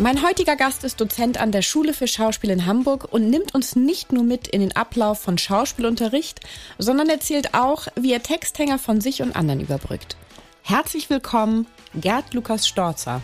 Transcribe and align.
Mein 0.00 0.22
heutiger 0.22 0.54
Gast 0.54 0.84
ist 0.84 1.00
Dozent 1.00 1.40
an 1.40 1.50
der 1.50 1.62
Schule 1.62 1.92
für 1.92 2.06
Schauspiel 2.06 2.50
in 2.50 2.66
Hamburg 2.66 3.12
und 3.12 3.28
nimmt 3.28 3.52
uns 3.56 3.74
nicht 3.74 4.12
nur 4.12 4.22
mit 4.22 4.46
in 4.46 4.60
den 4.60 4.76
Ablauf 4.76 5.18
von 5.18 5.38
Schauspielunterricht, 5.38 6.38
sondern 6.78 7.08
erzählt 7.08 7.52
auch, 7.54 7.88
wie 7.96 8.12
er 8.12 8.22
Texthänger 8.22 8.78
von 8.78 9.00
sich 9.00 9.22
und 9.22 9.34
anderen 9.34 9.58
überbrückt. 9.58 10.16
Herzlich 10.62 11.10
willkommen, 11.10 11.66
Gerd 11.96 12.32
Lukas 12.32 12.68
Storzer. 12.68 13.20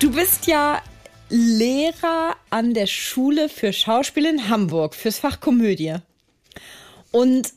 Du 0.00 0.10
bist 0.10 0.48
ja 0.48 0.82
Lehrer 1.28 2.34
an 2.50 2.74
der 2.74 2.88
Schule 2.88 3.48
für 3.48 3.72
Schauspiel 3.72 4.26
in 4.26 4.48
Hamburg 4.48 4.96
fürs 4.96 5.20
Fach 5.20 5.38
Komödie. 5.38 5.98
Und 7.12 7.52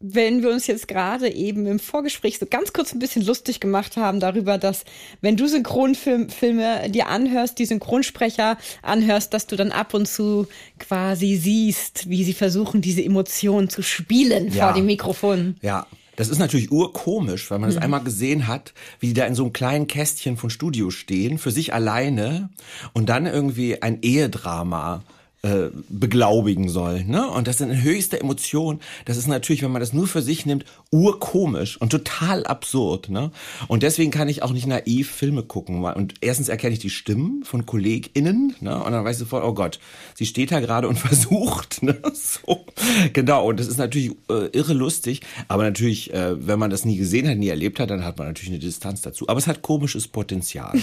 wenn 0.00 0.42
wir 0.42 0.48
uns 0.48 0.66
jetzt 0.66 0.88
gerade 0.88 1.30
eben 1.30 1.66
im 1.66 1.78
Vorgespräch 1.78 2.38
so 2.38 2.46
ganz 2.46 2.72
kurz 2.72 2.92
ein 2.92 2.98
bisschen 2.98 3.22
lustig 3.24 3.60
gemacht 3.60 3.98
haben 3.98 4.18
darüber, 4.18 4.56
dass 4.56 4.84
wenn 5.20 5.36
du 5.36 5.46
Synchronfilme 5.46 6.88
dir 6.88 7.08
anhörst, 7.08 7.58
die 7.58 7.66
Synchronsprecher 7.66 8.56
anhörst, 8.80 9.34
dass 9.34 9.46
du 9.46 9.56
dann 9.56 9.72
ab 9.72 9.92
und 9.92 10.08
zu 10.08 10.46
quasi 10.78 11.36
siehst, 11.36 12.08
wie 12.08 12.24
sie 12.24 12.32
versuchen, 12.32 12.80
diese 12.80 13.04
Emotionen 13.04 13.68
zu 13.68 13.82
spielen 13.82 14.50
ja. 14.50 14.66
vor 14.66 14.74
dem 14.74 14.86
Mikrofon. 14.86 15.56
Ja. 15.60 15.86
Das 16.16 16.28
ist 16.28 16.38
natürlich 16.38 16.70
urkomisch, 16.70 17.50
weil 17.50 17.60
man 17.60 17.70
es 17.70 17.76
mhm. 17.76 17.82
einmal 17.82 18.02
gesehen 18.02 18.46
hat, 18.46 18.74
wie 18.98 19.06
die 19.06 19.14
da 19.14 19.24
in 19.24 19.34
so 19.34 19.42
einem 19.44 19.54
kleinen 19.54 19.86
Kästchen 19.86 20.36
von 20.36 20.50
Studio 20.50 20.90
stehen, 20.90 21.38
für 21.38 21.50
sich 21.50 21.72
alleine 21.72 22.50
und 22.92 23.08
dann 23.08 23.24
irgendwie 23.24 23.80
ein 23.80 24.02
Ehedrama 24.02 25.02
äh, 25.42 25.70
beglaubigen 25.88 26.68
soll. 26.68 27.04
Ne? 27.04 27.26
Und 27.26 27.46
das 27.46 27.58
sind 27.58 27.82
höchste 27.82 28.20
Emotionen. 28.20 28.80
Das 29.06 29.16
ist 29.16 29.26
natürlich, 29.26 29.62
wenn 29.62 29.72
man 29.72 29.80
das 29.80 29.94
nur 29.94 30.06
für 30.06 30.20
sich 30.20 30.44
nimmt, 30.44 30.66
urkomisch 30.90 31.80
und 31.80 31.90
total 31.90 32.44
absurd. 32.44 33.08
Ne? 33.08 33.30
Und 33.66 33.82
deswegen 33.82 34.10
kann 34.10 34.28
ich 34.28 34.42
auch 34.42 34.52
nicht 34.52 34.66
naiv 34.66 35.10
Filme 35.10 35.42
gucken. 35.42 35.82
Und 35.82 36.14
erstens 36.20 36.50
erkenne 36.50 36.74
ich 36.74 36.78
die 36.80 36.90
Stimmen 36.90 37.42
von 37.44 37.64
KollegInnen 37.64 38.56
ne? 38.60 38.82
und 38.84 38.92
dann 38.92 39.04
weiß 39.04 39.16
ich 39.16 39.20
sofort, 39.20 39.44
oh 39.44 39.54
Gott, 39.54 39.80
sie 40.14 40.26
steht 40.26 40.52
da 40.52 40.60
gerade 40.60 40.88
und 40.88 40.98
versucht. 40.98 41.82
Ne? 41.82 41.98
So. 42.12 42.66
Genau, 43.14 43.48
und 43.48 43.60
das 43.60 43.66
ist 43.66 43.78
natürlich 43.78 44.10
äh, 44.28 44.48
irre 44.52 44.74
lustig. 44.74 45.22
Aber 45.48 45.62
natürlich, 45.62 46.12
äh, 46.12 46.46
wenn 46.46 46.58
man 46.58 46.68
das 46.68 46.84
nie 46.84 46.96
gesehen 46.96 47.26
hat, 47.26 47.38
nie 47.38 47.48
erlebt 47.48 47.80
hat, 47.80 47.88
dann 47.88 48.04
hat 48.04 48.18
man 48.18 48.26
natürlich 48.26 48.50
eine 48.50 48.58
Distanz 48.58 49.00
dazu. 49.00 49.26
Aber 49.28 49.38
es 49.38 49.46
hat 49.46 49.62
komisches 49.62 50.06
Potenzial, 50.06 50.78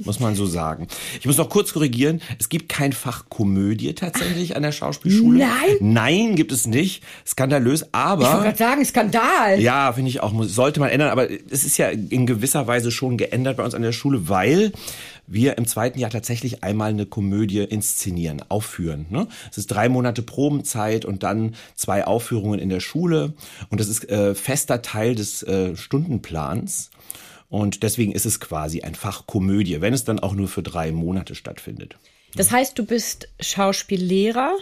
muss 0.00 0.18
man 0.18 0.34
so 0.34 0.46
sagen. 0.46 0.88
Ich 1.20 1.26
muss 1.26 1.36
noch 1.36 1.48
kurz 1.48 1.72
korrigieren, 1.72 2.20
es 2.40 2.48
gibt 2.48 2.68
kein 2.68 2.92
Fach 2.92 3.28
Komödie 3.28 3.99
tatsächlich 4.00 4.56
an 4.56 4.62
der 4.62 4.72
Schauspielschule? 4.72 5.38
Nein. 5.38 5.76
Nein, 5.80 6.34
gibt 6.36 6.52
es 6.52 6.66
nicht. 6.66 7.02
Skandalös, 7.26 7.86
aber. 7.92 8.22
Ich 8.22 8.28
wollte 8.28 8.44
gerade 8.44 8.58
sagen, 8.58 8.84
Skandal. 8.84 9.60
Ja, 9.60 9.92
finde 9.92 10.10
ich 10.10 10.20
auch, 10.20 10.32
sollte 10.44 10.80
man 10.80 10.90
ändern. 10.90 11.10
Aber 11.10 11.30
es 11.30 11.64
ist 11.64 11.76
ja 11.76 11.88
in 11.88 12.26
gewisser 12.26 12.66
Weise 12.66 12.90
schon 12.90 13.16
geändert 13.16 13.56
bei 13.56 13.64
uns 13.64 13.74
an 13.74 13.82
der 13.82 13.92
Schule, 13.92 14.28
weil 14.28 14.72
wir 15.26 15.56
im 15.58 15.66
zweiten 15.66 15.98
Jahr 15.98 16.10
tatsächlich 16.10 16.64
einmal 16.64 16.90
eine 16.90 17.06
Komödie 17.06 17.60
inszenieren, 17.60 18.42
aufführen. 18.48 19.06
Ne? 19.10 19.28
Es 19.50 19.58
ist 19.58 19.68
drei 19.68 19.88
Monate 19.88 20.22
Probenzeit 20.22 21.04
und 21.04 21.22
dann 21.22 21.54
zwei 21.76 22.04
Aufführungen 22.04 22.58
in 22.58 22.68
der 22.68 22.80
Schule. 22.80 23.34
Und 23.70 23.80
das 23.80 23.88
ist 23.88 24.08
äh, 24.10 24.34
fester 24.34 24.82
Teil 24.82 25.14
des 25.14 25.42
äh, 25.44 25.76
Stundenplans. 25.76 26.90
Und 27.48 27.82
deswegen 27.82 28.12
ist 28.12 28.26
es 28.26 28.40
quasi 28.40 28.82
ein 28.82 28.94
Fach 28.94 29.26
Komödie, 29.26 29.80
wenn 29.80 29.94
es 29.94 30.04
dann 30.04 30.20
auch 30.20 30.34
nur 30.34 30.48
für 30.48 30.62
drei 30.62 30.92
Monate 30.92 31.34
stattfindet. 31.34 31.96
Das 32.34 32.50
heißt, 32.50 32.78
du 32.78 32.84
bist 32.84 33.28
Schauspiellehrer. 33.40 34.56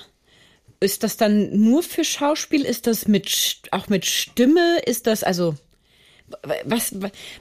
Ist 0.81 1.03
das 1.03 1.17
dann 1.17 1.59
nur 1.59 1.83
für 1.83 2.05
Schauspiel? 2.05 2.65
Ist 2.65 2.87
das 2.87 3.09
mit, 3.09 3.63
auch 3.73 3.89
mit 3.89 4.07
Stimme? 4.07 4.79
Ist 4.87 5.07
das 5.07 5.25
also, 5.25 5.57
was, 6.65 6.95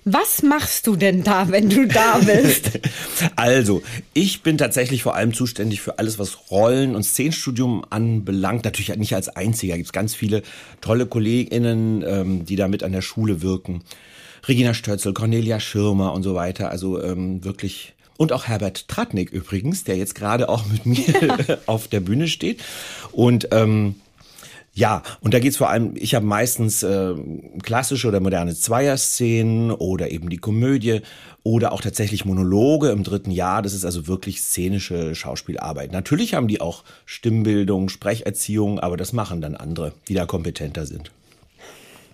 was 0.06 0.44
machst 0.44 0.88
du 0.88 0.96
denn 0.96 1.24
da, 1.24 1.50
wenn 1.50 1.70
du 1.70 1.88
da 1.88 2.18
bist? 2.26 2.80
also, 3.36 3.84
ich 4.14 4.42
bin 4.42 4.58
tatsächlich 4.58 5.04
vor 5.04 5.16
allem 5.16 5.34
zuständig 5.34 5.82
für 5.82 6.00
alles, 6.00 6.18
was 6.20 6.50
Rollen- 6.50 6.96
und 6.96 7.04
Szenenstudium 7.04 7.86
anbelangt. 7.90 8.66
Natürlich 8.66 8.96
nicht 8.96 9.14
als 9.14 9.30
einziger. 9.30 9.76
Gibt 9.76 9.88
es 9.88 9.94
ganz 9.94 10.16
viele 10.16 10.42
tolle 10.82 11.06
KollegInnen, 11.06 12.04
ähm, 12.08 12.46
die 12.46 12.56
da 12.56 12.68
mit 12.68 12.84
an 12.84 12.92
der 12.92 13.02
Schule 13.02 13.42
wirken. 13.42 13.84
Regina 14.48 14.74
Stötzel, 14.74 15.14
Cornelia 15.14 15.60
Schirmer 15.60 16.14
und 16.14 16.24
so 16.24 16.34
weiter. 16.34 16.72
Also 16.72 17.02
ähm, 17.02 17.44
wirklich 17.44 17.94
und 18.18 18.34
auch 18.34 18.46
Herbert 18.46 18.88
Tratnik 18.88 19.32
übrigens, 19.32 19.84
der 19.84 19.96
jetzt 19.96 20.16
gerade 20.16 20.50
auch 20.50 20.66
mit 20.66 20.86
mir 20.86 21.60
auf 21.66 21.88
der 21.88 22.02
Bühne 22.02 22.28
steht. 22.28 22.62
Und 23.12 23.50
ähm, 23.52 23.96
ja, 24.74 25.02
und 25.22 25.34
da 25.34 25.40
geht's 25.40 25.58
vor 25.58 25.70
allem, 25.70 25.94
ich 25.96 26.14
habe 26.14 26.26
meistens 26.26 26.84
äh, 26.84 27.16
klassische 27.64 28.08
oder 28.08 28.20
moderne 28.20 28.54
Zweierszenen 28.54 29.72
oder 29.72 30.12
eben 30.12 30.30
die 30.30 30.38
Komödie 30.38 31.02
oder 31.42 31.72
auch 31.72 31.82
tatsächlich 31.82 32.26
Monologe 32.26 32.90
im 32.90 33.04
dritten 33.04 33.32
Jahr. 33.32 33.64
Das 33.64 33.74
ist 33.74 33.86
also 33.86 34.06
wirklich 34.06 34.40
szenische 34.40 35.16
Schauspielarbeit. 35.16 35.92
Natürlich 35.94 36.36
haben 36.36 36.48
die 36.48 36.62
auch 36.62 36.84
Stimmbildung, 37.06 37.90
Sprecherziehung, 37.90 38.80
aber 38.80 38.98
das 38.98 39.14
machen 39.14 39.42
dann 39.42 39.56
andere, 39.56 39.94
die 40.10 40.14
da 40.14 40.28
kompetenter 40.28 40.86
sind. 40.86 41.10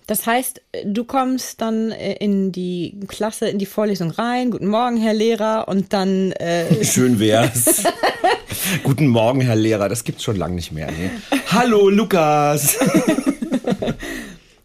Das 0.06 0.26
heißt, 0.26 0.60
du 0.84 1.04
kommst 1.04 1.62
dann 1.62 1.90
äh, 1.90 2.12
in 2.14 2.52
die 2.52 3.00
Klasse, 3.08 3.48
in 3.48 3.58
die 3.58 3.66
Vorlesung 3.66 4.10
rein. 4.10 4.50
Guten 4.50 4.68
Morgen, 4.68 4.98
Herr 4.98 5.14
Lehrer. 5.14 5.66
Und 5.68 5.92
dann. 5.92 6.32
Äh 6.32 6.84
Schön 6.84 7.18
wär's. 7.18 7.84
Guten 8.82 9.06
Morgen, 9.08 9.40
Herr 9.40 9.56
Lehrer. 9.56 9.88
Das 9.88 10.04
gibt's 10.04 10.22
schon 10.22 10.36
lange 10.36 10.56
nicht 10.56 10.72
mehr. 10.72 10.90
Nee. 10.90 11.10
Hallo, 11.50 11.88
Lukas. 11.88 12.78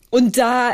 und 0.10 0.38
da 0.38 0.74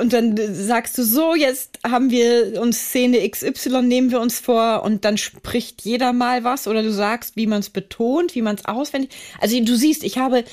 und 0.00 0.12
dann 0.12 0.36
sagst 0.54 0.96
du 0.96 1.02
so, 1.02 1.34
jetzt 1.34 1.78
haben 1.86 2.10
wir 2.10 2.60
uns 2.60 2.78
Szene 2.78 3.28
XY 3.28 3.82
nehmen 3.82 4.10
wir 4.10 4.20
uns 4.20 4.40
vor 4.40 4.82
und 4.82 5.04
dann 5.04 5.18
spricht 5.18 5.82
jeder 5.82 6.12
mal 6.12 6.44
was 6.44 6.66
oder 6.66 6.82
du 6.82 6.92
sagst, 6.92 7.36
wie 7.36 7.46
man 7.46 7.60
es 7.60 7.68
betont, 7.68 8.34
wie 8.34 8.42
man 8.42 8.56
es 8.56 8.64
auswendig. 8.64 9.10
Also 9.40 9.62
du 9.62 9.76
siehst, 9.76 10.04
ich 10.04 10.18
habe 10.18 10.44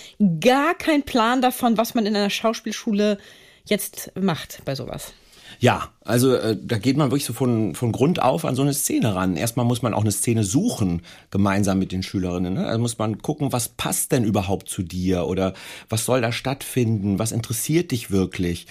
gar 0.41 0.75
keinen 0.75 1.03
Plan 1.03 1.41
davon, 1.41 1.77
was 1.77 1.93
man 1.93 2.05
in 2.05 2.15
einer 2.15 2.29
Schauspielschule 2.29 3.17
jetzt 3.65 4.11
macht 4.19 4.61
bei 4.65 4.75
sowas. 4.75 5.13
Ja, 5.59 5.89
also 6.03 6.35
äh, 6.35 6.57
da 6.61 6.77
geht 6.77 6.97
man 6.97 7.11
wirklich 7.11 7.25
so 7.25 7.33
von, 7.33 7.75
von 7.75 7.91
Grund 7.91 8.21
auf 8.21 8.45
an 8.45 8.55
so 8.55 8.61
eine 8.61 8.73
Szene 8.73 9.15
ran. 9.15 9.37
Erstmal 9.37 9.65
muss 9.65 9.81
man 9.81 9.93
auch 9.93 10.01
eine 10.01 10.11
Szene 10.11 10.43
suchen, 10.43 11.01
gemeinsam 11.31 11.79
mit 11.79 11.91
den 11.91 12.03
Schülerinnen. 12.03 12.55
Ne? 12.55 12.65
Also 12.65 12.79
muss 12.79 12.97
man 12.97 13.21
gucken, 13.21 13.53
was 13.53 13.69
passt 13.69 14.11
denn 14.11 14.23
überhaupt 14.23 14.69
zu 14.69 14.83
dir 14.83 15.25
oder 15.27 15.53
was 15.89 16.05
soll 16.05 16.21
da 16.21 16.31
stattfinden, 16.31 17.19
was 17.19 17.31
interessiert 17.31 17.91
dich 17.91 18.11
wirklich. 18.11 18.67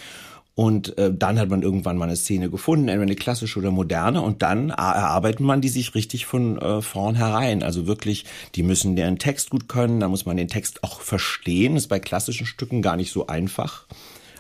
Und 0.57 0.97
äh, 0.99 1.13
dann 1.13 1.39
hat 1.41 1.49
man 1.49 1.63
irgendwann 1.63 1.97
mal 1.97 2.05
eine 2.05 2.17
Szene 2.17 2.49
gefunden, 2.49 2.87
entweder 2.87 3.03
eine 3.03 3.17
klassische 3.17 3.59
oder 3.59 3.73
moderne, 3.73 4.23
und 4.23 4.43
dann 4.43 4.71
erarbeitet 4.71 5.41
man 5.41 5.61
die 5.61 5.69
sich 5.69 5.95
richtig 5.97 6.27
von 6.27 6.59
äh, 6.59 6.81
vornherein. 6.81 7.65
Also 7.65 7.89
wirklich, 7.89 8.25
die 8.55 8.63
müssen 8.63 8.95
deren 8.95 9.19
Text 9.19 9.51
gut 9.51 9.69
können, 9.69 9.99
da 9.99 10.09
muss 10.09 10.27
man 10.27 10.37
den 10.37 10.49
Text 10.49 10.85
auch 10.85 11.01
verstehen. 11.01 11.75
Das 11.75 11.85
ist 11.85 11.89
bei 11.89 11.99
klassischen 11.99 12.47
Stücken 12.47 12.83
gar 12.83 12.97
nicht 12.97 13.11
so 13.11 13.27
einfach. 13.27 13.87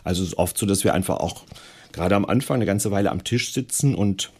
Also 0.04 0.22
es 0.22 0.28
ist 0.28 0.38
oft 0.38 0.56
so, 0.56 0.66
dass 0.66 0.84
wir 0.84 0.94
einfach 0.94 1.16
auch 1.16 1.42
gerade 1.90 2.14
am 2.14 2.24
Anfang 2.26 2.56
eine 2.56 2.66
ganze 2.66 2.90
Weile 2.90 3.10
am 3.10 3.24
Tisch 3.24 3.52
sitzen 3.52 3.94
und 3.94 4.30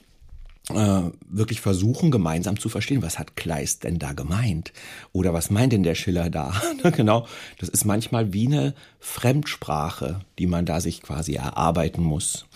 äh, 0.71 1.03
wirklich 1.29 1.61
versuchen, 1.61 2.11
gemeinsam 2.11 2.59
zu 2.59 2.69
verstehen, 2.69 3.03
was 3.03 3.19
hat 3.19 3.37
Kleist 3.37 3.85
denn 3.85 3.99
da 3.99 4.13
gemeint? 4.13 4.73
Oder 5.13 5.35
was 5.35 5.51
meint 5.51 5.73
denn 5.73 5.83
der 5.83 5.95
Schiller 5.95 6.31
da? 6.31 6.55
genau, 6.97 7.27
das 7.59 7.69
ist 7.69 7.85
manchmal 7.85 8.33
wie 8.33 8.47
eine 8.47 8.75
Fremdsprache, 8.99 10.21
die 10.39 10.47
man 10.47 10.65
da 10.65 10.81
sich 10.81 11.03
quasi 11.03 11.35
erarbeiten 11.35 12.03
muss. 12.03 12.47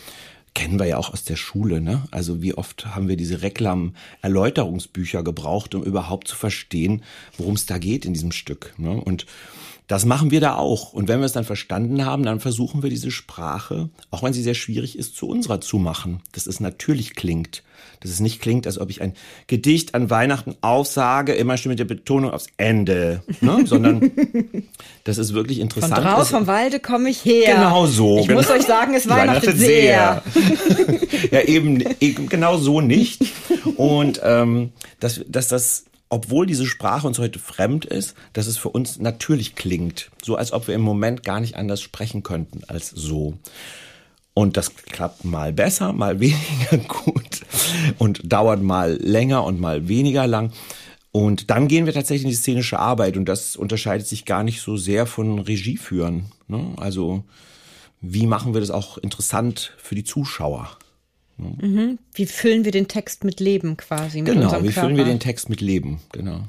Kennen 0.55 0.79
wir 0.79 0.87
ja 0.87 0.97
auch 0.97 1.13
aus 1.13 1.25
der 1.25 1.37
Schule, 1.37 1.81
ne? 1.81 2.05
Also 2.11 2.43
wie 2.43 2.55
oft 2.55 2.87
haben 2.87 3.09
wir 3.09 3.17
diese 3.17 3.43
Reklam-Erläuterungsbücher 3.43 5.23
gebraucht, 5.23 5.75
um 5.75 5.85
überhaupt 5.85 6.29
zu 6.29 6.37
verstehen, 6.37 7.03
worum 7.37 7.55
es 7.55 7.67
da 7.67 7.79
geht 7.79 8.07
in 8.07 8.15
diesem 8.15 8.33
Stück. 8.33 8.75
Ne? 8.79 8.91
Und 8.91 9.27
Das 9.89 10.05
machen 10.05 10.31
wir 10.31 10.41
da 10.41 10.55
auch. 10.55 10.93
Und 10.93 11.09
wenn 11.09 11.21
wir 11.21 11.25
es 11.25 11.33
dann 11.33 11.45
verstanden 11.45 12.05
haben, 12.05 12.23
dann 12.23 12.41
versuchen 12.41 12.83
wir 12.83 12.91
diese 12.91 13.11
Sprache, 13.11 13.89
auch 14.11 14.23
wenn 14.23 14.35
sie 14.35 14.43
sehr 14.43 14.55
schwierig 14.55 14.99
ist, 14.99 15.17
zu 15.17 15.27
unserer 15.27 15.63
zu 15.63 15.79
machen. 15.79 16.21
Dass 16.33 16.47
es 16.47 16.61
natürlich 16.61 17.15
klingt. 17.15 17.63
Dass 18.01 18.11
es 18.11 18.21
nicht 18.21 18.43
klingt, 18.43 18.67
als 18.67 18.79
ob 18.79 18.91
ich 18.91 19.01
ein 19.01 19.15
Gedicht 19.47 19.95
an 19.95 20.11
Weihnachten 20.11 20.57
aufsage, 20.61 21.33
immer 21.33 21.57
schon 21.57 21.71
mit 21.71 21.79
der 21.79 21.87
Betonung 21.87 22.31
aufs 22.31 22.49
Ende, 22.59 23.23
ne? 23.41 23.63
sondern 23.65 24.13
das 25.05 25.17
ist 25.17 25.33
wirklich 25.33 25.59
interessant. 25.59 25.95
Von 25.95 26.05
draußen 26.05 26.37
vom 26.37 26.47
Walde 26.47 26.81
komme 26.81 27.09
ich 27.09 27.25
her. 27.25 27.55
Genau 27.55 27.87
so. 27.87 28.19
Ich 28.19 28.29
genau. 28.29 28.41
muss 28.41 28.51
euch 28.51 28.65
sagen, 28.65 28.93
es 28.95 29.09
weihnachtet 29.09 29.57
sehr. 29.57 30.23
sehr. 30.35 31.31
ja, 31.31 31.41
eben, 31.41 31.83
eben 32.01 32.29
genau 32.29 32.59
so 32.59 32.83
nicht. 32.83 33.23
Und 33.77 34.21
ähm, 34.23 34.71
dass, 35.01 35.23
dass 35.27 35.49
das 35.49 35.85
obwohl 36.09 36.47
diese 36.47 36.67
Sprache 36.67 37.07
uns 37.07 37.19
heute 37.19 37.39
fremd 37.39 37.85
ist, 37.85 38.15
dass 38.33 38.47
es 38.47 38.57
für 38.57 38.71
uns 38.71 38.99
natürlich 38.99 39.55
klingt. 39.55 40.11
So 40.23 40.37
als 40.37 40.53
ob 40.53 40.69
wir 40.69 40.75
im 40.75 40.81
Moment 40.81 41.23
gar 41.23 41.41
nicht 41.41 41.57
anders 41.57 41.81
sprechen 41.81 42.23
könnten 42.23 42.63
als 42.67 42.91
so. 42.91 43.35
Und 44.35 44.57
das 44.57 44.75
klappt 44.77 45.25
mal 45.25 45.53
besser, 45.53 45.93
mal 45.93 46.21
weniger 46.21 46.79
gut 46.87 47.41
und 47.99 48.33
dauert 48.33 48.63
mal 48.63 48.97
länger 49.03 49.45
und 49.45 49.61
mal 49.61 49.89
weniger 49.89 50.27
lang. 50.27 50.53
Und 51.11 51.51
dann 51.51 51.69
gehen 51.69 51.87
wir 51.87 51.93
tatsächlich 51.93 52.25
in 52.25 52.31
die 52.31 52.37
szenische 52.37 52.79
Arbeit 52.79 53.17
und 53.17 53.25
das 53.25 53.57
unterscheidet 53.57 54.07
sich 54.07 54.25
gar 54.25 54.45
nicht 54.45 54.61
so 54.61 54.77
sehr 54.77 55.07
von 55.07 55.39
Regie 55.41 55.77
führen. 55.77 56.27
Ne? 56.47 56.75
Also 56.77 57.25
wie 58.01 58.27
machen 58.27 58.55
wir 58.55 58.61
das 58.61 58.71
auch 58.71 58.99
interessant 58.99 59.73
für 59.79 59.95
die 59.95 60.05
Zuschauer? 60.05 60.71
Mhm. 61.39 61.99
Wie 62.15 62.27
füllen 62.27 62.65
wir 62.65 62.73
den 62.73 62.89
Text 62.89 63.25
mit 63.25 63.41
Leben 63.41 63.77
quasi? 63.77 64.23
Mit 64.23 64.33
genau, 64.33 64.63
wie 64.63 64.73
füllen 64.73 64.97
wir 64.97 65.05
den 65.05 65.21
Text 65.21 65.49
mit 65.49 65.61
Leben? 65.61 66.01
Genau. 66.13 66.43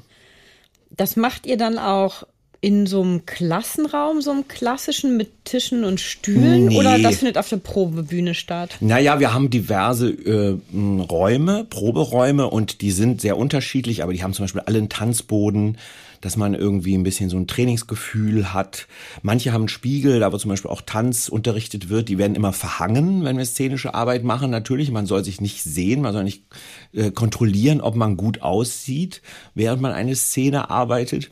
Das 0.90 1.16
macht 1.16 1.46
ihr 1.46 1.56
dann 1.56 1.78
auch 1.78 2.24
in 2.62 2.86
so 2.86 3.00
einem 3.00 3.24
Klassenraum, 3.24 4.20
so 4.20 4.30
einem 4.30 4.46
klassischen 4.46 5.16
mit 5.16 5.44
Tischen 5.44 5.82
und 5.82 5.98
Stühlen 5.98 6.66
nee. 6.66 6.78
oder 6.78 6.98
das 6.98 7.16
findet 7.16 7.38
auf 7.38 7.48
der 7.48 7.56
Probebühne 7.56 8.34
statt? 8.34 8.76
Naja, 8.80 9.18
wir 9.18 9.32
haben 9.32 9.48
diverse 9.48 10.10
äh, 10.10 10.58
Räume, 10.76 11.64
Proberäume 11.70 12.48
und 12.48 12.82
die 12.82 12.90
sind 12.90 13.22
sehr 13.22 13.38
unterschiedlich, 13.38 14.02
aber 14.02 14.12
die 14.12 14.22
haben 14.22 14.34
zum 14.34 14.44
Beispiel 14.44 14.62
alle 14.66 14.78
einen 14.78 14.90
Tanzboden, 14.90 15.78
dass 16.20 16.36
man 16.36 16.54
irgendwie 16.54 16.94
ein 16.96 17.02
bisschen 17.02 17.30
so 17.30 17.36
ein 17.36 17.46
Trainingsgefühl 17.46 18.52
hat. 18.52 18.86
Manche 19.22 19.52
haben 19.52 19.62
einen 19.62 19.68
Spiegel, 19.68 20.20
da 20.20 20.32
wo 20.32 20.36
zum 20.36 20.50
Beispiel 20.50 20.70
auch 20.70 20.82
Tanz 20.82 21.28
unterrichtet 21.28 21.88
wird, 21.88 22.08
die 22.08 22.18
werden 22.18 22.36
immer 22.36 22.52
verhangen, 22.52 23.24
wenn 23.24 23.38
wir 23.38 23.44
szenische 23.44 23.94
Arbeit 23.94 24.24
machen. 24.24 24.50
Natürlich, 24.50 24.90
man 24.90 25.06
soll 25.06 25.24
sich 25.24 25.40
nicht 25.40 25.62
sehen, 25.62 26.02
man 26.02 26.12
soll 26.12 26.24
nicht 26.24 26.44
äh, 26.92 27.10
kontrollieren, 27.10 27.80
ob 27.80 27.96
man 27.96 28.16
gut 28.16 28.42
aussieht, 28.42 29.22
während 29.54 29.80
man 29.80 29.92
eine 29.92 30.14
Szene 30.14 30.70
arbeitet. 30.70 31.30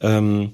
Ähm, 0.00 0.52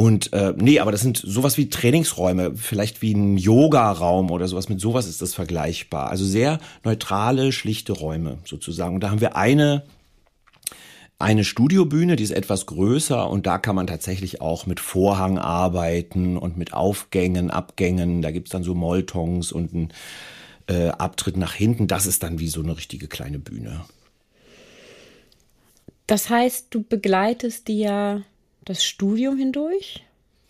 und 0.00 0.32
äh, 0.32 0.54
nee, 0.56 0.80
aber 0.80 0.92
das 0.92 1.02
sind 1.02 1.18
sowas 1.18 1.58
wie 1.58 1.68
Trainingsräume, 1.68 2.52
vielleicht 2.56 3.02
wie 3.02 3.12
ein 3.12 3.36
Yoga-Raum 3.36 4.30
oder 4.30 4.48
sowas. 4.48 4.70
Mit 4.70 4.80
sowas 4.80 5.06
ist 5.06 5.20
das 5.20 5.34
vergleichbar. 5.34 6.08
Also 6.08 6.24
sehr 6.24 6.58
neutrale, 6.84 7.52
schlichte 7.52 7.92
Räume 7.92 8.38
sozusagen. 8.46 8.94
Und 8.94 9.02
da 9.02 9.10
haben 9.10 9.20
wir 9.20 9.36
eine 9.36 9.82
eine 11.20 11.44
Studiobühne, 11.44 12.16
die 12.16 12.24
ist 12.24 12.30
etwas 12.30 12.66
größer 12.66 13.28
und 13.28 13.46
da 13.46 13.58
kann 13.58 13.76
man 13.76 13.86
tatsächlich 13.86 14.40
auch 14.40 14.66
mit 14.66 14.80
Vorhang 14.80 15.38
arbeiten 15.38 16.36
und 16.36 16.56
mit 16.56 16.72
Aufgängen, 16.72 17.50
Abgängen. 17.50 18.22
Da 18.22 18.30
gibt's 18.30 18.50
dann 18.50 18.64
so 18.64 18.74
Moltons 18.74 19.52
und 19.52 19.74
einen 19.74 19.92
äh, 20.66 20.88
Abtritt 20.88 21.36
nach 21.36 21.52
hinten. 21.52 21.86
Das 21.86 22.06
ist 22.06 22.22
dann 22.22 22.38
wie 22.38 22.48
so 22.48 22.62
eine 22.62 22.76
richtige 22.76 23.06
kleine 23.06 23.38
Bühne. 23.38 23.84
Das 26.06 26.30
heißt, 26.30 26.68
du 26.70 26.82
begleitest 26.82 27.68
ja 27.68 28.22
das 28.64 28.84
Studium 28.84 29.36
hindurch? 29.36 30.02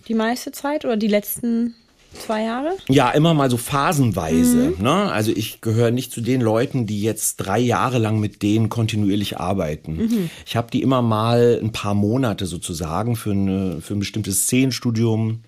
Die 0.08 0.14
meiste 0.14 0.52
Zeit 0.52 0.84
oder 0.84 0.96
die 0.96 1.08
letzten 1.08 1.74
zwei 2.14 2.44
Jahre? 2.44 2.76
Ja, 2.88 3.10
immer 3.10 3.34
mal 3.34 3.50
so 3.50 3.56
phasenweise. 3.56 4.74
Mhm. 4.76 4.82
Ne? 4.82 5.12
Also 5.12 5.32
ich 5.32 5.60
gehöre 5.60 5.90
nicht 5.90 6.12
zu 6.12 6.20
den 6.20 6.40
Leuten, 6.40 6.86
die 6.86 7.02
jetzt 7.02 7.36
drei 7.36 7.58
Jahre 7.58 7.98
lang 7.98 8.20
mit 8.20 8.42
denen 8.42 8.68
kontinuierlich 8.68 9.38
arbeiten. 9.38 9.96
Mhm. 9.96 10.30
Ich 10.46 10.56
habe 10.56 10.70
die 10.70 10.82
immer 10.82 11.02
mal 11.02 11.58
ein 11.62 11.72
paar 11.72 11.94
Monate 11.94 12.46
sozusagen 12.46 13.16
für, 13.16 13.32
eine, 13.32 13.80
für 13.80 13.94
ein 13.94 14.00
bestimmtes 14.00 14.42
Szenenstudium 14.42 15.40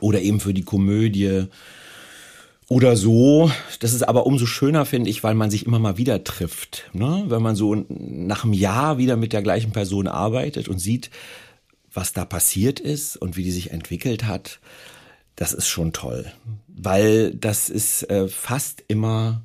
oder 0.00 0.20
eben 0.20 0.40
für 0.40 0.54
die 0.54 0.64
Komödie 0.64 1.46
oder 2.68 2.96
so. 2.96 3.50
Das 3.80 3.92
ist 3.92 4.02
aber 4.02 4.26
umso 4.26 4.46
schöner, 4.46 4.84
finde 4.86 5.10
ich, 5.10 5.22
weil 5.22 5.34
man 5.34 5.50
sich 5.50 5.66
immer 5.66 5.78
mal 5.78 5.98
wieder 5.98 6.24
trifft. 6.24 6.90
Ne? 6.92 7.24
Wenn 7.28 7.42
man 7.42 7.54
so 7.54 7.84
nach 7.88 8.44
einem 8.44 8.54
Jahr 8.54 8.98
wieder 8.98 9.16
mit 9.16 9.32
der 9.32 9.42
gleichen 9.42 9.72
Person 9.72 10.08
arbeitet 10.08 10.68
und 10.68 10.78
sieht, 10.78 11.10
was 11.92 12.12
da 12.12 12.24
passiert 12.24 12.80
ist 12.80 13.16
und 13.16 13.36
wie 13.36 13.44
die 13.44 13.50
sich 13.50 13.70
entwickelt 13.70 14.24
hat, 14.24 14.58
das 15.42 15.52
ist 15.52 15.66
schon 15.66 15.92
toll. 15.92 16.30
Weil 16.68 17.34
das 17.34 17.68
ist 17.68 18.08
äh, 18.08 18.28
fast 18.28 18.84
immer 18.86 19.42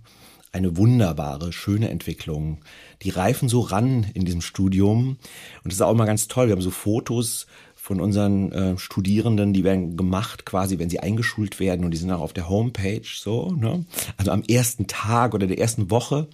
eine 0.51 0.77
wunderbare, 0.77 1.51
schöne 1.51 1.89
Entwicklung. 1.89 2.59
Die 3.01 3.09
reifen 3.09 3.49
so 3.49 3.61
ran 3.61 4.05
in 4.13 4.23
diesem 4.23 4.41
Studium. 4.41 5.17
Und 5.63 5.65
das 5.65 5.73
ist 5.73 5.81
auch 5.81 5.91
immer 5.91 6.05
ganz 6.05 6.27
toll. 6.27 6.47
Wir 6.47 6.51
haben 6.51 6.61
so 6.61 6.69
Fotos 6.69 7.47
von 7.75 7.99
unseren 7.99 8.51
äh, 8.51 8.77
Studierenden, 8.77 9.53
die 9.53 9.63
werden 9.63 9.97
gemacht 9.97 10.45
quasi, 10.45 10.77
wenn 10.77 10.91
sie 10.91 10.99
eingeschult 10.99 11.59
werden 11.59 11.83
und 11.83 11.89
die 11.89 11.97
sind 11.97 12.11
auch 12.11 12.21
auf 12.21 12.33
der 12.33 12.47
Homepage 12.47 13.01
so, 13.03 13.49
ne? 13.53 13.83
Also 14.17 14.29
am 14.29 14.43
ersten 14.43 14.85
Tag 14.85 15.33
oder 15.33 15.47
der 15.47 15.57
ersten 15.57 15.89
Woche. 15.89 16.27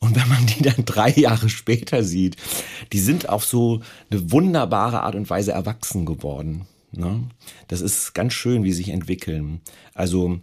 Und 0.00 0.16
wenn 0.16 0.28
man 0.28 0.46
die 0.46 0.62
dann 0.62 0.84
drei 0.84 1.10
Jahre 1.10 1.48
später 1.48 2.02
sieht, 2.02 2.38
die 2.92 2.98
sind 2.98 3.28
auf 3.28 3.44
so 3.44 3.82
eine 4.10 4.32
wunderbare 4.32 5.02
Art 5.02 5.14
und 5.14 5.30
Weise 5.30 5.52
erwachsen 5.52 6.06
geworden. 6.06 6.66
Ne? 6.96 7.28
Das 7.68 7.80
ist 7.80 8.14
ganz 8.14 8.32
schön, 8.32 8.64
wie 8.64 8.72
sie 8.72 8.78
sich 8.78 8.88
entwickeln. 8.90 9.60
Also 9.94 10.40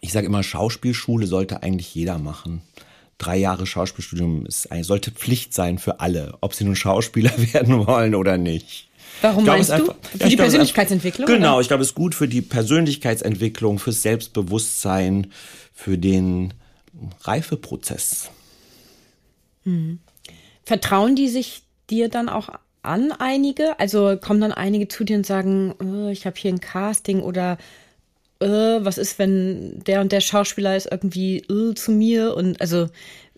ich 0.00 0.12
sage 0.12 0.26
immer, 0.26 0.42
Schauspielschule 0.42 1.26
sollte 1.26 1.62
eigentlich 1.62 1.94
jeder 1.94 2.18
machen. 2.18 2.62
Drei 3.18 3.36
Jahre 3.38 3.66
Schauspielstudium 3.66 4.44
ist, 4.46 4.68
sollte 4.82 5.10
Pflicht 5.10 5.54
sein 5.54 5.78
für 5.78 6.00
alle, 6.00 6.36
ob 6.42 6.54
sie 6.54 6.64
nun 6.64 6.76
Schauspieler 6.76 7.32
werden 7.52 7.86
wollen 7.86 8.14
oder 8.14 8.36
nicht. 8.36 8.88
Warum 9.22 9.44
glaub, 9.44 9.56
meinst 9.56 9.70
einfach, 9.70 9.94
du? 9.94 10.08
Für 10.08 10.18
ja, 10.18 10.28
die 10.28 10.36
glaub, 10.36 10.44
Persönlichkeitsentwicklung? 10.44 11.26
Genau, 11.26 11.54
oder? 11.54 11.60
ich 11.62 11.68
glaube, 11.68 11.82
es 11.82 11.88
ist 11.88 11.94
gut 11.94 12.14
für 12.14 12.28
die 12.28 12.42
Persönlichkeitsentwicklung, 12.42 13.78
fürs 13.78 14.02
Selbstbewusstsein, 14.02 15.32
für 15.72 15.96
den 15.96 16.52
Reifeprozess. 17.22 18.30
Mhm. 19.64 20.00
Vertrauen 20.64 21.16
die 21.16 21.28
sich 21.28 21.62
dir 21.88 22.08
dann 22.08 22.28
auch 22.28 22.50
an, 22.86 23.12
einige? 23.12 23.78
Also 23.78 24.16
kommen 24.16 24.40
dann 24.40 24.52
einige 24.52 24.88
zu 24.88 25.04
dir 25.04 25.16
und 25.16 25.26
sagen, 25.26 25.74
oh, 25.82 26.08
ich 26.08 26.26
habe 26.26 26.36
hier 26.38 26.52
ein 26.52 26.60
Casting 26.60 27.22
oder 27.22 27.58
oh, 28.40 28.46
was 28.46 28.98
ist, 28.98 29.18
wenn 29.18 29.82
der 29.84 30.00
und 30.00 30.12
der 30.12 30.20
Schauspieler 30.20 30.76
ist 30.76 30.88
irgendwie 30.90 31.44
oh, 31.50 31.72
zu 31.72 31.92
mir 31.92 32.34
und 32.36 32.60
also 32.60 32.88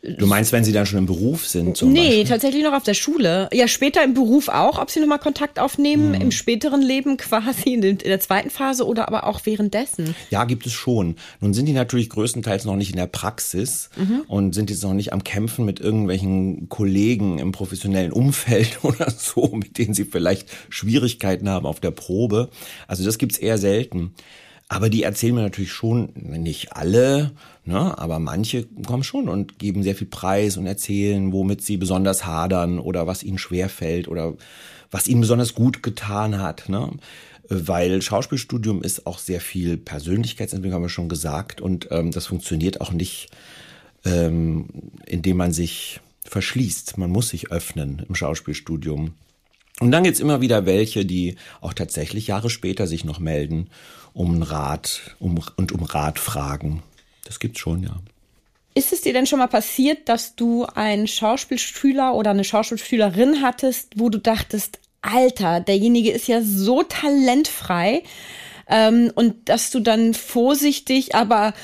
Du 0.03 0.27
meinst, 0.27 0.53
wenn 0.53 0.63
sie 0.63 0.73
dann 0.73 0.87
schon 0.87 0.99
im 0.99 1.07
Beruf 1.07 1.47
sind? 1.47 1.77
Zum 1.77 1.93
nee, 1.93 2.09
Beispiel? 2.09 2.25
tatsächlich 2.25 2.63
noch 2.63 2.73
auf 2.73 2.85
der 2.85 2.95
Schule. 2.95 3.49
Ja, 3.53 3.67
später 3.67 4.05
im 4.05 4.15
Beruf 4.15 4.49
auch, 4.49 4.79
ob 4.79 4.91
sie 4.91 5.01
nochmal 5.01 5.19
Kontakt 5.19 5.59
aufnehmen, 5.59 6.15
hm. 6.15 6.21
im 6.21 6.31
späteren 6.31 6.83
Leben 6.83 7.17
quasi, 7.17 7.75
in, 7.75 7.99
der 7.99 8.21
zweiten 8.21 8.51
Phase 8.51 8.87
oder 8.87 9.09
aber 9.09 9.27
auch 9.27 9.45
währenddessen. 9.45 10.15
Ja, 10.31 10.45
gibt 10.45 10.67
es 10.67 10.73
schon. 10.73 11.17
Nun 11.41 11.53
sind 11.53 11.67
die 11.67 11.73
natürlich 11.73 12.11
größtenteils 12.11 12.65
noch 12.65 12.77
nicht 12.77 12.91
in 12.91 12.97
der 12.97 13.07
Praxis 13.07 13.91
mhm. 13.97 14.23
und 14.29 14.55
sind 14.55 14.71
jetzt 14.71 14.85
noch 14.85 14.95
nicht 14.95 15.13
am 15.13 15.25
Kämpfen 15.25 15.65
mit 15.65 15.81
irgendwelchen 15.81 16.69
Kollegen 16.69 17.39
im 17.39 17.51
professionellen 17.53 18.13
Umfeld 18.13 18.79
oder 18.83 19.11
so, 19.11 19.49
mit 19.53 19.79
denen 19.79 19.95
sie 19.95 20.05
vielleicht 20.05 20.49
Schwierigkeiten 20.69 21.49
haben 21.49 21.67
auf 21.67 21.81
der 21.81 21.91
Probe. 21.91 22.51
Also 22.87 23.05
das 23.05 23.19
gibt's 23.19 23.39
eher 23.39 23.59
selten. 23.59 24.13
Aber 24.69 24.91
die 24.91 25.03
erzählen 25.03 25.35
mir 25.35 25.43
natürlich 25.43 25.73
schon, 25.73 26.13
nicht 26.15 26.75
alle, 26.75 27.33
ne, 27.65 27.97
aber 27.97 28.19
manche 28.19 28.67
kommen 28.87 29.03
schon 29.03 29.29
und 29.29 29.59
geben 29.59 29.83
sehr 29.83 29.95
viel 29.95 30.07
Preis 30.07 30.59
und 30.59 30.67
erzählen, 30.67 31.33
womit 31.33 31.63
sie 31.63 31.79
besonders 31.79 32.27
hadern 32.27 32.79
oder 32.79 33.07
was 33.07 33.23
ihnen 33.23 33.39
schwer 33.39 33.71
fällt 33.71 34.09
oder 34.09 34.35
was 34.91 35.09
ihnen 35.09 35.23
besonders 35.23 35.55
gut 35.55 35.83
getan 35.83 36.39
hat. 36.39 36.69
Ne? 36.69 36.91
Weil 37.49 38.03
Schauspielstudium 38.03 38.83
ist 38.83 39.07
auch 39.07 39.19
sehr 39.19 39.41
viel 39.41 39.79
Persönlichkeitsentwicklung, 39.79 40.75
haben 40.75 40.85
wir 40.85 40.91
schon 40.91 41.09
gesagt, 41.09 41.63
und 41.63 41.89
ähm, 41.91 42.11
das 42.11 42.27
funktioniert 42.27 42.83
auch 42.83 42.93
nicht, 42.93 43.31
ähm, 44.05 44.69
indem 45.07 45.39
man 45.39 45.53
sich 45.53 46.01
verschließt. 46.27 46.99
Man 46.99 47.11
muss 47.11 47.31
sich 47.31 47.51
öffnen 47.51 48.05
im 48.07 48.15
Schauspielstudium. 48.15 49.15
Und 49.81 49.93
dann 49.93 50.03
gibt's 50.03 50.21
immer 50.21 50.43
wieder 50.43 50.67
welche, 50.67 51.07
die 51.07 51.37
auch 51.63 51.73
tatsächlich 51.73 52.27
Jahre 52.27 52.51
später 52.51 52.87
sich 52.87 53.05
noch 53.05 53.19
melden 53.19 53.69
um 54.19 54.43
Rat 54.43 55.15
um, 55.21 55.41
und 55.57 55.71
um 55.73 55.85
Rat 55.85 56.19
fragen. 56.19 56.83
Das 57.25 57.39
gibt's 57.39 57.61
schon, 57.61 57.85
ja. 57.85 57.97
Ist 58.75 58.93
es 58.93 59.03
dir 59.03 59.13
denn 59.13 59.27
schon 59.27 59.39
mal 59.39 59.47
passiert, 59.47 60.09
dass 60.09 60.35
du 60.35 60.65
einen 60.67 61.07
Schauspielschüler 61.07 62.15
oder 62.15 62.31
eine 62.31 62.45
Schauspielschülerin 62.45 63.43
hattest, 63.43 63.93
wo 63.97 64.09
du 64.09 64.19
dachtest, 64.19 64.81
Alter, 65.03 65.61
derjenige 65.61 66.11
ist 66.11 66.27
ja 66.27 66.43
so 66.43 66.83
talentfrei 66.83 68.03
ähm, 68.69 69.13
und 69.15 69.49
dass 69.49 69.71
du 69.71 69.81
dann 69.81 70.15
vorsichtig, 70.15 71.15
aber 71.15 71.55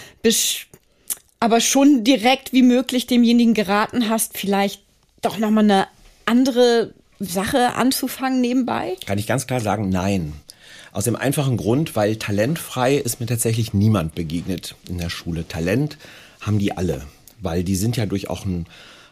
aber 1.41 1.61
schon 1.61 2.05
direkt 2.05 2.53
wie 2.53 2.63
möglich 2.63 3.07
demjenigen 3.07 3.55
geraten 3.55 4.09
hast, 4.09 4.39
vielleicht 4.39 4.81
doch 5.23 5.39
noch 5.39 5.51
mal 5.51 5.65
eine 5.65 5.89
andere 6.25 6.95
Sache 7.19 7.75
anzufangen 7.75 8.41
nebenbei? 8.41 8.97
Kann 9.07 9.19
ich 9.19 9.27
ganz 9.27 9.47
klar 9.47 9.61
sagen, 9.61 9.89
nein. 9.89 10.33
Aus 10.95 11.05
dem 11.05 11.17
einfachen 11.17 11.57
Grund, 11.57 11.97
weil 11.97 12.15
talentfrei 12.15 12.95
ist 12.95 13.19
mir 13.19 13.27
tatsächlich 13.27 13.75
niemand 13.75 14.15
begegnet 14.15 14.77
in 14.89 14.99
der 14.99 15.11
Schule. 15.11 15.47
Talent 15.49 15.99
haben 16.41 16.61
die 16.61 16.77
alle, 16.77 17.03
weil 17.41 17.65
die 17.65 17.75
sind 17.75 17.97
ja 17.97 18.07
durch 18.07 18.31
auch 18.31 18.47
einen 18.47 18.67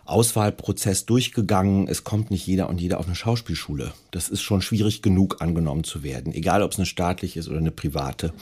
Auswahlprozess 0.05 1.07
durchgegangen. 1.07 1.89
Es 1.89 2.05
kommt 2.05 2.31
nicht 2.31 2.47
jeder 2.47 2.69
und 2.69 2.81
jeder 2.81 3.01
auf 3.01 3.07
eine 3.07 3.17
Schauspielschule. 3.17 3.93
Das 4.12 4.29
ist 4.29 4.43
schon 4.43 4.62
schwierig 4.62 5.03
genug 5.03 5.43
angenommen 5.43 5.83
zu 5.83 6.05
werden, 6.05 6.33
egal 6.33 6.62
ob 6.62 6.71
es 6.71 6.79
eine 6.79 6.87
staatliche 6.87 7.41
ist 7.41 7.49
oder 7.49 7.59
eine 7.59 7.73
private. 7.73 8.33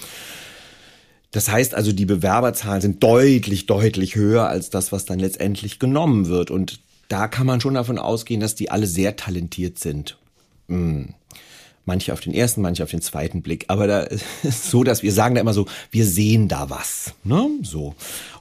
Das 1.30 1.48
heißt 1.48 1.74
also, 1.74 1.92
die 1.92 2.04
Bewerberzahlen 2.04 2.82
sind 2.82 3.02
deutlich, 3.02 3.64
deutlich 3.64 4.16
höher 4.16 4.48
als 4.48 4.68
das, 4.68 4.92
was 4.92 5.06
dann 5.06 5.18
letztendlich 5.18 5.78
genommen 5.78 6.26
wird. 6.26 6.50
Und 6.50 6.80
da 7.08 7.26
kann 7.26 7.46
man 7.46 7.62
schon 7.62 7.72
davon 7.72 7.98
ausgehen, 7.98 8.40
dass 8.40 8.54
die 8.54 8.70
alle 8.70 8.86
sehr 8.86 9.16
talentiert 9.16 9.78
sind. 9.78 10.18
Hm. 10.68 11.14
Manche 11.90 12.12
auf 12.12 12.20
den 12.20 12.32
ersten, 12.32 12.60
manche 12.60 12.84
auf 12.84 12.90
den 12.90 13.02
zweiten 13.02 13.42
Blick. 13.42 13.64
Aber 13.66 13.88
da 13.88 14.00
ist 14.44 14.70
so, 14.70 14.84
dass 14.84 15.02
wir 15.02 15.12
sagen 15.12 15.34
da 15.34 15.40
immer 15.40 15.52
so, 15.52 15.66
wir 15.90 16.06
sehen 16.06 16.46
da 16.46 16.70
was. 16.70 17.14
Ne? 17.24 17.48
So. 17.62 17.96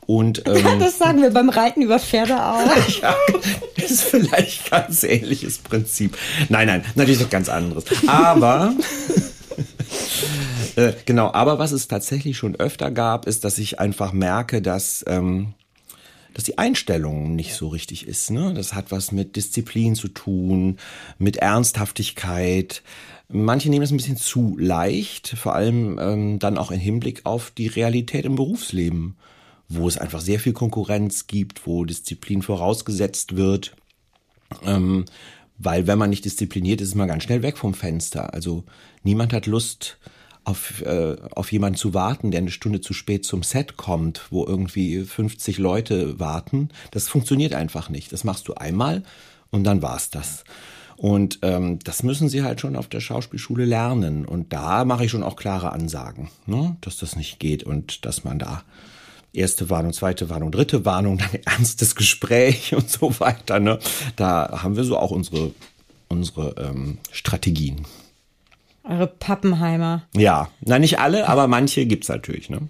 Und, 0.05 0.43
ähm, 0.45 0.79
das 0.79 0.99
sagen 0.99 1.19
wir 1.19 1.31
beim 1.31 1.49
Reiten 1.49 1.81
über 1.81 1.97
Pferde 1.97 2.45
auch. 2.45 2.61
ja, 3.01 3.15
ist 3.75 4.03
vielleicht 4.03 4.69
ganz 4.69 5.03
ähnliches 5.03 5.57
Prinzip. 5.57 6.15
Nein, 6.49 6.67
nein, 6.67 6.85
natürlich 6.93 7.21
was 7.21 7.29
ganz 7.31 7.49
anderes. 7.49 7.85
Aber 8.05 8.75
äh, 10.75 10.93
genau, 11.05 11.33
aber 11.33 11.57
was 11.57 11.71
es 11.71 11.87
tatsächlich 11.87 12.37
schon 12.37 12.55
öfter 12.55 12.91
gab, 12.91 13.25
ist, 13.25 13.45
dass 13.45 13.57
ich 13.57 13.79
einfach 13.79 14.13
merke, 14.13 14.61
dass 14.61 15.03
ähm, 15.07 15.55
dass 16.33 16.43
die 16.43 16.57
Einstellung 16.57 17.35
nicht 17.35 17.53
so 17.53 17.67
richtig 17.67 18.07
ist. 18.07 18.31
Ne? 18.31 18.53
Das 18.53 18.73
hat 18.73 18.91
was 18.91 19.11
mit 19.11 19.35
Disziplin 19.35 19.95
zu 19.95 20.07
tun, 20.07 20.77
mit 21.17 21.37
Ernsthaftigkeit. 21.37 22.83
Manche 23.31 23.69
nehmen 23.69 23.83
es 23.83 23.91
ein 23.91 23.97
bisschen 23.97 24.17
zu 24.17 24.57
leicht, 24.57 25.29
vor 25.29 25.53
allem 25.53 25.99
ähm, 26.01 26.39
dann 26.39 26.57
auch 26.57 26.71
im 26.71 26.79
Hinblick 26.79 27.25
auf 27.25 27.51
die 27.51 27.67
Realität 27.67 28.25
im 28.25 28.35
Berufsleben, 28.35 29.17
wo 29.67 29.87
es 29.87 29.99
einfach 29.99 30.19
sehr 30.19 30.39
viel 30.39 30.53
Konkurrenz 30.53 31.27
gibt, 31.27 31.67
wo 31.67 31.85
Disziplin 31.85 32.41
vorausgesetzt 32.41 33.35
wird. 33.35 33.75
Ähm, 34.63 35.05
weil 35.59 35.85
wenn 35.85 35.99
man 35.99 36.09
nicht 36.09 36.25
diszipliniert 36.25 36.81
ist, 36.81 36.89
ist 36.89 36.95
man 36.95 37.07
ganz 37.07 37.23
schnell 37.23 37.43
weg 37.43 37.57
vom 37.57 37.75
Fenster. 37.75 38.33
Also 38.33 38.63
niemand 39.03 39.31
hat 39.31 39.45
Lust, 39.45 39.99
auf, 40.43 40.81
äh, 40.81 41.15
auf 41.35 41.51
jemanden 41.51 41.77
zu 41.77 41.93
warten, 41.93 42.31
der 42.31 42.39
eine 42.39 42.51
Stunde 42.51 42.81
zu 42.81 42.93
spät 42.93 43.25
zum 43.25 43.43
Set 43.43 43.77
kommt, 43.77 44.23
wo 44.31 44.45
irgendwie 44.45 45.03
50 45.03 45.59
Leute 45.59 46.19
warten. 46.19 46.69
Das 46.91 47.07
funktioniert 47.07 47.53
einfach 47.53 47.89
nicht. 47.89 48.11
Das 48.11 48.23
machst 48.23 48.47
du 48.47 48.55
einmal 48.55 49.03
und 49.51 49.63
dann 49.63 49.81
war's 49.81 50.09
das. 50.09 50.43
Und 50.99 51.39
ähm, 51.43 51.79
das 51.85 52.03
müssen 52.03 52.27
sie 52.27 52.43
halt 52.43 52.59
schon 52.59 52.75
auf 52.75 52.89
der 52.89 52.99
Schauspielschule 52.99 53.63
lernen. 53.63 54.25
Und 54.25 54.51
da 54.51 54.83
mache 54.83 55.05
ich 55.05 55.11
schon 55.11 55.23
auch 55.23 55.37
klare 55.37 55.71
Ansagen, 55.71 56.29
ne? 56.45 56.75
dass 56.81 56.97
das 56.97 57.15
nicht 57.15 57.39
geht 57.39 57.63
und 57.63 58.05
dass 58.05 58.25
man 58.25 58.37
da 58.37 58.63
erste 59.31 59.69
Warnung, 59.69 59.93
zweite 59.93 60.29
Warnung, 60.29 60.51
dritte 60.51 60.83
Warnung, 60.83 61.17
dann 61.17 61.29
ernstes 61.45 61.95
Gespräch 61.95 62.75
und 62.75 62.89
so 62.89 63.17
weiter. 63.21 63.61
Ne? 63.61 63.79
Da 64.17 64.59
haben 64.61 64.75
wir 64.75 64.83
so 64.83 64.97
auch 64.97 65.11
unsere, 65.11 65.53
unsere 66.09 66.55
ähm, 66.57 66.97
Strategien. 67.11 67.85
Eure 68.83 69.07
Pappenheimer. 69.07 70.03
Ja, 70.13 70.49
na 70.59 70.79
nicht 70.79 70.99
alle, 70.99 71.29
aber 71.29 71.47
manche 71.47 71.85
gibt 71.85 72.03
es 72.03 72.09
natürlich, 72.09 72.49
ne? 72.49 72.67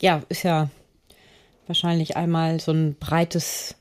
Ja, 0.00 0.22
ist 0.28 0.44
ja 0.44 0.70
wahrscheinlich 1.66 2.16
einmal 2.16 2.60
so 2.60 2.70
ein 2.70 2.94
breites 2.94 3.74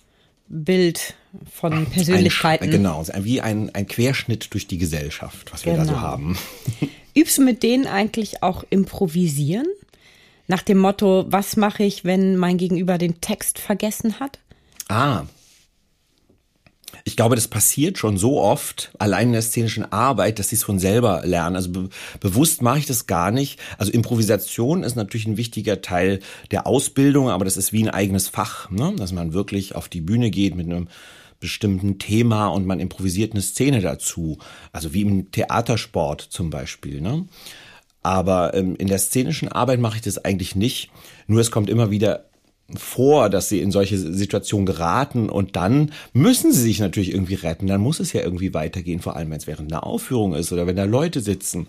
Bild 0.52 1.16
von 1.52 1.86
Persönlichkeiten. 1.86 2.66
Ein, 2.66 2.72
genau, 2.72 3.06
wie 3.20 3.42
ein, 3.42 3.74
ein 3.74 3.88
Querschnitt 3.88 4.54
durch 4.54 4.68
die 4.68 4.78
Gesellschaft, 4.78 5.54
was 5.54 5.66
wir 5.66 5.74
genau. 5.74 5.86
da 5.86 5.90
so 5.90 5.96
genau. 5.96 6.08
haben. 6.08 6.38
Übst 7.16 7.38
du 7.38 7.44
mit 7.44 7.64
denen 7.64 7.88
eigentlich 7.88 8.44
auch 8.44 8.64
improvisieren? 8.70 9.68
Nach 10.48 10.62
dem 10.62 10.80
Motto, 10.80 11.26
was 11.30 11.56
mache 11.56 11.84
ich, 11.84 12.04
wenn 12.04 12.36
mein 12.36 12.58
Gegenüber 12.58 12.98
den 12.98 13.22
Text 13.22 13.60
vergessen 13.60 14.20
hat? 14.20 14.40
Ah, 14.90 15.24
ich 17.04 17.16
glaube, 17.16 17.36
das 17.36 17.48
passiert 17.48 17.98
schon 17.98 18.18
so 18.18 18.40
oft, 18.42 18.92
allein 19.00 19.28
in 19.28 19.34
der 19.34 19.42
szenischen 19.42 19.92
Arbeit, 19.92 20.40
dass 20.40 20.50
sie 20.50 20.56
es 20.56 20.64
von 20.64 20.80
selber 20.80 21.22
lernen. 21.26 21.56
Also 21.56 21.72
be 21.72 21.90
bewusst 22.20 22.62
mache 22.62 22.80
ich 22.80 22.86
das 22.86 23.08
gar 23.08 23.32
nicht. 23.32 23.60
Also 23.78 23.92
Improvisation 23.92 24.84
ist 24.84 24.96
natürlich 24.96 25.28
ein 25.28 25.38
wichtiger 25.38 25.82
Teil 25.82 26.20
der 26.52 26.68
Ausbildung, 26.68 27.30
aber 27.30 27.46
das 27.46 27.58
ist 27.58 27.74
wie 27.74 27.84
ein 27.84 27.90
eigenes 27.90 28.28
Fach, 28.28 28.70
ne? 28.70 28.94
dass 28.98 29.12
man 29.12 29.34
wirklich 29.34 29.76
auf 29.76 29.90
die 29.90 30.02
Bühne 30.02 30.32
geht 30.32 30.56
mit 30.56 30.68
einem 30.68 30.88
bestimmten 31.40 31.98
Thema 31.98 32.48
und 32.48 32.66
man 32.66 32.80
improvisiert 32.80 33.34
eine 33.34 33.42
Szene 33.42 33.82
dazu. 33.82 34.38
Also 34.72 34.94
wie 34.94 35.02
im 35.02 35.32
Theatersport 35.32 36.22
zum 36.22 36.50
Beispiel. 36.50 37.02
Ne? 37.02 37.26
Aber 38.04 38.54
ähm, 38.54 38.76
in 38.76 38.88
der 38.88 39.00
szenischen 39.00 39.50
Arbeit 39.50 39.80
mache 39.80 39.98
ich 39.98 40.02
das 40.02 40.20
eigentlich 40.20 40.56
nicht. 40.56 40.92
Nur 41.28 41.42
es 41.42 41.52
kommt 41.52 41.70
immer 41.70 41.92
wieder 41.92 42.26
vor, 42.78 43.30
dass 43.30 43.50
sie 43.50 43.62
in 43.62 43.72
solche 43.72 43.98
Situationen 43.98 44.66
geraten 44.66 45.30
und 45.30 45.56
dann 45.56 45.92
müssen 46.14 46.52
sie 46.52 46.62
sich 46.62 46.80
natürlich 46.80 47.14
irgendwie 47.14 47.36
retten. 47.36 47.68
Dann 47.68 47.82
muss 47.82 48.00
es 48.00 48.14
ja 48.14 48.22
irgendwie 48.22 48.54
weitergehen, 48.54 49.00
vor 49.00 49.16
allem 49.16 49.30
wenn 49.30 49.38
es 49.38 49.48
während 49.48 49.72
einer 49.72 49.86
Aufführung 49.86 50.34
ist 50.34 50.52
oder 50.52 50.68
wenn 50.68 50.76
da 50.76 50.84
Leute 50.84 51.22
sitzen 51.22 51.68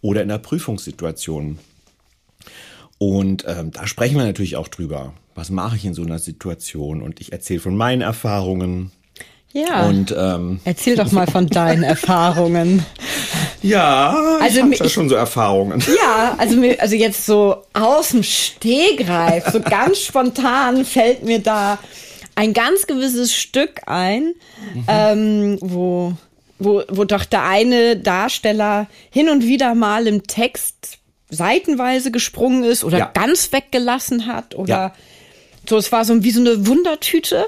oder 0.00 0.22
in 0.22 0.30
einer 0.30 0.38
Prüfungssituation. 0.38 1.58
Und 2.98 3.44
ähm, 3.46 3.70
da 3.72 3.86
sprechen 3.86 4.16
wir 4.16 4.24
natürlich 4.24 4.56
auch 4.56 4.68
drüber. 4.68 5.14
Was 5.34 5.50
mache 5.50 5.76
ich 5.76 5.84
in 5.84 5.94
so 5.94 6.02
einer 6.02 6.18
Situation? 6.18 7.02
Und 7.02 7.20
ich 7.20 7.32
erzähle 7.32 7.60
von 7.60 7.76
meinen 7.76 8.02
Erfahrungen. 8.02 8.92
Ja. 9.54 9.86
Und 9.86 10.12
ähm, 10.18 10.60
erzähl 10.64 10.96
doch 10.96 11.12
mal 11.12 11.28
von 11.28 11.46
deinen 11.46 11.82
Erfahrungen. 11.84 12.84
Ja, 13.62 14.18
also 14.40 14.56
ich 14.56 14.62
habe 14.62 14.74
ja 14.74 14.88
schon 14.88 15.08
so 15.08 15.14
Erfahrungen. 15.14 15.82
Ja, 16.02 16.34
also 16.36 16.56
mir, 16.56 16.80
also 16.80 16.96
jetzt 16.96 17.24
so 17.24 17.62
aus 17.72 18.08
dem 18.10 18.24
Stehgreif, 18.24 19.46
so 19.52 19.60
ganz 19.60 19.98
spontan 20.06 20.84
fällt 20.84 21.24
mir 21.24 21.38
da 21.38 21.78
ein 22.34 22.52
ganz 22.52 22.88
gewisses 22.88 23.32
Stück 23.32 23.82
ein, 23.86 24.34
mhm. 24.74 24.84
ähm, 24.88 25.58
wo, 25.60 26.14
wo, 26.58 26.82
wo 26.88 27.04
doch 27.04 27.24
der 27.24 27.44
eine 27.44 27.96
Darsteller 27.96 28.88
hin 29.10 29.28
und 29.28 29.44
wieder 29.44 29.76
mal 29.76 30.08
im 30.08 30.24
Text 30.24 30.98
seitenweise 31.30 32.10
gesprungen 32.10 32.64
ist 32.64 32.82
oder 32.82 32.98
ja. 32.98 33.10
ganz 33.14 33.52
weggelassen 33.52 34.26
hat 34.26 34.56
oder 34.56 34.68
ja. 34.68 34.94
so, 35.68 35.76
es 35.76 35.92
war 35.92 36.04
so 36.04 36.24
wie 36.24 36.32
so 36.32 36.40
eine 36.40 36.66
Wundertüte. 36.66 37.46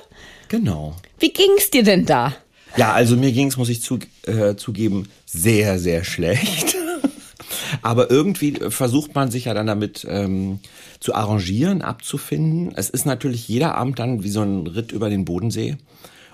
Genau. 0.48 0.94
Wie 1.18 1.32
ging 1.32 1.50
es 1.58 1.70
dir 1.70 1.82
denn 1.82 2.06
da? 2.06 2.34
Ja, 2.76 2.92
also 2.92 3.16
mir 3.16 3.32
ging 3.32 3.48
es, 3.48 3.56
muss 3.56 3.68
ich 3.68 3.82
zu, 3.82 3.98
äh, 4.26 4.54
zugeben, 4.56 5.08
sehr, 5.24 5.78
sehr 5.78 6.04
schlecht. 6.04 6.76
Aber 7.82 8.10
irgendwie 8.10 8.52
versucht 8.68 9.14
man 9.14 9.30
sich 9.30 9.46
ja 9.46 9.54
dann 9.54 9.66
damit 9.66 10.06
ähm, 10.08 10.60
zu 11.00 11.14
arrangieren, 11.14 11.82
abzufinden. 11.82 12.72
Es 12.76 12.90
ist 12.90 13.06
natürlich 13.06 13.48
jeder 13.48 13.74
Abend 13.76 13.98
dann 13.98 14.22
wie 14.22 14.30
so 14.30 14.42
ein 14.42 14.66
Ritt 14.66 14.92
über 14.92 15.08
den 15.08 15.24
Bodensee. 15.24 15.76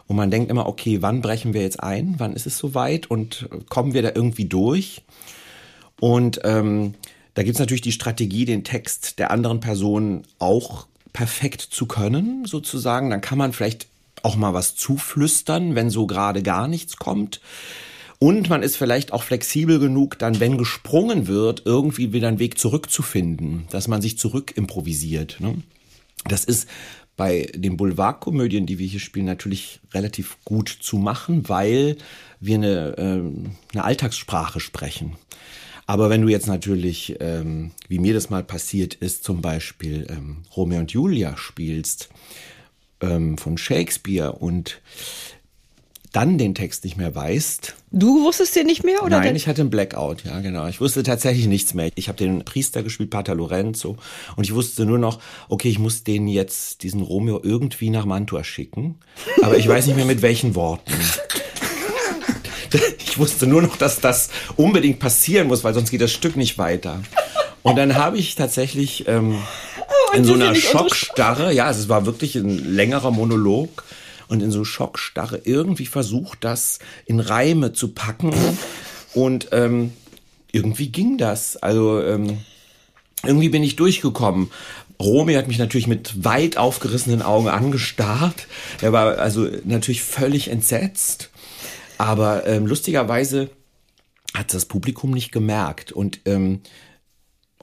Und 0.07 0.16
man 0.16 0.31
denkt 0.31 0.50
immer, 0.50 0.66
okay, 0.66 1.00
wann 1.00 1.23
brechen 1.23 1.54
wir 1.54 1.62
jetzt 1.62 1.83
ein? 1.83 2.16
Wann 2.19 2.35
ist 2.35 2.47
es 2.47 2.59
soweit? 2.59 3.11
Und 3.11 3.49
kommen 3.69 3.95
wir 3.95 4.02
da 4.02 4.11
irgendwie 4.14 4.47
durch? 4.47 5.02
Und 6.00 6.40
ähm, 6.45 6.95
da 7.35 7.42
gibt's 7.42 7.61
natürlich 7.61 7.83
die 7.83 7.92
Strategie, 7.92 8.45
den 8.45 8.64
Text 8.64 9.19
der 9.19 9.31
anderen 9.31 9.61
Person 9.61 10.25
auch 10.38 10.87
perfekt 11.12 11.61
zu 11.61 11.87
können, 11.87 12.45
sozusagen. 12.45 13.11
Dann 13.11 13.21
kann 13.21 13.38
man 13.38 13.52
vielleicht 13.52 13.87
auch 14.22 14.36
mal 14.36 14.54
was 14.54 14.74
zuflüstern, 14.74 15.74
wenn 15.74 15.90
so 15.90 16.06
gerade 16.06 16.42
gar 16.42 16.68
nichts 16.68 16.96
kommt. 16.96 17.40
Und 18.18 18.48
man 18.48 18.62
ist 18.62 18.76
vielleicht 18.76 19.12
auch 19.12 19.24
flexibel 19.24 19.80
genug, 19.80 20.18
dann, 20.18 20.38
wenn 20.38 20.56
gesprungen 20.56 21.26
wird, 21.26 21.62
irgendwie 21.64 22.12
wieder 22.12 22.28
einen 22.28 22.38
Weg 22.38 22.56
zurückzufinden, 22.56 23.64
dass 23.70 23.88
man 23.88 24.00
sich 24.00 24.16
zurück 24.16 24.56
improvisiert. 24.56 25.38
Ne? 25.40 25.56
Das 26.26 26.44
ist 26.44 26.68
bei 27.16 27.50
den 27.54 27.76
Boulevardkomödien, 27.76 28.64
die 28.64 28.78
wir 28.78 28.86
hier 28.86 29.00
spielen, 29.00 29.26
natürlich 29.26 29.80
relativ 29.92 30.38
gut 30.44 30.68
zu 30.68 30.98
machen, 30.98 31.48
weil 31.48 31.96
wir 32.40 32.56
eine, 32.56 32.94
ähm, 32.96 33.56
eine 33.72 33.84
Alltagssprache 33.84 34.60
sprechen. 34.60 35.16
Aber 35.86 36.10
wenn 36.10 36.22
du 36.22 36.28
jetzt 36.28 36.46
natürlich, 36.46 37.16
ähm, 37.20 37.72
wie 37.88 37.98
mir 37.98 38.14
das 38.14 38.30
mal 38.30 38.44
passiert 38.44 38.94
ist, 38.94 39.24
zum 39.24 39.42
Beispiel 39.42 40.06
ähm, 40.08 40.38
Romeo 40.56 40.78
und 40.78 40.92
Julia 40.92 41.36
spielst, 41.36 42.08
ähm, 43.02 43.37
von 43.37 43.59
Shakespeare 43.59 44.32
und 44.32 44.80
dann 46.12 46.37
den 46.37 46.54
Text 46.54 46.85
nicht 46.85 46.97
mehr 46.99 47.14
weißt. 47.14 47.75
Du 47.90 48.23
wusstest 48.25 48.54
den 48.54 48.66
nicht 48.66 48.85
mehr, 48.85 49.02
oder? 49.02 49.18
Nein, 49.21 49.35
ich 49.35 49.47
hatte 49.49 49.62
einen 49.62 49.71
Blackout, 49.71 50.25
ja, 50.25 50.40
genau. 50.40 50.66
Ich 50.66 50.80
wusste 50.80 51.02
tatsächlich 51.02 51.47
nichts 51.47 51.73
mehr. 51.73 51.90
Ich 51.94 52.09
habe 52.09 52.18
den 52.18 52.44
Priester 52.44 52.82
gespielt, 52.82 53.11
Pater 53.11 53.35
Lorenzo, 53.35 53.97
und 54.37 54.44
ich 54.44 54.54
wusste 54.54 54.85
nur 54.85 54.99
noch, 54.99 55.21
okay, 55.49 55.68
ich 55.68 55.78
muss 55.78 56.04
den 56.04 56.28
jetzt, 56.28 56.82
diesen 56.82 57.00
Romeo, 57.00 57.40
irgendwie 57.42 57.88
nach 57.90 58.04
Mantua 58.04 58.44
schicken. 58.44 58.97
Aber 59.42 59.56
ich 59.56 59.66
weiß 59.66 59.87
nicht 59.87 59.97
mehr 59.97 60.04
mit 60.04 60.23
welchen 60.23 60.54
Worten. 60.54 60.92
Ich 63.04 63.18
wusste 63.18 63.47
nur 63.47 63.61
noch, 63.61 63.76
dass 63.76 64.00
das 64.00 64.30
unbedingt 64.56 64.99
passieren 64.99 65.49
muss, 65.49 65.64
weil 65.64 65.75
sonst 65.75 65.90
geht 65.90 66.00
das 66.00 66.12
Stück 66.12 66.37
nicht 66.37 66.56
weiter. 66.56 67.02
Und 67.62 67.76
dann 67.76 67.94
habe 67.94 68.16
ich 68.18 68.35
tatsächlich 68.35 69.06
ähm, 69.06 69.38
in 70.14 70.25
so 70.25 70.35
einer 70.35 70.54
Schockstarre, 70.54 71.52
ja, 71.52 71.71
es 71.71 71.88
war 71.88 72.07
wirklich 72.07 72.37
ein 72.37 72.75
längerer 72.75 73.11
Monolog 73.11 73.85
und 74.28 74.42
in 74.42 74.50
so 74.50 74.64
Schockstarre 74.64 75.40
irgendwie 75.45 75.87
versucht, 75.87 76.45
das 76.45 76.78
in 77.07 77.21
Reime 77.21 77.73
zu 77.73 77.88
packen 77.88 78.33
und 79.14 79.49
ähm, 79.52 79.92
irgendwie 80.52 80.88
ging 80.88 81.19
das. 81.19 81.57
Also 81.57 82.02
ähm, 82.02 82.38
irgendwie 83.25 83.49
bin 83.49 83.62
ich 83.62 83.76
durchgekommen. 83.76 84.50
Romy 85.00 85.35
hat 85.35 85.49
mich 85.49 85.59
natürlich 85.59 85.87
mit 85.87 86.25
weit 86.25 86.57
aufgerissenen 86.57 87.23
Augen 87.23 87.49
angestarrt. 87.49 88.47
Er 88.81 88.92
war 88.92 89.19
also 89.19 89.49
natürlich 89.64 90.02
völlig 90.02 90.49
entsetzt. 90.49 91.31
Aber 91.99 92.47
ähm, 92.47 92.66
lustigerweise 92.66 93.50
hat 94.35 94.54
das 94.54 94.66
Publikum 94.66 95.11
nicht 95.11 95.33
gemerkt. 95.33 95.92
Und 95.92 96.21
ähm, 96.25 96.61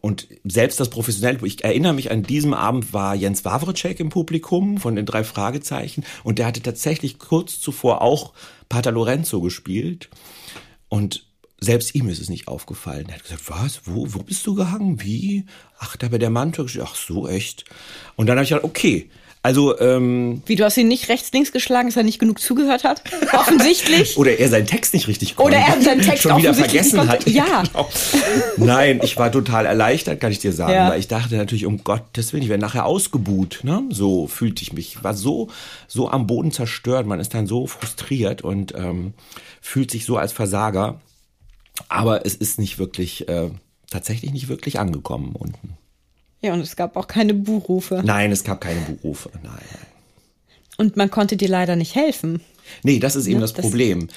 und 0.01 0.27
selbst 0.44 0.79
das 0.79 0.89
professionelle, 0.89 1.46
ich 1.46 1.63
erinnere 1.63 1.94
mich 1.94 2.12
an 2.12 2.24
diesem 2.24 2.53
Abend 2.53 2.94
war 2.94 3.15
Jens 3.15 3.46
Wawrczyk 3.46 4.00
im 4.00 4.10
Publikum 4.10 4.77
von 4.77 4.96
den 4.96 5.06
drei 5.06 5.24
Fragezeichen 5.24 6.03
und 6.24 6.39
der 6.39 6.46
hatte 6.46 6.62
tatsächlich 6.62 7.20
kurz 7.20 7.60
zuvor 7.60 8.01
auch 8.01 8.34
Pater 8.70 8.91
Lorenzo 8.91 9.41
gespielt 9.41 10.10
und 10.88 11.25
selbst 11.62 11.94
ihm 11.94 12.08
ist 12.08 12.22
es 12.22 12.29
nicht 12.29 12.48
aufgefallen. 12.48 13.08
Er 13.10 13.15
hat 13.15 13.24
gesagt, 13.24 13.50
was, 13.50 13.82
wo, 13.86 14.06
wo 14.13 14.20
bist 14.20 14.48
du 14.48 14.56
gehangen, 14.56 15.01
wie? 15.01 15.46
Ach, 15.77 15.98
da 15.98 16.08
bei 16.08 16.18
der 16.18 16.29
Mantel, 16.29 16.68
ach 16.82 16.96
so, 16.96 17.27
echt. 17.27 17.65
Und 18.15 18.27
dann 18.27 18.38
habe 18.38 18.44
ich 18.44 18.50
gedacht, 18.50 18.63
okay, 18.63 19.10
also, 19.41 19.79
ähm, 19.79 20.43
Wie, 20.46 20.55
du 20.55 20.65
hast 20.65 20.75
ihn 20.75 20.89
nicht 20.89 21.08
rechts, 21.08 21.31
links 21.31 21.53
geschlagen, 21.53 21.88
dass 21.88 21.96
er 21.96 22.03
nicht 22.03 22.19
genug 22.19 22.41
zugehört 22.41 22.84
hat? 22.84 23.01
Offensichtlich. 23.34 24.17
Oder 24.17 24.38
er 24.38 24.50
seinen 24.50 24.67
Text 24.67 24.93
nicht 24.93 25.08
richtig 25.08 25.38
konnte. 25.38 25.55
Oder 25.55 25.65
er 25.65 25.81
seinen 25.81 26.01
Text 26.01 26.24
schon 26.24 26.38
wieder 26.38 26.53
vergessen 26.53 27.08
hat. 27.08 27.27
Ja. 27.27 27.63
Genau. 27.69 27.89
Nein, 28.58 29.00
ich 29.03 29.17
war 29.17 29.31
total 29.31 29.65
erleichtert, 29.65 30.19
kann 30.19 30.31
ich 30.31 30.39
dir 30.39 30.53
sagen. 30.53 30.74
Ja. 30.74 30.89
Weil 30.89 31.00
ich 31.00 31.08
dachte 31.08 31.36
natürlich, 31.36 31.65
um 31.65 31.84
Gottes 31.84 32.31
Willen, 32.31 32.43
ich 32.43 32.50
werde 32.50 32.62
nachher 32.62 32.86
ausgebuht. 32.86 33.62
Ne? 33.63 33.84
So 33.89 34.27
fühlte 34.27 34.62
ich 34.63 34.74
mich. 34.74 34.96
Ich 34.96 35.03
war 35.03 35.13
so, 35.13 35.50
so 35.88 36.10
am 36.10 36.27
Boden 36.27 36.51
zerstört. 36.51 37.05
Man 37.05 37.19
ist 37.19 37.34
dann 37.34 37.48
so 37.48 37.67
frustriert 37.67 38.41
und 38.41 38.74
ähm, 38.75 39.13
fühlt 39.62 39.91
sich 39.91 40.05
so 40.05 40.17
als 40.17 40.31
Versager. 40.34 41.00
Aber 41.88 42.25
es 42.25 42.36
ist 42.36 42.60
nicht 42.60 42.79
wirklich, 42.79 43.27
äh, 43.29 43.50
tatsächlich 43.89 44.31
nicht 44.31 44.48
wirklich 44.48 44.79
angekommen 44.79 45.36
unten. 45.36 45.77
Ja, 46.41 46.53
und 46.53 46.62
es 46.62 46.75
gab 46.75 46.96
auch 46.96 47.08
keine 47.08 47.34
Buchrufe. 47.34 48.01
Nein, 48.05 48.31
es 48.31 48.43
gab 48.43 48.62
keine 48.62 48.79
Berufe. 48.81 49.29
Nein, 49.43 49.51
nein. 49.53 49.88
Und 50.77 50.96
man 50.96 51.12
konnte 51.12 51.36
dir 51.36 51.50
leider 51.50 51.75
nicht 51.75 51.96
helfen. 51.96 52.39
Nee, 52.84 53.00
das 53.00 53.15
ist 53.15 53.25
eben 53.27 53.36
Ja, 53.36 53.41
das 53.41 53.53
das- 53.53 53.63
Problem. 53.65 54.08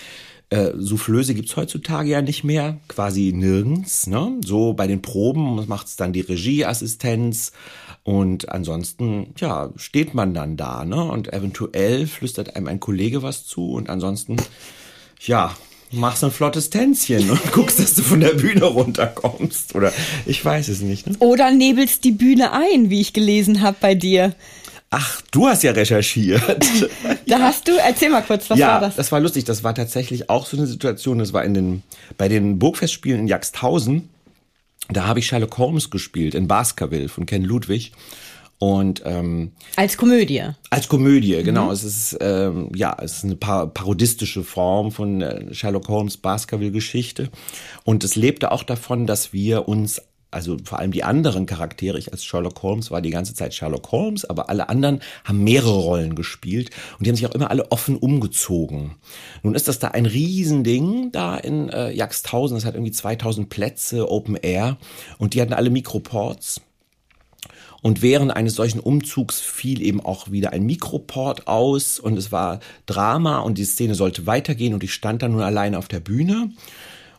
Äh, 0.50 0.72
Soufflöse 0.76 1.34
gibt's 1.34 1.56
heutzutage 1.56 2.10
ja 2.10 2.20
nicht 2.20 2.44
mehr, 2.44 2.78
quasi 2.86 3.32
nirgends. 3.34 4.06
Ne? 4.06 4.38
So 4.44 4.74
bei 4.74 4.86
den 4.86 5.00
Proben 5.00 5.66
macht's 5.66 5.96
dann 5.96 6.12
die 6.12 6.20
Regieassistenz 6.20 7.52
und 8.04 8.50
ansonsten, 8.50 9.32
ja, 9.38 9.70
steht 9.76 10.12
man 10.12 10.34
dann 10.34 10.56
da, 10.58 10.84
ne? 10.84 11.02
Und 11.04 11.32
eventuell 11.32 12.06
flüstert 12.06 12.54
einem 12.54 12.66
ein 12.66 12.80
Kollege 12.80 13.22
was 13.22 13.46
zu 13.46 13.72
und 13.72 13.88
ansonsten, 13.88 14.36
ja, 15.20 15.56
machst 15.92 16.24
ein 16.24 16.30
flottes 16.30 16.70
Tänzchen 16.70 17.30
und 17.30 17.52
guckst, 17.52 17.78
dass 17.78 17.94
du 17.94 18.02
von 18.02 18.20
der 18.20 18.34
Bühne 18.34 18.64
runterkommst. 18.64 19.74
Oder 19.74 19.92
ich 20.26 20.44
weiß 20.44 20.68
es 20.68 20.80
nicht, 20.80 21.06
ne? 21.06 21.16
Oder 21.18 21.50
nebelst 21.50 22.04
die 22.04 22.12
Bühne 22.12 22.52
ein, 22.52 22.90
wie 22.90 23.00
ich 23.00 23.12
gelesen 23.12 23.62
habe 23.62 23.76
bei 23.80 23.94
dir. 23.94 24.34
Ach, 24.90 25.22
du 25.30 25.46
hast 25.48 25.62
ja 25.62 25.72
recherchiert. 25.72 26.42
Da 27.26 27.38
hast 27.38 27.66
du, 27.66 27.72
erzähl 27.72 28.10
mal 28.10 28.20
kurz, 28.20 28.50
was 28.50 28.58
ja, 28.58 28.68
war 28.68 28.80
das? 28.94 29.10
war 29.10 29.20
lustig. 29.20 29.44
Das 29.44 29.64
war 29.64 29.74
tatsächlich 29.74 30.28
auch 30.28 30.44
so 30.44 30.56
eine 30.56 30.66
Situation. 30.66 31.18
Das 31.18 31.32
war 31.32 31.42
in 31.44 31.54
den, 31.54 31.82
bei 32.18 32.28
den 32.28 32.58
Burgfestspielen 32.58 33.20
in 33.20 33.26
Jagsthausen. 33.26 34.10
Da 34.90 35.06
habe 35.06 35.20
ich 35.20 35.26
Sherlock 35.26 35.56
Holmes 35.56 35.88
gespielt 35.88 36.34
in 36.34 36.46
Baskerville 36.46 37.08
von 37.08 37.24
Ken 37.24 37.42
Ludwig. 37.42 37.92
Und 38.62 39.02
ähm, 39.04 39.50
Als 39.74 39.96
Komödie. 39.96 40.44
als 40.70 40.86
Komödie, 40.86 41.42
genau. 41.42 41.72
Es 41.72 41.82
ist 41.82 42.16
ähm, 42.20 42.70
ja, 42.76 42.96
es 43.02 43.16
ist 43.16 43.24
eine 43.24 43.34
par 43.34 43.66
parodistische 43.66 44.44
Form 44.44 44.92
von 44.92 45.20
äh, 45.20 45.52
Sherlock 45.52 45.88
Holmes 45.88 46.16
Baskerville-Geschichte. 46.16 47.28
Und 47.82 48.04
es 48.04 48.14
lebte 48.14 48.52
auch 48.52 48.62
davon, 48.62 49.08
dass 49.08 49.32
wir 49.32 49.66
uns 49.66 50.00
also 50.30 50.58
vor 50.62 50.78
allem 50.78 50.92
die 50.92 51.02
anderen 51.02 51.46
Charaktere, 51.46 51.98
ich 51.98 52.12
als 52.12 52.24
Sherlock 52.24 52.62
Holmes 52.62 52.92
war 52.92 53.02
die 53.02 53.10
ganze 53.10 53.34
Zeit 53.34 53.52
Sherlock 53.52 53.90
Holmes, 53.90 54.24
aber 54.24 54.48
alle 54.48 54.68
anderen 54.68 55.00
haben 55.24 55.42
mehrere 55.42 55.80
Rollen 55.80 56.14
gespielt 56.14 56.70
und 56.98 57.04
die 57.04 57.10
haben 57.10 57.16
sich 57.16 57.26
auch 57.26 57.34
immer 57.34 57.50
alle 57.50 57.72
offen 57.72 57.96
umgezogen. 57.96 58.94
Nun 59.42 59.56
ist 59.56 59.66
das 59.66 59.80
da 59.80 59.88
ein 59.88 60.06
Riesending 60.06 61.10
da 61.10 61.36
in 61.36 61.68
äh, 61.68 61.90
Jagsthausen, 61.90 62.56
das 62.56 62.64
hat 62.64 62.74
irgendwie 62.74 62.92
2000 62.92 63.48
Plätze, 63.48 64.08
Open 64.08 64.36
Air 64.36 64.78
und 65.18 65.34
die 65.34 65.42
hatten 65.42 65.52
alle 65.52 65.68
Mikroports. 65.68 66.60
Und 67.82 68.00
während 68.00 68.30
eines 68.30 68.54
solchen 68.54 68.78
Umzugs 68.78 69.40
fiel 69.40 69.82
eben 69.82 70.00
auch 70.00 70.30
wieder 70.30 70.52
ein 70.52 70.64
Mikroport 70.64 71.48
aus 71.48 71.98
und 71.98 72.16
es 72.16 72.30
war 72.30 72.60
Drama 72.86 73.40
und 73.40 73.58
die 73.58 73.64
Szene 73.64 73.96
sollte 73.96 74.24
weitergehen 74.26 74.72
und 74.72 74.84
ich 74.84 74.94
stand 74.94 75.22
da 75.22 75.28
nun 75.28 75.42
alleine 75.42 75.76
auf 75.78 75.88
der 75.88 75.98
Bühne. 75.98 76.50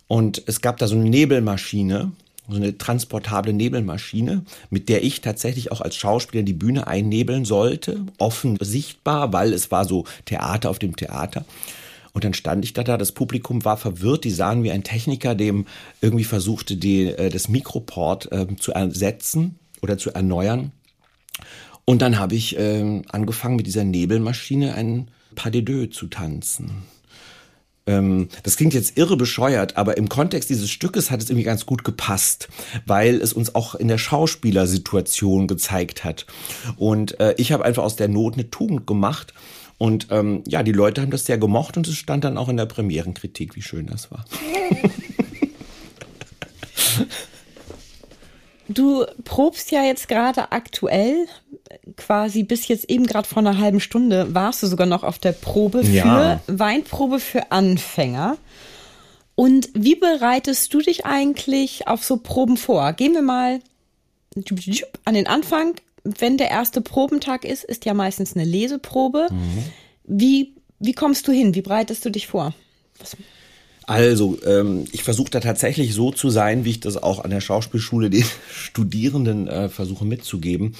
Und 0.08 0.42
es 0.46 0.62
gab 0.62 0.78
da 0.78 0.88
so 0.88 0.96
eine 0.96 1.10
Nebelmaschine, 1.10 2.14
so 2.48 2.56
eine 2.56 2.78
transportable 2.78 3.52
Nebelmaschine, 3.52 4.44
mit 4.70 4.88
der 4.88 5.04
ich 5.04 5.20
tatsächlich 5.20 5.72
auch 5.74 5.82
als 5.82 5.98
Schauspieler 5.98 6.44
die 6.44 6.54
Bühne 6.54 6.88
einnebeln 6.88 7.44
sollte, 7.44 8.06
offen 8.18 8.58
sichtbar, 8.62 9.34
weil 9.34 9.52
es 9.52 9.70
war 9.70 9.84
so 9.84 10.06
Theater 10.26 10.70
auf 10.70 10.80
dem 10.80 10.96
Theater. 10.96 11.44
Und 12.14 12.24
dann 12.24 12.34
stand 12.34 12.64
ich 12.64 12.74
da, 12.74 12.84
da. 12.84 12.98
Das 12.98 13.12
Publikum 13.12 13.66
war 13.66 13.76
verwirrt, 13.76 14.24
die 14.24 14.32
sahen 14.32 14.64
wie 14.64 14.72
ein 14.72 14.84
Techniker, 14.84 15.36
dem 15.36 15.66
irgendwie 16.00 16.24
versuchte, 16.24 16.78
die, 16.78 17.08
äh, 17.08 17.30
das 17.30 17.50
Mikroport 17.50 18.32
äh, 18.32 18.46
zu 18.58 18.72
ersetzen 18.72 19.60
oder 19.84 19.98
zu 19.98 20.12
erneuern. 20.12 20.72
Und 21.86 22.02
dann 22.02 22.18
habe 22.18 22.36
ich 22.36 22.58
ähm, 22.58 23.04
angefangen 23.12 23.58
mit 23.58 23.68
dieser 23.68 23.84
Nebelmaschine 23.84 24.74
ein 24.74 25.12
Pas 25.36 25.52
de 25.52 25.62
deux 25.62 25.92
zu 25.92 26.08
tanzen. 26.08 26.84
Ähm, 27.86 28.30
das 28.44 28.56
klingt 28.56 28.74
jetzt 28.74 28.98
irre 28.98 29.18
bescheuert, 29.18 29.76
aber 29.76 29.98
im 29.98 30.08
Kontext 30.08 30.50
dieses 30.50 30.72
Stückes 30.72 31.12
hat 31.12 31.22
es 31.22 31.30
irgendwie 31.30 31.44
ganz 31.44 31.66
gut 31.66 31.84
gepasst, 31.84 32.48
weil 32.86 33.16
es 33.16 33.34
uns 33.34 33.56
auch 33.56 33.76
in 33.76 33.90
der 33.90 33.98
Schauspielersituation 33.98 35.48
gezeigt 35.48 36.06
hat. 36.06 36.26
Und 36.78 37.20
äh, 37.20 37.36
ich 37.38 37.52
habe 37.52 37.66
einfach 37.66 37.84
aus 37.84 37.98
der 37.98 38.08
Not 38.08 38.36
eine 38.36 38.50
Tugend 38.50 38.88
gemacht. 38.88 39.34
Und 39.78 40.08
ähm, 40.12 40.44
ja, 40.48 40.64
die 40.64 40.72
Leute 40.72 41.02
haben 41.02 41.12
das 41.12 41.26
sehr 41.26 41.38
gemocht 41.38 41.76
und 41.76 41.86
es 41.88 41.96
stand 41.96 42.24
dann 42.24 42.38
auch 42.38 42.48
in 42.48 42.56
der 42.56 42.68
Premierenkritik, 42.68 43.58
wie 43.58 43.62
schön 43.62 43.88
das 43.88 44.12
war. 44.12 44.24
Du 48.74 49.06
probst 49.24 49.72
ja 49.72 49.84
jetzt 49.84 50.08
gerade 50.08 50.52
aktuell, 50.52 51.28
quasi 51.98 52.44
bis 52.44 52.68
jetzt 52.68 52.90
eben 52.90 53.06
gerade 53.06 53.28
vor 53.28 53.40
einer 53.40 53.58
halben 53.60 53.80
Stunde 53.80 54.34
warst 54.34 54.64
du 54.64 54.68
sogar 54.68 54.88
noch 54.88 55.04
auf 55.04 55.20
der 55.20 55.32
Probe 55.32 55.84
für 55.84 55.92
Ja. 55.92 56.42
Weinprobe 56.48 57.20
für 57.20 57.52
Anfänger. 57.52 58.38
Und 59.36 59.70
wie 59.74 59.96
bereitest 59.96 60.74
du 60.74 60.80
dich 60.80 61.06
eigentlich 61.06 61.88
auf 61.88 62.04
so 62.04 62.18
Proben 62.18 62.58
vor? 62.58 62.94
Gehen 62.94 63.14
wir 63.14 63.22
mal 63.24 63.60
an 65.06 65.14
den 65.14 65.28
Anfang. 65.28 65.76
Wenn 66.04 66.38
der 66.38 66.50
erste 66.50 66.82
Probentag 66.82 67.46
ist, 67.46 67.64
ist 67.64 67.86
ja 67.86 67.94
meistens 67.94 68.36
eine 68.36 68.46
Leseprobe. 68.46 69.28
Wie, 70.04 70.56
wie 70.80 70.94
kommst 70.94 71.28
du 71.28 71.32
hin? 71.32 71.56
Wie 71.56 71.62
bereitest 71.62 72.04
du 72.06 72.10
dich 72.10 72.28
vor? 72.28 72.54
Was, 73.00 73.16
Also, 73.86 74.38
ähm, 74.46 74.86
ich 74.92 75.04
versuche 75.04 75.32
da 75.32 75.40
tatsächlich 75.40 75.94
so 75.94 76.12
zu 76.12 76.30
sein, 76.30 76.66
wie 76.66 76.72
ich 76.72 76.80
das 76.80 77.02
auch 77.02 77.24
an 77.24 77.32
der 77.32 77.42
Schauspielschule 77.42 78.10
den 78.10 78.26
Studierenden 78.52 79.48
äh, 79.48 79.70
versuche 79.70 80.06
mitzugeben. 80.06 80.76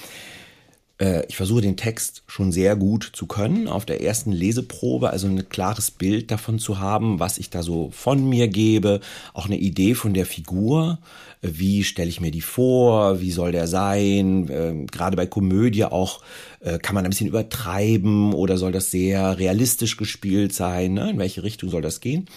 Äh, 1.00 1.26
ich 1.28 1.36
versuche 1.36 1.62
den 1.62 1.76
Text 1.76 2.24
schon 2.28 2.52
sehr 2.52 2.76
gut 2.76 3.12
zu 3.14 3.26
können 3.26 3.68
auf 3.68 3.86
der 3.86 4.02
ersten 4.02 4.32
Leseprobe, 4.32 5.10
also 5.10 5.28
ein 5.28 5.50
klares 5.50 5.92
Bild 5.92 6.32
davon 6.32 6.60
zu 6.60 6.80
haben, 6.80 7.20
was 7.20 7.38
ich 7.38 7.50
da 7.50 7.64
so 7.64 7.90
von 7.92 8.28
mir 8.28 8.48
gebe, 8.48 9.02
auch 9.34 9.46
eine 9.46 9.58
Idee 9.58 9.96
von 9.96 10.14
der 10.14 10.26
Figur, 10.26 11.00
wie 11.42 11.84
stelle 11.84 12.10
ich 12.10 12.22
mir 12.22 12.32
die 12.32 12.42
vor, 12.42 13.20
wie 13.20 13.32
soll 13.32 13.52
der 13.52 13.68
sein, 13.68 14.48
ähm, 14.50 14.88
gerade 14.88 15.18
bei 15.18 15.26
Komödie 15.26 15.84
auch, 15.84 16.22
äh, 16.62 16.80
kann 16.80 16.96
man 16.96 17.04
ein 17.04 17.10
bisschen 17.10 17.28
übertreiben 17.28 18.34
oder 18.34 18.58
soll 18.58 18.72
das 18.72 18.92
sehr 18.92 19.38
realistisch 19.40 19.98
gespielt 19.98 20.54
sein, 20.54 20.94
ne? 20.94 21.10
in 21.10 21.18
welche 21.18 21.44
Richtung 21.44 21.70
soll 21.70 21.82
das 21.82 22.00
gehen? 22.00 22.28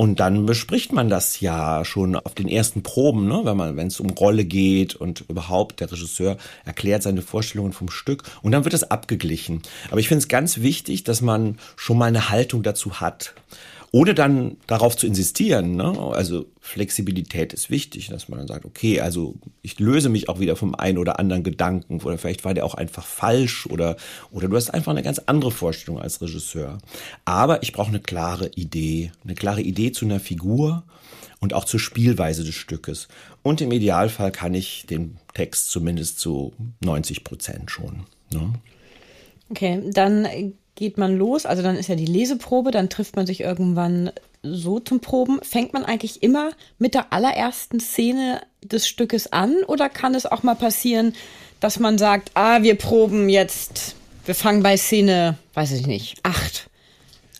Und 0.00 0.20
dann 0.20 0.46
bespricht 0.46 0.92
man 0.92 1.08
das 1.08 1.40
ja 1.40 1.84
schon 1.84 2.14
auf 2.14 2.32
den 2.32 2.46
ersten 2.46 2.84
Proben, 2.84 3.26
ne? 3.26 3.40
wenn 3.42 3.56
man, 3.56 3.76
wenn 3.76 3.88
es 3.88 3.98
um 3.98 4.10
Rolle 4.10 4.44
geht 4.44 4.94
und 4.94 5.24
überhaupt 5.28 5.80
der 5.80 5.90
Regisseur 5.90 6.36
erklärt 6.64 7.02
seine 7.02 7.20
Vorstellungen 7.20 7.72
vom 7.72 7.90
Stück 7.90 8.22
und 8.40 8.52
dann 8.52 8.62
wird 8.62 8.74
es 8.74 8.92
abgeglichen. 8.92 9.60
Aber 9.90 9.98
ich 9.98 10.06
finde 10.06 10.20
es 10.20 10.28
ganz 10.28 10.58
wichtig, 10.58 11.02
dass 11.02 11.20
man 11.20 11.58
schon 11.74 11.98
mal 11.98 12.04
eine 12.04 12.30
Haltung 12.30 12.62
dazu 12.62 13.00
hat. 13.00 13.34
Ohne 13.90 14.14
dann 14.14 14.58
darauf 14.66 14.96
zu 14.96 15.06
insistieren, 15.06 15.76
ne? 15.76 15.98
also 16.12 16.44
Flexibilität 16.60 17.54
ist 17.54 17.70
wichtig, 17.70 18.08
dass 18.08 18.28
man 18.28 18.38
dann 18.38 18.48
sagt, 18.48 18.66
okay, 18.66 19.00
also 19.00 19.36
ich 19.62 19.78
löse 19.78 20.10
mich 20.10 20.28
auch 20.28 20.40
wieder 20.40 20.56
vom 20.56 20.74
einen 20.74 20.98
oder 20.98 21.18
anderen 21.18 21.42
Gedanken 21.42 22.00
oder 22.02 22.18
vielleicht 22.18 22.44
war 22.44 22.52
der 22.52 22.66
auch 22.66 22.74
einfach 22.74 23.06
falsch 23.06 23.66
oder, 23.66 23.96
oder 24.30 24.48
du 24.48 24.56
hast 24.56 24.70
einfach 24.70 24.92
eine 24.92 25.02
ganz 25.02 25.20
andere 25.20 25.50
Vorstellung 25.50 26.00
als 26.00 26.20
Regisseur. 26.20 26.78
Aber 27.24 27.62
ich 27.62 27.72
brauche 27.72 27.88
eine 27.88 28.00
klare 28.00 28.50
Idee, 28.56 29.10
eine 29.24 29.34
klare 29.34 29.62
Idee 29.62 29.90
zu 29.92 30.04
einer 30.04 30.20
Figur 30.20 30.84
und 31.40 31.54
auch 31.54 31.64
zur 31.64 31.80
Spielweise 31.80 32.44
des 32.44 32.54
Stückes. 32.54 33.08
Und 33.42 33.62
im 33.62 33.72
Idealfall 33.72 34.32
kann 34.32 34.52
ich 34.52 34.84
den 34.86 35.16
Text 35.32 35.70
zumindest 35.70 36.18
zu 36.18 36.52
90 36.84 37.24
Prozent 37.24 37.70
schon. 37.70 38.04
Ne? 38.32 38.52
Okay, 39.50 39.80
dann 39.92 40.28
geht 40.78 40.96
man 40.96 41.18
los. 41.18 41.44
Also 41.44 41.62
dann 41.62 41.76
ist 41.76 41.88
ja 41.88 41.96
die 41.96 42.06
Leseprobe, 42.06 42.70
dann 42.70 42.88
trifft 42.88 43.16
man 43.16 43.26
sich 43.26 43.40
irgendwann 43.40 44.12
so 44.42 44.78
zum 44.78 45.00
Proben? 45.00 45.40
Fängt 45.42 45.72
man 45.72 45.84
eigentlich 45.84 46.22
immer 46.22 46.50
mit 46.78 46.94
der 46.94 47.12
allerersten 47.12 47.80
Szene 47.80 48.40
des 48.62 48.86
Stückes 48.86 49.32
an 49.32 49.56
oder 49.66 49.88
kann 49.88 50.14
es 50.14 50.24
auch 50.24 50.44
mal 50.44 50.54
passieren, 50.54 51.14
dass 51.60 51.80
man 51.80 51.98
sagt, 51.98 52.30
ah, 52.34 52.62
wir 52.62 52.76
proben 52.76 53.28
jetzt, 53.28 53.96
wir 54.24 54.36
fangen 54.36 54.62
bei 54.62 54.76
Szene, 54.76 55.36
weiß 55.54 55.72
ich 55.72 55.86
nicht, 55.86 56.18
acht 56.22 56.70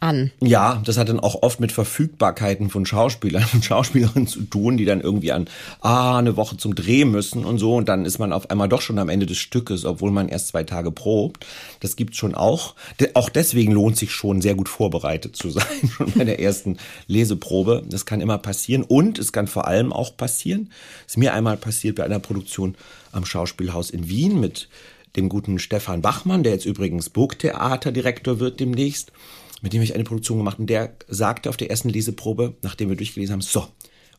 an. 0.00 0.30
Ja, 0.40 0.80
das 0.84 0.96
hat 0.96 1.08
dann 1.08 1.20
auch 1.20 1.42
oft 1.42 1.60
mit 1.60 1.72
Verfügbarkeiten 1.72 2.70
von 2.70 2.86
Schauspielern 2.86 3.44
und 3.52 3.64
Schauspielerinnen 3.64 4.26
zu 4.26 4.42
tun, 4.42 4.76
die 4.76 4.84
dann 4.84 5.00
irgendwie 5.00 5.32
an 5.32 5.48
ah, 5.80 6.18
eine 6.18 6.36
Woche 6.36 6.56
zum 6.56 6.74
Dreh 6.74 7.04
müssen 7.04 7.44
und 7.44 7.58
so 7.58 7.76
und 7.76 7.88
dann 7.88 8.04
ist 8.04 8.18
man 8.18 8.32
auf 8.32 8.50
einmal 8.50 8.68
doch 8.68 8.80
schon 8.80 8.98
am 8.98 9.08
Ende 9.08 9.26
des 9.26 9.38
Stückes, 9.38 9.84
obwohl 9.84 10.10
man 10.10 10.28
erst 10.28 10.48
zwei 10.48 10.64
Tage 10.64 10.90
probt. 10.90 11.46
Das 11.80 11.96
gibt's 11.96 12.16
schon 12.16 12.34
auch. 12.34 12.74
Auch 13.14 13.28
deswegen 13.28 13.72
lohnt 13.72 13.96
sich 13.96 14.12
schon 14.12 14.40
sehr 14.40 14.54
gut 14.54 14.68
vorbereitet 14.68 15.36
zu 15.36 15.50
sein, 15.50 15.90
schon 15.90 16.12
bei 16.12 16.24
der 16.24 16.40
ersten 16.40 16.78
Leseprobe. 17.06 17.82
Das 17.88 18.06
kann 18.06 18.20
immer 18.20 18.38
passieren 18.38 18.84
und 18.84 19.18
es 19.18 19.32
kann 19.32 19.46
vor 19.46 19.66
allem 19.66 19.92
auch 19.92 20.16
passieren. 20.16 20.70
ist 21.06 21.18
mir 21.18 21.34
einmal 21.34 21.56
passiert 21.56 21.96
bei 21.96 22.04
einer 22.04 22.20
Produktion 22.20 22.76
am 23.12 23.24
Schauspielhaus 23.24 23.90
in 23.90 24.08
Wien 24.08 24.40
mit 24.40 24.68
dem 25.16 25.28
guten 25.28 25.58
Stefan 25.58 26.02
Bachmann, 26.02 26.42
der 26.42 26.52
jetzt 26.52 26.66
übrigens 26.66 27.10
Burgtheaterdirektor 27.10 28.40
wird 28.40 28.60
demnächst 28.60 29.12
mit 29.60 29.72
dem 29.72 29.82
ich 29.82 29.94
eine 29.94 30.04
Produktion 30.04 30.38
gemacht 30.38 30.58
und 30.58 30.68
der 30.68 30.96
sagte 31.08 31.48
auf 31.48 31.56
der 31.56 31.70
ersten 31.70 31.88
Leseprobe, 31.88 32.56
nachdem 32.62 32.88
wir 32.88 32.96
durchgelesen 32.96 33.32
haben, 33.32 33.40
so, 33.40 33.68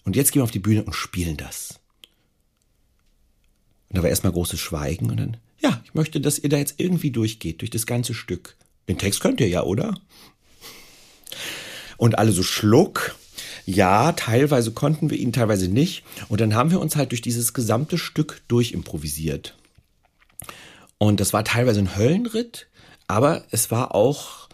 und 0.04 0.15
jetzt 0.15 0.32
gehen 0.32 0.39
wir 0.39 0.45
auf 0.45 0.52
die 0.52 0.60
Bühne 0.60 0.84
und 0.84 0.93
spielen 0.93 1.38
das. 1.38 1.80
Und 3.89 3.97
da 3.97 4.04
war 4.04 4.10
erstmal 4.10 4.34
großes 4.34 4.60
Schweigen 4.60 5.10
und 5.10 5.17
dann, 5.17 5.38
ja, 5.60 5.82
ich 5.84 5.93
möchte, 5.93 6.21
dass 6.21 6.39
ihr 6.39 6.49
da 6.49 6.58
jetzt 6.58 6.75
irgendwie 6.78 7.12
durchgeht, 7.12 7.62
durch 7.62 7.71
das 7.71 7.86
ganze 7.86 8.13
Stück. 8.13 8.56
Den 8.88 8.97
Text 8.97 9.19
könnt 9.19 9.39
ihr 9.39 9.47
ja, 9.47 9.63
oder? 9.63 9.99
Und 11.97 12.17
alle 12.17 12.32
so 12.32 12.43
schluck. 12.43 13.15
Ja, 13.65 14.13
teilweise 14.13 14.71
konnten 14.71 15.10
wir 15.10 15.17
ihn, 15.17 15.34
teilweise 15.34 15.67
nicht. 15.67 16.04
Und 16.28 16.41
dann 16.41 16.56
haben 16.56 16.71
wir 16.71 16.80
uns 16.80 16.95
halt 16.95 17.12
durch 17.12 17.21
dieses 17.21 17.54
gesamte 17.54 17.97
Stück 17.97 18.41
durchimprovisiert. 18.47 19.56
Und 20.97 21.19
das 21.19 21.34
war 21.34 21.43
teilweise 21.43 21.80
ein 21.80 21.95
Höllenritt, 21.95 22.67
aber 23.08 23.45
es 23.52 23.71
war 23.71 23.95
auch 23.95 24.49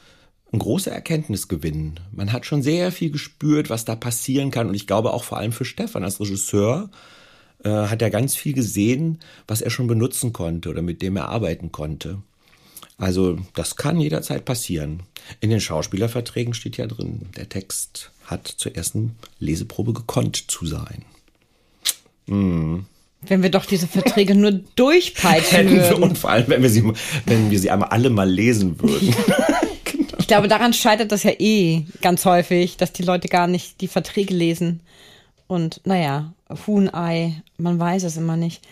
ein 0.55 0.59
großer 0.59 0.91
Erkenntnisgewinn. 0.91 1.99
Man 2.11 2.31
hat 2.31 2.45
schon 2.45 2.63
sehr 2.63 2.91
viel 2.91 3.11
gespürt, 3.11 3.69
was 3.69 3.85
da 3.85 3.95
passieren 3.95 4.51
kann. 4.51 4.67
Und 4.67 4.73
ich 4.73 4.87
glaube 4.87 5.13
auch 5.13 5.23
vor 5.23 5.37
allem 5.37 5.51
für 5.51 5.65
Stefan 5.65 6.03
als 6.03 6.19
Regisseur 6.19 6.89
äh, 7.63 7.69
hat 7.69 8.01
er 8.01 8.09
ganz 8.09 8.35
viel 8.35 8.53
gesehen, 8.53 9.19
was 9.47 9.61
er 9.61 9.69
schon 9.69 9.87
benutzen 9.87 10.33
konnte 10.33 10.69
oder 10.69 10.81
mit 10.81 11.01
dem 11.01 11.17
er 11.17 11.29
arbeiten 11.29 11.71
konnte. 11.71 12.19
Also 12.97 13.37
das 13.53 13.75
kann 13.75 13.99
jederzeit 13.99 14.45
passieren. 14.45 15.03
In 15.41 15.49
den 15.49 15.59
Schauspielerverträgen 15.59 16.53
steht 16.53 16.77
ja 16.77 16.87
drin, 16.87 17.27
der 17.35 17.49
Text 17.49 18.11
hat 18.25 18.47
zur 18.47 18.75
ersten 18.75 19.15
Leseprobe 19.39 19.93
gekonnt 19.93 20.49
zu 20.49 20.65
sein. 20.65 21.03
Hm. 22.27 22.85
Wenn 23.27 23.43
wir 23.43 23.49
doch 23.49 23.65
diese 23.65 23.87
Verträge 23.87 24.35
nur 24.35 24.51
durchpeitschen 24.75 25.69
würden. 25.69 26.03
Und 26.03 26.17
vor 26.17 26.29
allem, 26.29 26.47
wenn 26.47 26.61
wir 26.61 26.69
sie, 26.69 26.83
wenn 27.25 27.51
wir 27.51 27.59
sie 27.59 27.71
einmal 27.71 27.89
alle 27.89 28.09
mal 28.09 28.29
lesen 28.29 28.79
würden. 28.81 29.13
Ich 30.25 30.27
glaube, 30.27 30.47
daran 30.47 30.73
scheitert 30.73 31.11
das 31.11 31.21
ja 31.21 31.33
eh 31.37 31.85
ganz 32.01 32.25
häufig, 32.25 32.77
dass 32.77 32.91
die 32.91 33.03
Leute 33.03 33.27
gar 33.27 33.45
nicht 33.45 33.79
die 33.81 33.87
Verträge 33.87 34.33
lesen. 34.33 34.79
Und 35.45 35.81
naja, 35.85 36.33
Huhn-Ei, 36.65 37.43
man 37.59 37.77
weiß 37.77 38.01
es 38.05 38.17
immer 38.17 38.35
nicht. 38.35 38.67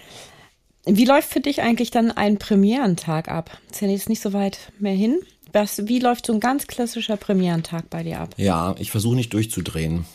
Wie 0.84 1.06
läuft 1.06 1.30
für 1.30 1.42
dich 1.42 1.62
eigentlich 1.62 1.92
dann 1.92 2.10
ein 2.10 2.40
Premierentag 2.40 3.30
ab? 3.30 3.56
Ist 3.70 3.82
ja 3.82 3.88
jetzt 3.88 4.10
nicht 4.10 4.24
so 4.24 4.34
weit 4.34 4.72
mehr 4.80 4.96
hin. 4.96 5.20
Was, 5.52 5.88
wie 5.88 6.00
läuft 6.00 6.26
so 6.26 6.34
ein 6.34 6.40
ganz 6.40 6.66
klassischer 6.66 7.18
Premierentag 7.18 7.88
bei 7.92 8.02
dir 8.02 8.22
ab? 8.22 8.34
Ja, 8.38 8.74
ich 8.80 8.90
versuche 8.90 9.16
nicht 9.16 9.32
durchzudrehen. 9.32 10.06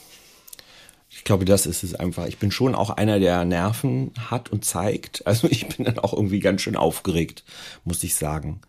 Ich 1.09 1.23
glaube, 1.23 1.45
das 1.45 1.67
ist 1.67 1.85
es 1.85 1.95
einfach. 1.95 2.27
Ich 2.27 2.39
bin 2.39 2.51
schon 2.51 2.75
auch 2.75 2.91
einer, 2.91 3.21
der 3.21 3.45
Nerven 3.45 4.11
hat 4.29 4.51
und 4.51 4.65
zeigt. 4.65 5.25
Also 5.25 5.47
ich 5.53 5.69
bin 5.69 5.87
dann 5.87 6.01
auch 6.01 6.15
irgendwie 6.15 6.41
ganz 6.41 6.63
schön 6.63 6.75
aufgeregt, 6.75 7.45
muss 7.85 8.03
ich 8.03 8.17
sagen. 8.17 8.61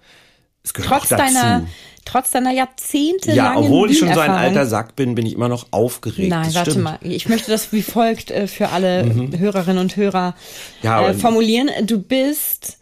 Es 0.63 0.73
gehört 0.73 1.01
trotz 1.01 1.09
deiner, 1.09 1.67
trotz 2.05 2.31
deiner 2.31 2.51
Jahrzehnte 2.51 3.33
Ja, 3.33 3.55
obwohl 3.55 3.91
ich 3.91 3.99
schon 3.99 4.13
so 4.13 4.19
ein 4.19 4.31
alter 4.31 4.65
Sack 4.65 4.95
bin, 4.95 5.15
bin 5.15 5.25
ich 5.25 5.33
immer 5.33 5.49
noch 5.49 5.67
aufgeregt. 5.71 6.29
Nein, 6.29 6.45
das 6.45 6.55
warte 6.55 6.71
stimmt. 6.71 6.83
mal. 6.83 6.99
Ich 7.01 7.29
möchte 7.29 7.51
das 7.51 7.71
wie 7.71 7.81
folgt 7.81 8.31
äh, 8.31 8.47
für 8.47 8.69
alle 8.69 9.03
mhm. 9.05 9.37
Hörerinnen 9.37 9.79
und 9.79 9.95
Hörer 9.95 10.35
ja, 10.81 11.07
äh, 11.07 11.13
formulieren. 11.13 11.69
Du 11.83 12.01
bist 12.01 12.77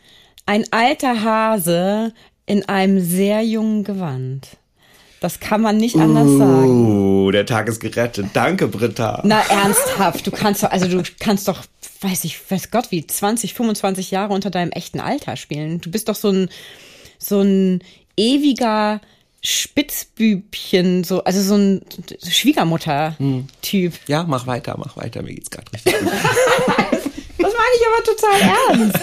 ein 0.46 0.66
alter 0.72 1.24
Hase 1.24 2.14
in 2.46 2.68
einem 2.68 3.00
sehr 3.00 3.44
jungen 3.44 3.84
Gewand. 3.84 4.58
Das 5.20 5.40
kann 5.40 5.62
man 5.62 5.78
nicht 5.78 5.96
anders 5.96 6.28
uh, 6.28 6.38
sagen. 6.38 7.26
Oh, 7.26 7.32
der 7.32 7.46
Tag 7.46 7.68
ist 7.68 7.80
gerettet. 7.80 8.28
Danke, 8.34 8.68
Britta. 8.68 9.22
Na, 9.26 9.42
ernsthaft. 9.50 10.26
Du 10.28 10.32
kannst 10.32 10.64
doch, 10.64 10.72
also 10.72 10.88
du 10.88 11.04
kannst 11.20 11.48
doch, 11.48 11.64
weiß 12.02 12.24
ich, 12.24 12.40
weiß 12.50 12.70
Gott 12.70 12.92
wie, 12.92 13.06
20, 13.06 13.54
25 13.54 14.12
Jahre 14.12 14.34
unter 14.34 14.52
deinem 14.52 14.72
echten 14.72 15.00
Alter 15.00 15.36
spielen. 15.36 15.82
Du 15.82 15.90
bist 15.90 16.08
doch 16.08 16.16
so 16.16 16.30
ein, 16.30 16.50
so 17.18 17.42
ein 17.42 17.82
ewiger 18.16 19.02
Spitzbübchen, 19.42 21.04
so, 21.04 21.24
also 21.24 21.42
so 21.42 21.56
ein 21.56 21.82
Schwiegermutter-Typ. 22.28 23.94
Hm. 23.94 24.00
Ja, 24.08 24.26
mach 24.28 24.48
weiter, 24.48 24.76
mach 24.78 24.98
weiter, 24.98 25.22
mir 25.22 25.34
geht's 25.34 25.50
gerade 25.50 25.72
richtig 25.72 25.94
gut. 25.94 26.12
das 26.12 27.02
meine 27.38 27.74
ich 27.76 27.84
aber 27.88 28.04
total 28.04 28.42
ernst. 28.42 29.00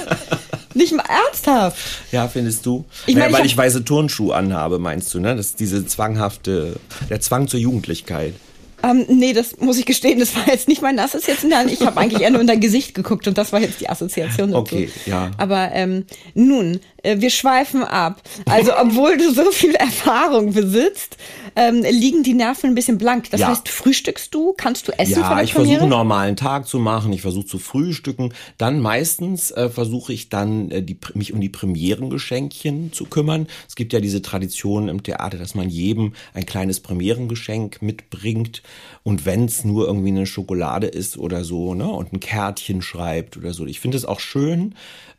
Nicht 0.75 0.93
mal 0.93 1.05
ernsthaft. 1.05 1.79
Ja, 2.11 2.27
findest 2.27 2.67
du? 2.67 2.85
Ich 3.07 3.15
mein, 3.15 3.31
ja, 3.31 3.39
weil 3.39 3.47
ich, 3.47 3.53
ich 3.53 3.57
weiße 3.57 3.85
Turnschuhe 3.85 4.35
anhabe, 4.35 4.81
meinst 4.81 5.15
du, 5.15 5.21
ne? 5.21 5.37
Das 5.37 5.47
ist 5.47 5.61
diese 5.61 5.87
zwanghafte, 5.87 6.81
der 7.09 7.21
Zwang 7.21 7.47
zur 7.47 7.61
Jugendlichkeit. 7.61 8.35
Ähm, 8.83 9.07
nee, 9.09 9.33
das 9.33 9.59
muss 9.61 9.79
ich 9.79 9.87
gestehen, 9.87 10.19
das 10.19 10.37
war 10.37 10.49
jetzt 10.49 10.69
nicht 10.69 10.83
meine 10.83 11.03
Assoziation. 11.03 11.53
Ich 11.69 11.81
habe 11.81 11.99
eigentlich 11.99 12.21
eher 12.21 12.31
nur 12.31 12.43
in 12.43 12.47
dein 12.47 12.61
Gesicht 12.61 12.95
geguckt 12.95 13.27
und 13.27 13.39
das 13.39 13.53
war 13.53 13.61
jetzt 13.61 13.81
die 13.81 13.89
Assoziation. 13.89 14.55
Okay, 14.55 14.91
ja. 15.07 15.31
Aber 15.39 15.71
ähm, 15.73 16.05
nun, 16.35 16.81
wir 17.05 17.31
schweifen 17.31 17.83
ab. 17.85 18.23
Also, 18.47 18.73
obwohl 18.81 19.17
du 19.17 19.33
so 19.33 19.51
viel 19.51 19.75
Erfahrung 19.75 20.53
besitzt, 20.53 21.17
ähm, 21.57 21.83
liegen 21.83 22.23
die 22.23 22.35
Nerven 22.35 22.71
ein 22.71 22.75
bisschen 22.75 22.99
blank. 22.99 23.31
Das 23.31 23.41
ja. 23.41 23.49
heißt, 23.49 23.69
frühstückst 23.69 24.35
du? 24.35 24.55
Kannst 24.57 24.89
du 24.89 24.93
essen 24.99 25.21
ja, 25.21 25.43
ich 25.43 25.53
versuche 25.53 25.81
einen 25.81 25.89
normalen 25.89 26.37
Tag 26.37 26.67
zu 26.67 26.79
machen. 26.79 27.13
Ich 27.13 27.23
versuche 27.23 27.47
zu 27.47 27.59
frühstücken. 27.59 28.33
Dann 28.59 28.81
meistens 28.81 29.51
äh, 29.53 29.69
versuche 29.69 30.13
ich 30.13 30.29
dann 30.29 30.71
äh, 30.71 30.83
die, 30.83 30.99
mich 31.15 31.33
um 31.33 31.41
die 31.41 31.49
Premierengeschenkchen 31.49 32.93
zu 32.93 33.05
kümmern. 33.05 33.47
Es 33.69 33.77
gibt 33.77 33.93
ja 33.93 34.01
diese 34.01 34.23
Tradition 34.23 34.89
im 34.89 35.03
Theater, 35.03 35.39
dass 35.39 35.55
man 35.55 35.69
jedem 35.69 36.15
ein 36.33 36.47
kleines 36.47 36.81
Premierengeschenk 36.81 37.83
mitbringt. 37.83 38.63
Und 39.03 39.27
wenn 39.27 39.45
es 39.45 39.65
nur 39.65 39.87
irgendwie 39.87 40.09
eine 40.09 40.27
Schokolade 40.27 40.87
ist 40.87 41.19
oder 41.19 41.45
so, 41.45 41.75
ne, 41.75 41.89
und 41.89 42.13
ein 42.13 42.21
Kärtchen 42.21 42.83
schreibt 42.83 43.37
oder 43.37 43.53
so. 43.53 43.67
Ich 43.67 43.81
finde 43.81 43.97
es 43.97 44.05
auch 44.05 44.21
schön, 44.21 44.75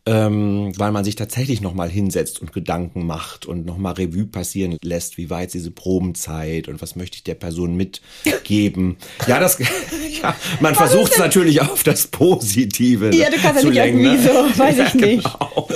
ähm, 0.07 0.71
weil 0.77 0.91
man 0.91 1.03
sich 1.03 1.15
tatsächlich 1.15 1.61
nochmal 1.61 1.89
hinsetzt 1.89 2.39
und 2.39 2.53
Gedanken 2.53 3.05
macht 3.07 3.47
und 3.47 3.65
nochmal 3.65 3.93
Revue 3.93 4.27
passieren 4.27 4.77
lässt, 4.83 5.17
wie 5.17 5.31
war 5.31 5.41
jetzt 5.41 5.55
diese 5.55 5.71
Probenzeit 5.71 6.67
und 6.67 6.81
was 6.81 6.95
möchte 6.95 7.15
ich 7.17 7.23
der 7.23 7.33
Person 7.33 7.75
mitgeben. 7.75 8.97
ja, 9.27 9.39
das, 9.39 9.57
ja, 10.21 10.35
man 10.59 10.75
versucht 10.75 11.13
es 11.13 11.17
natürlich 11.17 11.61
auf 11.61 11.83
das 11.83 12.07
Positive 12.07 13.15
Ja, 13.15 13.31
du 13.31 13.37
kannst 13.37 13.63
ja 13.63 13.69
nicht 13.69 13.75
lenken, 13.75 13.99
irgendwie 14.05 14.27
ne? 14.27 14.49
so, 14.53 14.59
weiß 14.59 14.77
ja, 14.77 14.85
ich 14.87 14.93
nicht. 14.93 15.23
Genau. 15.23 15.69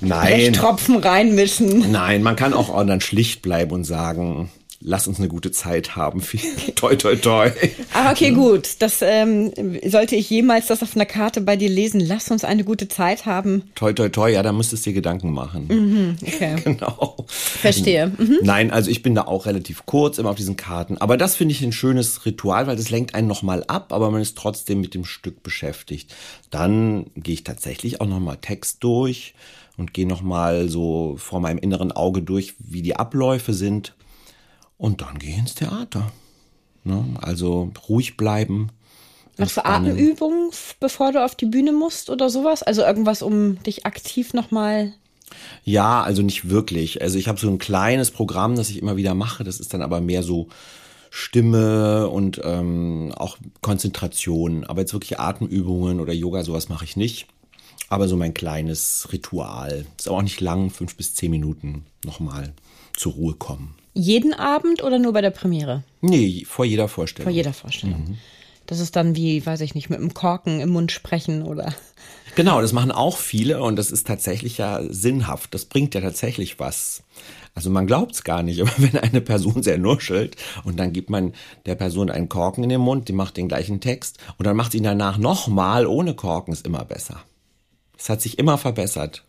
Nein. 0.00 0.52
Tropfen 0.52 0.96
reinmischen. 0.96 1.92
Nein, 1.92 2.22
man 2.22 2.34
kann 2.34 2.54
auch 2.54 2.84
dann 2.84 3.00
schlicht 3.00 3.42
bleiben 3.42 3.70
und 3.72 3.84
sagen, 3.84 4.50
lass 4.80 5.08
uns 5.08 5.18
eine 5.18 5.28
gute 5.28 5.50
Zeit 5.50 5.96
haben. 5.96 6.22
toi, 6.76 6.94
toi, 6.96 7.16
toi. 7.16 7.50
Ah, 7.94 8.12
okay, 8.12 8.30
gut. 8.30 8.76
Das 8.80 9.00
ähm, 9.02 9.52
sollte 9.84 10.16
ich 10.16 10.30
jemals 10.30 10.68
das 10.68 10.82
auf 10.82 10.94
einer 10.94 11.06
Karte 11.06 11.40
bei 11.40 11.56
dir 11.56 11.68
lesen. 11.68 12.00
Lass 12.00 12.30
uns 12.30 12.44
eine 12.44 12.64
gute 12.64 12.88
Zeit 12.88 13.26
haben. 13.26 13.64
Toi, 13.74 13.92
toi, 13.92 14.08
toi. 14.08 14.30
Ja, 14.30 14.42
da 14.42 14.52
müsstest 14.52 14.86
du 14.86 14.90
dir 14.90 14.94
Gedanken 14.94 15.32
machen. 15.32 15.66
Mhm, 15.68 16.16
okay. 16.22 16.56
genau. 16.64 17.16
Verstehe. 17.26 18.12
Mhm. 18.16 18.38
Nein, 18.42 18.70
also 18.70 18.90
ich 18.90 19.02
bin 19.02 19.14
da 19.14 19.22
auch 19.22 19.46
relativ 19.46 19.84
kurz 19.86 20.18
immer 20.18 20.30
auf 20.30 20.36
diesen 20.36 20.56
Karten. 20.56 20.98
Aber 20.98 21.16
das 21.16 21.34
finde 21.34 21.52
ich 21.52 21.62
ein 21.62 21.72
schönes 21.72 22.24
Ritual, 22.24 22.66
weil 22.66 22.76
das 22.76 22.90
lenkt 22.90 23.14
einen 23.14 23.28
nochmal 23.28 23.64
ab, 23.66 23.92
aber 23.92 24.10
man 24.10 24.22
ist 24.22 24.36
trotzdem 24.38 24.80
mit 24.80 24.94
dem 24.94 25.04
Stück 25.04 25.42
beschäftigt. 25.42 26.14
Dann 26.50 27.06
gehe 27.16 27.34
ich 27.34 27.44
tatsächlich 27.44 28.00
auch 28.00 28.06
nochmal 28.06 28.38
Text 28.40 28.84
durch 28.84 29.34
und 29.76 29.92
gehe 29.92 30.06
nochmal 30.06 30.68
so 30.68 31.16
vor 31.18 31.40
meinem 31.40 31.58
inneren 31.58 31.92
Auge 31.92 32.22
durch, 32.22 32.54
wie 32.58 32.82
die 32.82 32.96
Abläufe 32.96 33.54
sind 33.54 33.94
und 34.78 35.02
dann 35.02 35.18
geh 35.18 35.34
ins 35.34 35.54
Theater. 35.54 36.10
Ne? 36.84 37.04
Also 37.20 37.72
ruhig 37.88 38.16
bleiben. 38.16 38.70
Machst 39.36 39.56
du 39.56 39.64
Atemübungen, 39.64 40.50
bevor 40.80 41.12
du 41.12 41.24
auf 41.24 41.36
die 41.36 41.46
Bühne 41.46 41.72
musst 41.72 42.10
oder 42.10 42.30
sowas? 42.30 42.62
Also 42.62 42.82
irgendwas, 42.82 43.22
um 43.22 43.62
dich 43.62 43.86
aktiv 43.86 44.34
nochmal 44.34 44.94
ja, 45.64 46.02
also 46.02 46.22
nicht 46.22 46.48
wirklich. 46.48 47.02
Also 47.02 47.18
ich 47.18 47.28
habe 47.28 47.38
so 47.38 47.48
ein 47.48 47.58
kleines 47.58 48.10
Programm, 48.10 48.56
das 48.56 48.70
ich 48.70 48.80
immer 48.80 48.96
wieder 48.96 49.14
mache. 49.14 49.44
Das 49.44 49.60
ist 49.60 49.74
dann 49.74 49.82
aber 49.82 50.00
mehr 50.00 50.22
so 50.22 50.48
Stimme 51.10 52.08
und 52.08 52.40
ähm, 52.44 53.12
auch 53.16 53.38
Konzentration. 53.60 54.64
Aber 54.64 54.80
jetzt 54.80 54.92
wirklich 54.92 55.18
Atemübungen 55.18 56.00
oder 56.00 56.12
Yoga, 56.12 56.42
sowas 56.44 56.68
mache 56.68 56.84
ich 56.84 56.96
nicht. 56.96 57.26
Aber 57.88 58.08
so 58.08 58.16
mein 58.16 58.34
kleines 58.34 59.08
Ritual. 59.12 59.86
Ist 59.96 60.08
aber 60.08 60.18
auch 60.18 60.22
nicht 60.22 60.40
lang, 60.40 60.70
fünf 60.70 60.96
bis 60.96 61.14
zehn 61.14 61.30
Minuten 61.30 61.84
nochmal 62.04 62.52
zur 62.96 63.12
Ruhe 63.12 63.34
kommen. 63.34 63.74
Jeden 63.98 64.32
Abend 64.32 64.82
oder 64.82 64.98
nur 64.98 65.12
bei 65.12 65.20
der 65.20 65.30
Premiere? 65.30 65.82
Nee, 66.00 66.44
vor 66.46 66.64
jeder 66.64 66.88
Vorstellung. 66.88 67.24
Vor 67.24 67.36
jeder 67.36 67.52
Vorstellung. 67.52 68.04
Mhm. 68.08 68.18
Das 68.66 68.80
ist 68.80 68.96
dann 68.96 69.16
wie, 69.16 69.44
weiß 69.44 69.60
ich 69.62 69.74
nicht, 69.74 69.90
mit 69.90 69.98
einem 69.98 70.14
Korken 70.14 70.60
im 70.60 70.68
Mund 70.70 70.92
sprechen 70.92 71.42
oder. 71.42 71.74
Genau, 72.34 72.60
das 72.60 72.72
machen 72.72 72.92
auch 72.92 73.16
viele 73.16 73.62
und 73.62 73.76
das 73.76 73.90
ist 73.90 74.06
tatsächlich 74.06 74.58
ja 74.58 74.80
sinnhaft. 74.88 75.54
Das 75.54 75.64
bringt 75.64 75.94
ja 75.94 76.00
tatsächlich 76.00 76.60
was. 76.60 77.02
Also 77.54 77.70
man 77.70 77.88
glaubt 77.88 78.12
es 78.12 78.22
gar 78.22 78.44
nicht, 78.44 78.60
aber 78.62 78.70
wenn 78.76 78.96
eine 78.96 79.20
Person 79.20 79.62
sehr 79.62 79.78
nuschelt 79.78 80.36
und 80.64 80.78
dann 80.78 80.92
gibt 80.92 81.10
man 81.10 81.32
der 81.66 81.74
Person 81.74 82.10
einen 82.10 82.28
Korken 82.28 82.62
in 82.62 82.70
den 82.70 82.80
Mund, 82.80 83.08
die 83.08 83.12
macht 83.12 83.36
den 83.36 83.48
gleichen 83.48 83.80
Text 83.80 84.18
und 84.36 84.46
dann 84.46 84.56
macht 84.56 84.72
sie 84.72 84.78
ihn 84.78 84.84
danach 84.84 85.18
nochmal 85.18 85.86
ohne 85.86 86.14
Korken, 86.14 86.52
ist 86.52 86.66
immer 86.66 86.84
besser. 86.84 87.22
Es 87.98 88.08
hat 88.08 88.20
sich 88.22 88.38
immer 88.38 88.58
verbessert. 88.58 89.24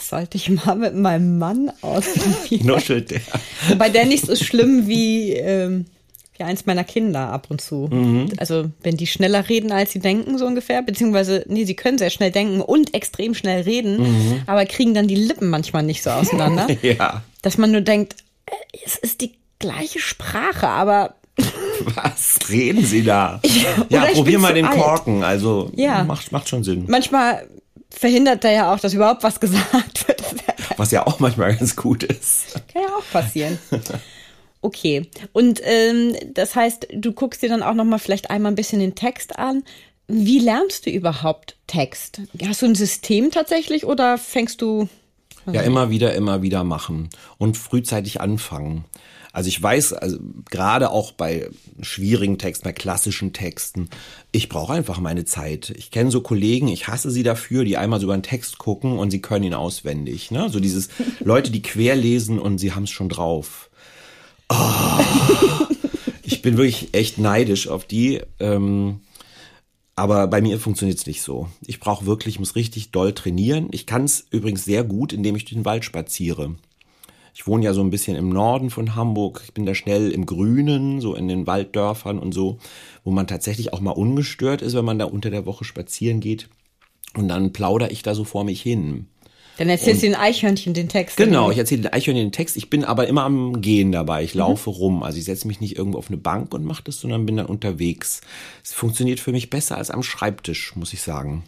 Sollte 0.00 0.36
ich 0.38 0.48
mal 0.48 0.76
mit 0.76 0.94
meinem 0.94 1.38
Mann 1.38 1.70
ausprobieren. 1.82 2.66
Nuschelt 2.66 3.10
der. 3.10 3.20
Wobei 3.68 3.90
der 3.90 4.06
nicht 4.06 4.26
so 4.26 4.34
schlimm 4.34 4.88
wie, 4.88 5.32
ähm, 5.34 5.84
wie 6.36 6.42
eins 6.42 6.66
meiner 6.66 6.84
Kinder 6.84 7.28
ab 7.28 7.48
und 7.50 7.60
zu. 7.60 7.88
Mhm. 7.90 8.30
Also 8.38 8.70
wenn 8.82 8.96
die 8.96 9.06
schneller 9.06 9.48
reden, 9.48 9.72
als 9.72 9.92
sie 9.92 9.98
denken, 9.98 10.38
so 10.38 10.46
ungefähr. 10.46 10.82
Beziehungsweise, 10.82 11.44
nee, 11.48 11.64
sie 11.64 11.76
können 11.76 11.98
sehr 11.98 12.10
schnell 12.10 12.30
denken 12.30 12.60
und 12.60 12.94
extrem 12.94 13.34
schnell 13.34 13.62
reden, 13.62 13.98
mhm. 13.98 14.42
aber 14.46 14.64
kriegen 14.66 14.94
dann 14.94 15.06
die 15.06 15.16
Lippen 15.16 15.50
manchmal 15.50 15.82
nicht 15.82 16.02
so 16.02 16.10
auseinander. 16.10 16.66
ja. 16.82 17.22
Dass 17.42 17.58
man 17.58 17.70
nur 17.70 17.82
denkt, 17.82 18.16
äh, 18.46 18.52
es 18.84 18.96
ist 18.96 19.20
die 19.20 19.32
gleiche 19.58 19.98
Sprache, 19.98 20.66
aber 20.66 21.14
was 21.94 22.38
reden 22.48 22.84
Sie 22.84 23.04
da? 23.04 23.40
ja, 23.88 24.06
probier 24.06 24.38
mal 24.38 24.54
den 24.54 24.66
alt. 24.66 24.78
Korken. 24.78 25.22
Also 25.22 25.70
ja. 25.76 26.04
macht, 26.04 26.32
macht 26.32 26.48
schon 26.48 26.64
Sinn. 26.64 26.84
Manchmal 26.88 27.46
verhindert 27.90 28.44
er 28.44 28.52
ja 28.52 28.72
auch, 28.72 28.80
dass 28.80 28.94
überhaupt 28.94 29.22
was 29.22 29.40
gesagt 29.40 30.08
wird. 30.08 30.22
Was 30.76 30.90
ja 30.90 31.06
auch 31.06 31.20
manchmal 31.20 31.56
ganz 31.56 31.76
gut 31.76 32.02
ist. 32.02 32.54
Kann 32.72 32.82
ja 32.82 32.88
auch 32.96 33.12
passieren. 33.12 33.58
Okay. 34.62 35.08
Und 35.32 35.60
ähm, 35.64 36.14
das 36.34 36.54
heißt, 36.54 36.88
du 36.92 37.12
guckst 37.12 37.42
dir 37.42 37.48
dann 37.48 37.62
auch 37.62 37.74
noch 37.74 37.84
mal 37.84 37.98
vielleicht 37.98 38.30
einmal 38.30 38.52
ein 38.52 38.56
bisschen 38.56 38.80
den 38.80 38.94
Text 38.94 39.38
an. 39.38 39.64
Wie 40.06 40.38
lernst 40.38 40.86
du 40.86 40.90
überhaupt 40.90 41.56
Text? 41.66 42.20
Hast 42.44 42.62
du 42.62 42.66
ein 42.66 42.74
System 42.74 43.30
tatsächlich 43.30 43.86
oder 43.86 44.18
fängst 44.18 44.60
du? 44.60 44.88
Ja, 45.50 45.62
immer 45.62 45.90
wieder, 45.90 46.14
immer 46.14 46.42
wieder 46.42 46.64
machen 46.64 47.08
und 47.38 47.56
frühzeitig 47.56 48.20
anfangen. 48.20 48.84
Also 49.32 49.48
ich 49.48 49.62
weiß, 49.62 49.92
also 49.92 50.18
gerade 50.50 50.90
auch 50.90 51.12
bei 51.12 51.48
schwierigen 51.80 52.38
Texten, 52.38 52.64
bei 52.64 52.72
klassischen 52.72 53.32
Texten, 53.32 53.88
ich 54.32 54.48
brauche 54.48 54.72
einfach 54.72 54.98
meine 54.98 55.24
Zeit. 55.24 55.70
Ich 55.76 55.90
kenne 55.90 56.10
so 56.10 56.20
Kollegen, 56.20 56.68
ich 56.68 56.88
hasse 56.88 57.10
sie 57.10 57.22
dafür, 57.22 57.64
die 57.64 57.76
einmal 57.76 58.00
so 58.00 58.06
über 58.06 58.14
einen 58.14 58.24
Text 58.24 58.58
gucken 58.58 58.98
und 58.98 59.10
sie 59.10 59.22
können 59.22 59.44
ihn 59.44 59.54
auswendig. 59.54 60.30
Ne? 60.30 60.48
So 60.50 60.58
dieses 60.58 60.88
Leute, 61.20 61.52
die 61.52 61.62
quer 61.62 61.94
lesen 61.94 62.38
und 62.38 62.58
sie 62.58 62.72
haben 62.72 62.84
es 62.84 62.90
schon 62.90 63.08
drauf. 63.08 63.70
Oh, 64.48 65.04
ich 66.22 66.42
bin 66.42 66.56
wirklich 66.56 66.92
echt 66.92 67.18
neidisch 67.18 67.68
auf 67.68 67.84
die. 67.84 68.20
Ähm, 68.40 69.00
aber 69.94 70.26
bei 70.26 70.40
mir 70.40 70.58
funktioniert 70.58 70.98
es 70.98 71.06
nicht 71.06 71.22
so. 71.22 71.48
Ich 71.66 71.78
brauche 71.78 72.06
wirklich, 72.06 72.36
ich 72.36 72.40
muss 72.40 72.56
richtig 72.56 72.90
doll 72.90 73.12
trainieren. 73.12 73.68
Ich 73.70 73.86
kann 73.86 74.04
es 74.04 74.26
übrigens 74.30 74.64
sehr 74.64 74.82
gut, 74.82 75.12
indem 75.12 75.36
ich 75.36 75.44
durch 75.44 75.54
den 75.54 75.66
Wald 75.66 75.84
spaziere. 75.84 76.56
Ich 77.40 77.46
wohne 77.46 77.64
ja 77.64 77.72
so 77.72 77.80
ein 77.80 77.88
bisschen 77.88 78.18
im 78.18 78.28
Norden 78.28 78.68
von 78.68 78.96
Hamburg. 78.96 79.40
Ich 79.46 79.54
bin 79.54 79.64
da 79.64 79.74
schnell 79.74 80.10
im 80.10 80.26
Grünen, 80.26 81.00
so 81.00 81.14
in 81.14 81.26
den 81.26 81.46
Walddörfern 81.46 82.18
und 82.18 82.34
so, 82.34 82.58
wo 83.02 83.10
man 83.12 83.26
tatsächlich 83.26 83.72
auch 83.72 83.80
mal 83.80 83.92
ungestört 83.92 84.60
ist, 84.60 84.74
wenn 84.74 84.84
man 84.84 84.98
da 84.98 85.06
unter 85.06 85.30
der 85.30 85.46
Woche 85.46 85.64
spazieren 85.64 86.20
geht. 86.20 86.50
Und 87.14 87.28
dann 87.28 87.54
plaudere 87.54 87.88
ich 87.90 88.02
da 88.02 88.14
so 88.14 88.24
vor 88.24 88.44
mich 88.44 88.60
hin. 88.60 89.06
Dann 89.56 89.70
erzählst 89.70 90.02
du 90.02 90.08
den 90.08 90.16
Eichhörnchen 90.16 90.74
den 90.74 90.90
Text. 90.90 91.16
Genau, 91.16 91.50
ich 91.50 91.56
erzähle 91.56 91.80
den 91.80 91.92
Eichhörnchen 91.94 92.26
den 92.26 92.32
Text. 92.32 92.58
Ich 92.58 92.68
bin 92.68 92.84
aber 92.84 93.08
immer 93.08 93.22
am 93.22 93.62
Gehen 93.62 93.90
dabei. 93.90 94.22
Ich 94.22 94.34
mhm. 94.34 94.40
laufe 94.40 94.68
mhm. 94.68 94.76
rum. 94.76 95.02
Also 95.02 95.16
ich 95.16 95.24
setze 95.24 95.46
mich 95.46 95.62
nicht 95.62 95.78
irgendwo 95.78 95.96
auf 95.96 96.08
eine 96.08 96.18
Bank 96.18 96.52
und 96.52 96.66
mache 96.66 96.82
das, 96.84 97.00
sondern 97.00 97.24
bin 97.24 97.38
dann 97.38 97.46
unterwegs. 97.46 98.20
Es 98.62 98.74
funktioniert 98.74 99.18
für 99.18 99.32
mich 99.32 99.48
besser 99.48 99.78
als 99.78 99.90
am 99.90 100.02
Schreibtisch, 100.02 100.76
muss 100.76 100.92
ich 100.92 101.00
sagen. 101.00 101.44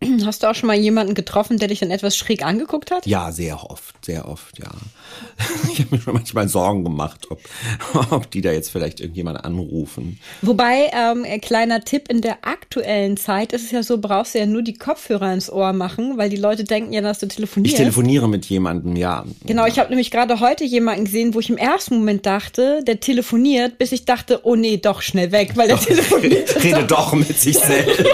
Hast 0.24 0.42
du 0.42 0.50
auch 0.50 0.54
schon 0.54 0.68
mal 0.68 0.76
jemanden 0.76 1.14
getroffen, 1.14 1.58
der 1.58 1.68
dich 1.68 1.80
dann 1.80 1.90
etwas 1.90 2.16
schräg 2.16 2.44
angeguckt 2.44 2.90
hat? 2.90 3.06
Ja, 3.06 3.32
sehr 3.32 3.70
oft, 3.70 4.04
sehr 4.04 4.28
oft, 4.28 4.58
ja. 4.58 4.70
Ich 5.72 5.80
habe 5.80 5.96
mir 5.96 6.02
schon 6.02 6.14
manchmal 6.14 6.48
Sorgen 6.48 6.84
gemacht, 6.84 7.26
ob, 7.30 7.40
ob 8.10 8.30
die 8.30 8.40
da 8.40 8.52
jetzt 8.52 8.70
vielleicht 8.70 9.00
irgendjemand 9.00 9.44
anrufen. 9.44 10.20
Wobei, 10.42 10.90
ähm, 10.92 11.24
kleiner 11.40 11.80
Tipp, 11.82 12.08
in 12.10 12.20
der 12.20 12.38
aktuellen 12.68 13.16
Zeit 13.16 13.54
ist 13.54 13.64
es 13.64 13.70
ja 13.70 13.82
so, 13.82 13.96
brauchst 13.96 14.34
du 14.34 14.40
ja 14.40 14.44
nur 14.44 14.60
die 14.60 14.74
Kopfhörer 14.74 15.32
ins 15.32 15.50
Ohr 15.50 15.72
machen, 15.72 16.18
weil 16.18 16.28
die 16.28 16.36
Leute 16.36 16.64
denken 16.64 16.92
ja, 16.92 17.00
dass 17.00 17.18
du 17.18 17.26
telefonierst. 17.26 17.72
Ich 17.72 17.78
telefoniere 17.78 18.28
mit 18.28 18.44
jemandem, 18.44 18.94
ja. 18.94 19.24
Genau, 19.46 19.64
ich 19.64 19.78
habe 19.78 19.88
nämlich 19.88 20.10
gerade 20.10 20.40
heute 20.40 20.64
jemanden 20.64 21.06
gesehen, 21.06 21.32
wo 21.32 21.40
ich 21.40 21.48
im 21.48 21.56
ersten 21.56 21.94
Moment 21.96 22.26
dachte, 22.26 22.84
der 22.86 23.00
telefoniert, 23.00 23.78
bis 23.78 23.92
ich 23.92 24.04
dachte, 24.04 24.40
oh 24.42 24.54
nee, 24.54 24.76
doch 24.76 25.00
schnell 25.00 25.32
weg, 25.32 25.52
weil 25.54 25.68
der 25.68 25.80
telefoniert. 25.80 26.56
Rede 26.62 26.84
doch 26.84 27.14
mit 27.14 27.40
sich 27.40 27.56
selbst. 27.58 28.04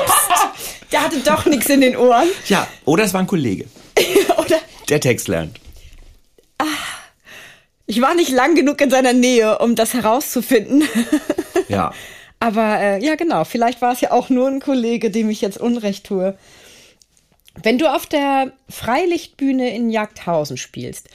Der 0.92 1.02
hatte 1.02 1.18
doch 1.24 1.46
nichts 1.46 1.68
in 1.68 1.80
den 1.80 1.96
Ohren. 1.96 2.28
Ja, 2.46 2.68
oder 2.84 3.02
es 3.02 3.12
war 3.12 3.22
ein 3.22 3.26
Kollege. 3.26 3.64
oder 4.38 4.58
der 4.88 5.00
Text 5.00 5.26
lernt. 5.26 5.58
Ach, 6.58 7.00
ich 7.86 8.00
war 8.00 8.14
nicht 8.14 8.30
lang 8.30 8.54
genug 8.54 8.80
in 8.80 8.90
seiner 8.90 9.14
Nähe, 9.14 9.58
um 9.58 9.74
das 9.74 9.94
herauszufinden. 9.94 10.84
ja. 11.68 11.92
Aber 12.44 12.78
äh, 12.78 13.02
ja, 13.02 13.14
genau. 13.14 13.44
Vielleicht 13.44 13.80
war 13.80 13.94
es 13.94 14.02
ja 14.02 14.11
auch 14.11 14.28
nur 14.28 14.48
ein 14.48 14.61
Kollege, 14.61 15.11
dem 15.11 15.30
ich 15.30 15.40
jetzt 15.40 15.57
Unrecht 15.57 16.04
tue. 16.04 16.37
Wenn 17.62 17.78
du 17.78 17.90
auf 17.90 18.04
der 18.04 18.52
Freilichtbühne 18.68 19.74
in 19.74 19.88
Jagdhausen 19.88 20.59
spielst, 20.59 21.09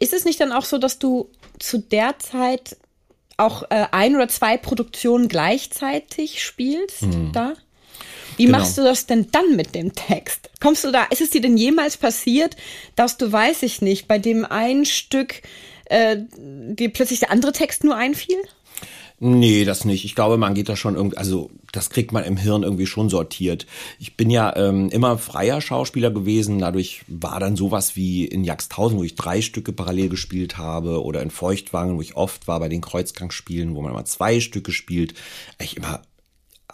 ist 0.00 0.12
es 0.12 0.24
nicht 0.24 0.40
dann 0.40 0.50
auch 0.50 0.64
so, 0.64 0.78
dass 0.78 0.98
du 0.98 1.30
zu 1.60 1.78
der 1.78 2.18
Zeit 2.18 2.76
auch 3.36 3.62
äh, 3.70 3.86
ein 3.92 4.16
oder 4.16 4.26
zwei 4.26 4.56
Produktionen 4.56 5.28
gleichzeitig 5.28 6.42
spielst 6.42 7.02
mhm. 7.02 7.30
da? 7.32 7.54
Wie 8.36 8.46
genau. 8.46 8.58
machst 8.58 8.76
du 8.76 8.82
das 8.82 9.06
denn 9.06 9.28
dann 9.30 9.54
mit 9.54 9.76
dem 9.76 9.94
Text? 9.94 10.50
Kommst 10.60 10.82
du 10.82 10.90
da, 10.90 11.04
ist 11.10 11.20
es 11.20 11.30
dir 11.30 11.42
denn 11.42 11.56
jemals 11.56 11.96
passiert, 11.96 12.56
dass 12.96 13.18
du, 13.18 13.30
weiß 13.30 13.62
ich 13.62 13.82
nicht, 13.82 14.08
bei 14.08 14.18
dem 14.18 14.44
einen 14.44 14.84
Stück 14.84 15.42
äh, 15.84 16.16
dir 16.38 16.92
plötzlich 16.92 17.20
der 17.20 17.30
andere 17.30 17.52
Text 17.52 17.84
nur 17.84 17.94
einfiel? 17.94 18.42
Nee, 19.22 19.66
das 19.66 19.84
nicht. 19.84 20.06
Ich 20.06 20.14
glaube, 20.14 20.38
man 20.38 20.54
geht 20.54 20.70
da 20.70 20.76
schon 20.76 20.94
irgendwie, 20.94 21.18
also 21.18 21.50
das 21.72 21.90
kriegt 21.90 22.10
man 22.10 22.24
im 22.24 22.38
Hirn 22.38 22.62
irgendwie 22.62 22.86
schon 22.86 23.10
sortiert. 23.10 23.66
Ich 23.98 24.16
bin 24.16 24.30
ja 24.30 24.56
ähm, 24.56 24.88
immer 24.88 25.18
freier 25.18 25.60
Schauspieler 25.60 26.10
gewesen. 26.10 26.58
Dadurch 26.58 27.02
war 27.06 27.38
dann 27.38 27.54
sowas 27.54 27.96
wie 27.96 28.24
in 28.24 28.44
Jagsthausen, 28.44 28.96
wo 28.98 29.04
ich 29.04 29.16
drei 29.16 29.42
Stücke 29.42 29.74
parallel 29.74 30.08
gespielt 30.08 30.56
habe, 30.56 31.04
oder 31.04 31.20
in 31.20 31.30
Feuchtwangen, 31.30 31.98
wo 31.98 32.00
ich 32.00 32.16
oft 32.16 32.48
war 32.48 32.60
bei 32.60 32.70
den 32.70 32.80
Kreuzgangspielen, 32.80 33.74
wo 33.74 33.82
man 33.82 33.92
immer 33.92 34.06
zwei 34.06 34.40
Stücke 34.40 34.72
spielt. 34.72 35.12
Ich 35.58 35.76
immer 35.76 36.00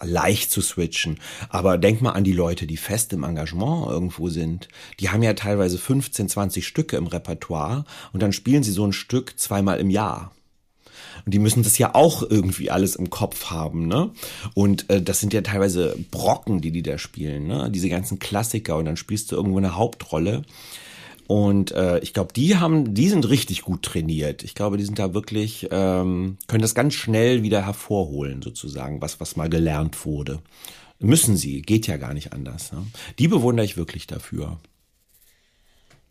leicht 0.01 0.53
zu 0.53 0.61
switchen. 0.61 1.19
Aber 1.49 1.79
denk 1.79 2.01
mal 2.01 2.13
an 2.13 2.23
die 2.23 2.33
Leute, 2.33 2.69
die 2.69 2.77
fest 2.77 3.13
im 3.13 3.25
Engagement 3.25 3.91
irgendwo 3.91 4.29
sind. 4.29 4.69
Die 5.01 5.11
haben 5.11 5.25
ja 5.25 5.35
teilweise 5.35 5.79
15, 5.79 6.29
20 6.29 6.65
Stücke 6.65 6.97
im 6.97 7.09
Repertoire 7.09 7.85
und 8.13 8.23
dann 8.23 8.33
spielen 8.33 8.63
sie 8.63 8.71
so 8.71 8.87
ein 8.87 8.93
Stück 8.93 9.37
zweimal 9.37 9.81
im 9.81 9.91
Jahr. 9.91 10.31
Und 11.27 11.35
die 11.35 11.41
müssen 11.41 11.65
das 11.65 11.77
ja 11.77 11.95
auch 11.95 12.23
irgendwie 12.23 12.71
alles 12.71 12.95
im 12.95 13.11
Kopf 13.11 13.47
haben, 13.47 13.89
ne? 13.89 14.13
Und 14.55 14.89
äh, 14.89 15.03
das 15.03 15.19
sind 15.19 15.33
ja 15.33 15.43
teilweise 15.43 15.97
Brocken, 16.13 16.61
die 16.61 16.71
die 16.71 16.83
da 16.83 16.99
spielen, 16.99 17.49
ne? 17.49 17.69
Diese 17.71 17.89
ganzen 17.89 18.21
Klassiker 18.21 18.77
und 18.77 18.85
dann 18.85 18.97
spielst 18.97 19.33
du 19.33 19.37
irgendwo 19.37 19.59
eine 19.59 19.75
Hauptrolle. 19.77 20.43
Und 21.27 21.73
äh, 21.73 21.99
ich 21.99 22.13
glaube, 22.13 22.33
die 22.33 22.57
haben, 22.57 22.95
die 22.95 23.09
sind 23.09 23.29
richtig 23.29 23.63
gut 23.63 23.83
trainiert. 23.83 24.45
Ich 24.45 24.55
glaube, 24.55 24.77
die 24.77 24.85
sind 24.85 25.01
da 25.01 25.15
wirklich, 25.15 25.67
ähm, 25.73 26.39
können 26.47 26.63
das 26.63 26.77
ganz 26.77 26.95
schnell 26.95 27.43
wieder 27.43 27.67
hervorholen, 27.67 28.41
sozusagen, 28.41 29.03
was, 29.03 29.19
was 29.19 29.35
mal 29.35 29.49
gelernt 29.49 30.07
wurde. 30.07 30.39
Müssen 31.01 31.37
sie, 31.37 31.63
geht 31.63 31.89
ja 31.89 31.97
gar 31.97 32.15
nicht 32.15 32.33
anders. 32.33 32.71
Ne? 32.71 32.87
Die 33.19 33.27
bewundere 33.27 33.67
ich 33.67 33.77
wirklich 33.77 34.07
dafür. 34.07 34.59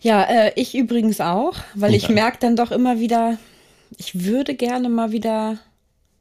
Ja, 0.02 0.24
äh, 0.24 0.52
ich 0.58 0.76
übrigens 0.76 1.22
auch, 1.22 1.56
weil 1.74 1.92
ja. 1.92 1.98
ich 1.98 2.10
merke 2.10 2.40
dann 2.42 2.58
doch 2.58 2.72
immer 2.72 3.00
wieder, 3.00 3.38
ich 3.98 4.26
würde 4.26 4.56
gerne 4.56 4.90
mal 4.90 5.12
wieder 5.12 5.60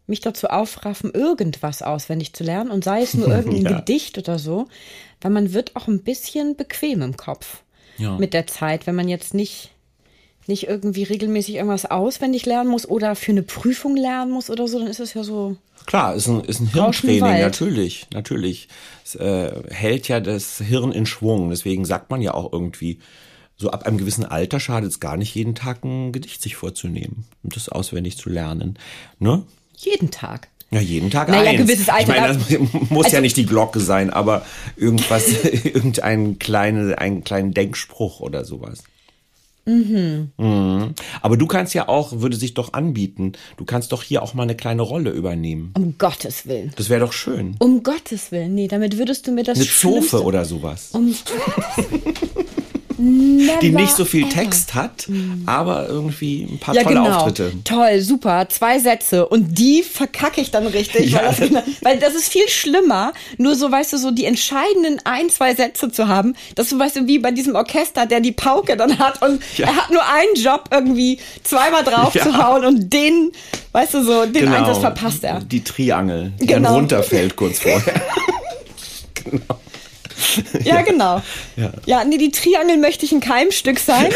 mich 0.06 0.20
dazu 0.20 0.48
aufraffen, 0.48 1.12
irgendwas 1.12 1.82
auswendig 1.82 2.34
zu 2.34 2.44
lernen 2.44 2.70
und 2.70 2.84
sei 2.84 3.02
es 3.02 3.14
nur 3.14 3.28
irgendein 3.34 3.72
ja. 3.72 3.78
Gedicht 3.78 4.18
oder 4.18 4.38
so, 4.38 4.68
weil 5.20 5.30
man 5.30 5.52
wird 5.52 5.76
auch 5.76 5.88
ein 5.88 6.02
bisschen 6.02 6.56
bequem 6.56 7.02
im 7.02 7.16
Kopf 7.16 7.62
ja. 7.96 8.18
mit 8.18 8.34
der 8.34 8.46
Zeit, 8.46 8.86
wenn 8.86 8.94
man 8.94 9.08
jetzt 9.08 9.34
nicht 9.34 9.70
nicht 10.46 10.66
irgendwie 10.66 11.04
regelmäßig 11.04 11.54
irgendwas 11.54 11.86
auswendig 11.86 12.44
lernen 12.44 12.70
muss 12.70 12.88
oder 12.88 13.14
für 13.14 13.32
eine 13.32 13.42
Prüfung 13.42 13.96
lernen 13.96 14.30
muss 14.30 14.50
oder 14.50 14.68
so, 14.68 14.78
dann 14.78 14.88
ist 14.88 15.00
es 15.00 15.14
ja 15.14 15.24
so. 15.24 15.56
Klar, 15.86 16.14
ist 16.14 16.28
ein, 16.28 16.42
ist 16.44 16.60
ein 16.60 16.72
Hirntraining, 16.72 17.40
natürlich, 17.40 18.06
natürlich. 18.12 18.68
Es 19.04 19.14
äh, 19.14 19.52
hält 19.70 20.08
ja 20.08 20.20
das 20.20 20.58
Hirn 20.58 20.92
in 20.92 21.06
Schwung. 21.06 21.50
Deswegen 21.50 21.84
sagt 21.84 22.10
man 22.10 22.20
ja 22.20 22.34
auch 22.34 22.52
irgendwie, 22.52 22.98
so 23.56 23.70
ab 23.70 23.86
einem 23.86 23.98
gewissen 23.98 24.24
Alter 24.24 24.60
schadet 24.60 24.90
es 24.90 25.00
gar 25.00 25.16
nicht, 25.16 25.34
jeden 25.34 25.54
Tag 25.54 25.84
ein 25.84 26.12
Gedicht 26.12 26.42
sich 26.42 26.56
vorzunehmen 26.56 27.24
und 27.42 27.56
das 27.56 27.68
auswendig 27.68 28.16
zu 28.16 28.28
lernen. 28.28 28.78
Ne? 29.18 29.42
Jeden 29.76 30.10
Tag. 30.10 30.48
Ja, 30.70 30.80
jeden 30.80 31.10
Tag 31.10 31.28
naja, 31.28 31.50
eins. 31.50 31.60
gewisses 31.60 31.88
Alter. 31.88 32.14
Ich 32.14 32.20
meine, 32.20 32.36
das 32.36 32.72
muss 32.90 33.04
also, 33.04 33.16
ja 33.16 33.20
nicht 33.20 33.36
die 33.36 33.46
Glocke 33.46 33.78
sein, 33.78 34.10
aber 34.10 34.44
irgendwas, 34.76 35.44
irgendein 35.64 36.38
kleine, 36.38 36.98
einen 36.98 37.22
kleinen 37.22 37.54
Denkspruch 37.54 38.20
oder 38.20 38.44
sowas. 38.44 38.82
Mhm. 39.66 40.32
Mhm. 40.36 40.94
Aber 41.22 41.36
du 41.36 41.46
kannst 41.46 41.74
ja 41.74 41.88
auch, 41.88 42.20
würde 42.20 42.36
sich 42.36 42.54
doch 42.54 42.72
anbieten, 42.72 43.32
du 43.56 43.64
kannst 43.64 43.92
doch 43.92 44.02
hier 44.02 44.22
auch 44.22 44.34
mal 44.34 44.42
eine 44.42 44.56
kleine 44.56 44.82
Rolle 44.82 45.10
übernehmen. 45.10 45.72
Um 45.76 45.96
Gottes 45.96 46.46
Willen. 46.46 46.72
Das 46.76 46.90
wäre 46.90 47.00
doch 47.00 47.12
schön. 47.12 47.56
Um 47.60 47.82
Gottes 47.82 48.30
Willen. 48.32 48.54
Nee, 48.54 48.68
damit 48.68 48.98
würdest 48.98 49.26
du 49.26 49.32
mir 49.32 49.44
das 49.44 49.58
Eine 49.58 49.66
Zofe 49.66 50.22
oder 50.22 50.44
sowas. 50.44 50.90
Um 50.92 51.14
Never 52.98 53.58
die 53.60 53.70
nicht 53.70 53.96
so 53.96 54.04
viel 54.04 54.24
ever. 54.24 54.30
Text 54.30 54.74
hat, 54.74 55.08
aber 55.46 55.88
irgendwie 55.88 56.46
ein 56.50 56.58
paar 56.58 56.74
ja, 56.74 56.82
tolle 56.82 56.96
genau. 56.96 57.16
Auftritte. 57.16 57.52
Toll, 57.64 58.00
super, 58.00 58.48
zwei 58.48 58.78
Sätze 58.78 59.26
und 59.26 59.58
die 59.58 59.82
verkacke 59.82 60.40
ich 60.40 60.50
dann 60.50 60.66
richtig, 60.66 61.12
ja. 61.12 61.22
weil, 61.24 61.48
das, 61.48 61.62
weil, 61.82 61.98
das, 61.98 62.14
ist 62.14 62.28
viel 62.28 62.48
schlimmer, 62.48 63.12
nur 63.38 63.54
so, 63.54 63.70
weißt 63.70 63.92
du, 63.92 63.98
so 63.98 64.10
die 64.10 64.24
entscheidenden 64.24 65.00
ein, 65.04 65.30
zwei 65.30 65.54
Sätze 65.54 65.90
zu 65.90 66.08
haben, 66.08 66.34
dass 66.54 66.68
du, 66.68 66.78
weißt 66.78 66.96
du, 66.96 67.06
wie 67.06 67.18
bei 67.18 67.30
diesem 67.30 67.54
Orchester, 67.54 68.06
der 68.06 68.20
die 68.20 68.32
Pauke 68.32 68.76
dann 68.76 68.98
hat 68.98 69.22
und 69.22 69.42
ja. 69.56 69.66
er 69.66 69.76
hat 69.76 69.90
nur 69.90 70.02
einen 70.06 70.34
Job 70.36 70.68
irgendwie 70.70 71.18
zweimal 71.42 71.84
drauf 71.84 72.12
zu 72.12 72.36
hauen 72.36 72.64
und 72.64 72.92
den, 72.92 73.32
weißt 73.72 73.94
du, 73.94 74.04
so, 74.04 74.24
den 74.26 74.32
genau. 74.32 74.56
Einsatz 74.56 74.78
verpasst 74.78 75.24
er. 75.24 75.40
Die 75.40 75.64
Triangel, 75.64 76.32
die 76.40 76.46
genau. 76.46 76.68
dann 76.68 76.74
runterfällt 76.80 77.36
kurz 77.36 77.58
vorher. 77.58 77.80
genau. 79.14 79.60
Ja, 80.64 80.82
genau. 80.82 81.20
Ja. 81.56 81.72
ja, 81.86 82.04
nee, 82.04 82.18
die 82.18 82.30
Triangel 82.30 82.78
möchte 82.78 83.04
ich 83.04 83.12
ein 83.12 83.20
Keimstück 83.20 83.78
sein, 83.78 84.06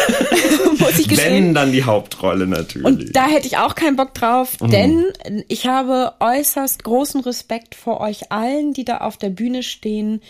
muss 0.78 0.98
ich 0.98 1.08
gestehen. 1.08 1.46
Wenn, 1.46 1.54
dann 1.54 1.72
die 1.72 1.84
Hauptrolle 1.84 2.46
natürlich. 2.46 2.86
Und 2.86 3.16
da 3.16 3.26
hätte 3.26 3.46
ich 3.46 3.58
auch 3.58 3.74
keinen 3.74 3.96
Bock 3.96 4.14
drauf, 4.14 4.60
mhm. 4.60 4.70
denn 4.70 5.04
ich 5.48 5.66
habe 5.66 6.14
äußerst 6.20 6.84
großen 6.84 7.20
Respekt 7.20 7.74
vor 7.74 8.00
euch 8.00 8.32
allen, 8.32 8.72
die 8.72 8.84
da 8.84 8.98
auf 8.98 9.16
der 9.16 9.30
Bühne 9.30 9.62
stehen, 9.62 10.22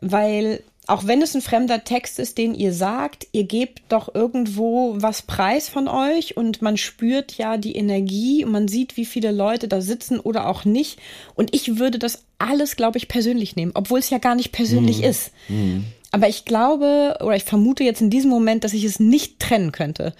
weil 0.00 0.62
auch 0.86 1.06
wenn 1.06 1.20
es 1.20 1.34
ein 1.34 1.42
fremder 1.42 1.82
Text 1.82 2.18
ist, 2.18 2.38
den 2.38 2.54
ihr 2.54 2.72
sagt, 2.72 3.26
ihr 3.32 3.44
gebt 3.44 3.82
doch 3.88 4.14
irgendwo 4.14 4.94
was 4.96 5.22
preis 5.22 5.68
von 5.68 5.88
euch 5.88 6.36
und 6.36 6.62
man 6.62 6.76
spürt 6.76 7.36
ja 7.36 7.56
die 7.56 7.74
Energie 7.74 8.44
und 8.44 8.52
man 8.52 8.68
sieht, 8.68 8.96
wie 8.96 9.04
viele 9.04 9.32
Leute 9.32 9.66
da 9.66 9.80
sitzen 9.80 10.20
oder 10.20 10.46
auch 10.46 10.64
nicht. 10.64 11.00
Und 11.34 11.54
ich 11.54 11.78
würde 11.78 11.98
das 11.98 12.24
alles, 12.38 12.76
glaube 12.76 12.98
ich, 12.98 13.08
persönlich 13.08 13.56
nehmen, 13.56 13.72
obwohl 13.74 13.98
es 13.98 14.10
ja 14.10 14.18
gar 14.18 14.36
nicht 14.36 14.52
persönlich 14.52 14.98
mhm. 14.98 15.04
ist. 15.04 15.32
Mhm. 15.48 15.84
Aber 16.12 16.28
ich 16.28 16.44
glaube 16.44 17.18
oder 17.20 17.34
ich 17.34 17.44
vermute 17.44 17.82
jetzt 17.82 18.00
in 18.00 18.10
diesem 18.10 18.30
Moment, 18.30 18.62
dass 18.62 18.72
ich 18.72 18.84
es 18.84 19.00
nicht 19.00 19.40
trennen 19.40 19.72
könnte. 19.72 20.14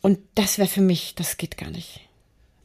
Und 0.00 0.18
das 0.34 0.58
wäre 0.58 0.68
für 0.68 0.80
mich, 0.80 1.14
das 1.14 1.36
geht 1.36 1.56
gar 1.56 1.70
nicht. 1.70 2.00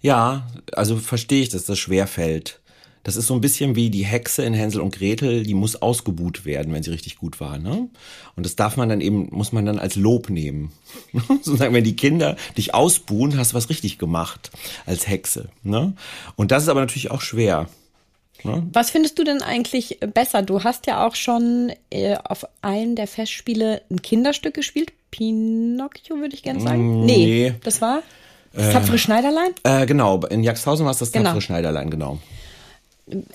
Ja, 0.02 0.48
also 0.74 0.98
verstehe 0.98 1.44
ich, 1.44 1.50
dass 1.50 1.66
das 1.66 1.78
schwer 1.78 2.08
fällt. 2.08 2.60
Das 3.08 3.16
ist 3.16 3.28
so 3.28 3.34
ein 3.34 3.40
bisschen 3.40 3.78
wie 3.78 3.90
die 3.90 4.04
Hexe 4.04 4.44
in 4.44 4.54
Hänsel 4.54 4.82
und 4.82 4.94
Gretel, 4.94 5.44
die 5.44 5.54
muss 5.54 5.82
ausgebuht 5.82 6.44
werden, 6.44 6.74
wenn 6.74 6.84
sie 6.84 6.92
richtig 6.92 7.16
gut 7.16 7.40
war. 7.40 7.58
Ne? 7.58 7.88
Und 8.36 8.46
das 8.46 8.58
darf 8.58 8.76
man 8.76 8.90
dann 8.90 9.00
eben, 9.00 9.30
muss 9.32 9.54
man 9.54 9.66
dann 9.66 9.80
als 9.80 9.96
Lob 9.96 10.30
nehmen. 10.30 10.74
Sozusagen, 11.42 11.74
wenn 11.74 11.86
die 11.86 11.96
Kinder 11.96 12.36
dich 12.58 12.74
ausbuhen, 12.74 13.38
hast 13.38 13.54
du 13.54 13.56
was 13.56 13.70
richtig 13.70 13.98
gemacht 13.98 14.52
als 14.86 15.08
Hexe. 15.08 15.48
Ne? 15.64 15.94
Und 16.36 16.52
das 16.52 16.64
ist 16.64 16.70
aber 16.70 16.82
natürlich 16.82 17.10
auch 17.10 17.22
schwer. 17.22 17.70
Ne? 18.44 18.68
Was 18.74 18.90
findest 18.90 19.18
du 19.18 19.24
denn 19.24 19.42
eigentlich 19.42 20.00
besser? 20.14 20.42
Du 20.42 20.66
hast 20.66 20.86
ja 20.86 21.08
auch 21.08 21.16
schon 21.16 21.72
äh, 21.90 22.18
auf 22.22 22.46
einem 22.62 22.96
der 22.96 23.08
Festspiele 23.08 23.84
ein 23.90 24.02
Kinderstück 24.02 24.54
gespielt. 24.54 24.92
Pinocchio 25.12 26.18
würde 26.18 26.36
ich 26.36 26.44
gerne 26.44 26.60
sagen. 26.60 27.04
Mm, 27.04 27.06
nee, 27.06 27.16
nee, 27.16 27.54
das 27.64 27.80
war 27.80 28.04
das 28.52 28.74
tapfere 28.74 28.98
äh, 28.98 29.00
Schneiderlein? 29.00 29.52
Äh, 29.64 29.86
genau, 29.86 30.20
in 30.26 30.44
Jaxhausen 30.44 30.86
war 30.86 30.92
es 30.92 30.98
das 30.98 31.12
tapfere 31.12 31.36
genau. 31.36 31.40
Schneiderlein, 31.40 31.90
genau 31.90 32.20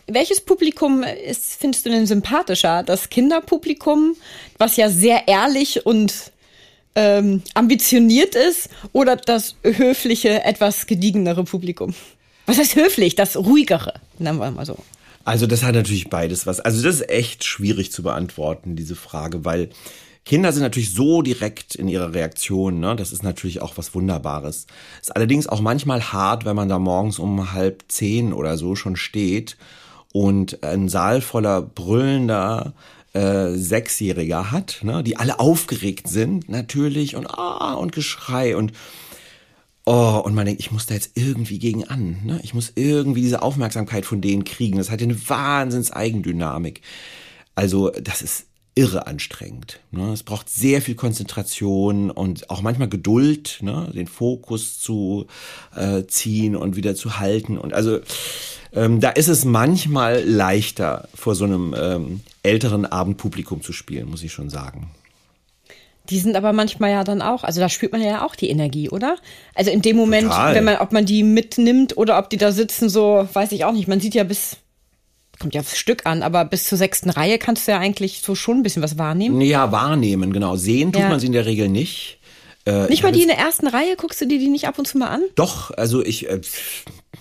welches 0.07 0.41
Publikum 0.41 1.03
ist, 1.03 1.55
findest 1.55 1.87
du 1.87 1.91
denn 1.91 2.07
sympathischer? 2.07 2.83
Das 2.83 3.09
Kinderpublikum, 3.09 4.15
was 4.59 4.77
ja 4.77 4.91
sehr 4.91 5.29
ehrlich 5.29 5.87
und 5.87 6.33
ähm, 6.95 7.43
ambitioniert 7.55 8.35
ist, 8.35 8.69
oder 8.93 9.17
das 9.17 9.57
höfliche, 9.63 10.45
etwas 10.45 10.87
gediegenere 10.87 11.45
Publikum? 11.45 11.95
Was 12.47 12.59
heißt 12.59 12.77
höflich? 12.77 13.15
Das 13.15 13.37
ruhigere, 13.37 13.95
nennen 14.19 14.39
wir 14.39 14.51
mal 14.51 14.67
so. 14.67 14.77
Also 15.25 15.47
das 15.47 15.63
hat 15.63 15.75
natürlich 15.75 16.11
beides 16.11 16.47
was. 16.47 16.61
Also 16.61 16.83
das 16.83 16.97
ist 16.97 17.09
echt 17.09 17.45
schwierig 17.45 17.93
zu 17.93 18.03
beantworten, 18.03 18.77
diese 18.77 18.97
Frage, 18.97 19.45
weil 19.45 19.71
Kinder 20.25 20.53
sind 20.53 20.63
natürlich 20.63 20.95
so 20.95 21.23
direkt 21.23 21.75
in 21.75 21.89
ihrer 21.89 22.15
Reaktion, 22.15 22.79
ne? 22.79 22.95
Das 22.95 23.13
ist 23.13 23.25
natürlich 23.25 23.61
auch 23.61 23.77
was 23.77 23.95
Wunderbares. 23.95 24.67
Ist 25.01 25.17
allerdings 25.17 25.49
auch 25.49 25.61
manchmal 25.61 26.13
hart, 26.13 26.45
wenn 26.45 26.55
man 26.55 26.69
da 26.69 26.79
morgens 26.79 27.19
um 27.19 27.53
halb 27.53 27.85
zehn 27.89 28.33
oder 28.33 28.57
so 28.57 28.77
schon 28.77 28.95
steht 28.97 29.57
und 30.13 30.63
ein 30.63 30.89
Saal 30.89 31.23
voller 31.23 31.61
brüllender 31.61 32.73
äh, 33.15 33.51
Sechsjähriger 33.55 34.53
hat, 34.53 34.81
ne? 34.83 35.03
die 35.03 35.17
alle 35.17 35.41
aufgeregt 35.41 36.09
sind, 36.09 36.49
natürlich, 36.49 37.17
und 37.17 37.27
ah, 37.27 37.75
und 37.75 37.93
Geschrei 37.93 38.57
und 38.57 38.73
Oh, 39.85 40.23
und 40.25 40.37
man 40.37 40.47
denkt, 40.47 40.61
ich 40.61 40.71
muss 40.71 40.87
da 40.87 40.95
jetzt 40.95 41.11
irgendwie 41.17 41.59
gegen 41.59 41.89
an. 41.89 42.21
Ne? 42.23 42.39
Ich 42.45 42.55
muss 42.55 42.71
irgendwie 42.77 43.21
diese 43.21 43.43
Aufmerksamkeit 43.43 44.07
von 44.07 44.21
denen 44.21 44.45
kriegen. 44.45 44.79
Das 44.79 44.91
hat 44.91 45.03
eine 45.03 45.29
Wahnsinns 45.29 45.91
Eigendynamik. 45.91 46.83
Also, 47.57 47.91
das 47.91 48.23
ist 48.23 48.47
irre 48.75 49.07
anstrengend. 49.07 49.81
Ne? 49.91 50.13
Es 50.13 50.23
braucht 50.23 50.49
sehr 50.49 50.81
viel 50.81 50.95
Konzentration 50.95 52.11
und 52.11 52.49
auch 52.49 52.63
manchmal 52.63 52.89
Geduld, 52.89 53.59
ne? 53.61 53.91
den 53.95 54.07
Fokus 54.07 54.81
zu 54.81 55.27
äh, 55.77 56.05
ziehen 56.05 56.57
und 56.57 56.77
wieder 56.77 56.95
zu 56.95 57.19
halten. 57.19 57.59
Und 57.59 57.75
also 57.75 58.01
ähm, 58.73 59.01
da 59.01 59.11
ist 59.11 59.29
es 59.29 59.45
manchmal 59.45 60.23
leichter, 60.25 61.09
vor 61.15 61.35
so 61.35 61.45
einem 61.45 61.75
ähm, 61.79 62.21
älteren 62.43 62.87
Abendpublikum 62.87 63.63
zu 63.63 63.73
spielen, 63.73 64.09
muss 64.09 64.23
ich 64.23 64.33
schon 64.33 64.49
sagen. 64.49 64.91
Die 66.09 66.19
sind 66.19 66.35
aber 66.35 66.53
manchmal 66.53 66.91
ja 66.91 67.05
dann 67.05 67.23
auch, 67.23 67.45
also 67.45 67.61
da 67.61 67.69
spürt 67.69 67.93
man 67.93 68.03
ja 68.03 68.25
auch 68.25 68.35
die 68.35 68.49
Energie, 68.49 68.89
oder? 68.89 69.17
Also 69.55 69.71
in 69.71 69.83
dem 69.83 69.97
Moment, 69.97 70.29
Total. 70.29 70.55
wenn 70.55 70.65
man, 70.65 70.79
ob 70.79 70.93
man 70.93 71.07
die 71.07 71.23
mitnimmt 71.23 71.97
oder 71.97 72.19
ob 72.19 72.29
die 72.29 72.39
da 72.39 72.51
sitzen, 72.51 72.89
so, 72.89 73.29
weiß 73.33 73.53
ich 73.53 73.65
auch 73.65 73.73
nicht. 73.73 73.87
Man 73.87 74.01
sieht 74.01 74.15
ja 74.15 74.25
bis 74.25 74.57
kommt 75.43 75.55
ja 75.55 75.61
aufs 75.61 75.77
Stück 75.77 76.07
an, 76.07 76.23
aber 76.23 76.45
bis 76.45 76.65
zur 76.65 76.79
sechsten 76.79 77.11
Reihe 77.11 77.37
kannst 77.37 77.67
du 77.67 77.73
ja 77.73 77.79
eigentlich 77.79 78.23
so 78.23 78.37
schon 78.37 78.59
ein 78.59 78.63
bisschen 78.63 78.83
was 78.83 78.97
wahrnehmen. 78.97 79.41
Ja, 79.41 79.73
wahrnehmen, 79.73 80.33
genau. 80.33 80.55
Sehen 80.55 80.93
tut 80.93 81.03
ja. 81.03 81.09
man 81.09 81.19
sie 81.19 81.27
in 81.27 81.33
der 81.33 81.47
Regel 81.47 81.69
nicht. 81.69 82.19
Äh, 82.65 82.87
nicht 82.89 83.03
mal 83.03 83.11
die 83.11 83.23
in 83.23 83.29
der 83.29 83.39
ersten 83.39 83.67
Reihe, 83.67 83.97
guckst 83.97 84.21
du 84.21 84.27
dir 84.27 84.39
die 84.39 84.47
nicht 84.47 84.69
ab 84.69 84.79
und 84.79 84.87
zu 84.87 84.99
mal 84.99 85.09
an? 85.09 85.23
Doch, 85.35 85.73
also 85.73 86.01
ich, 86.01 86.31
äh, 86.31 86.41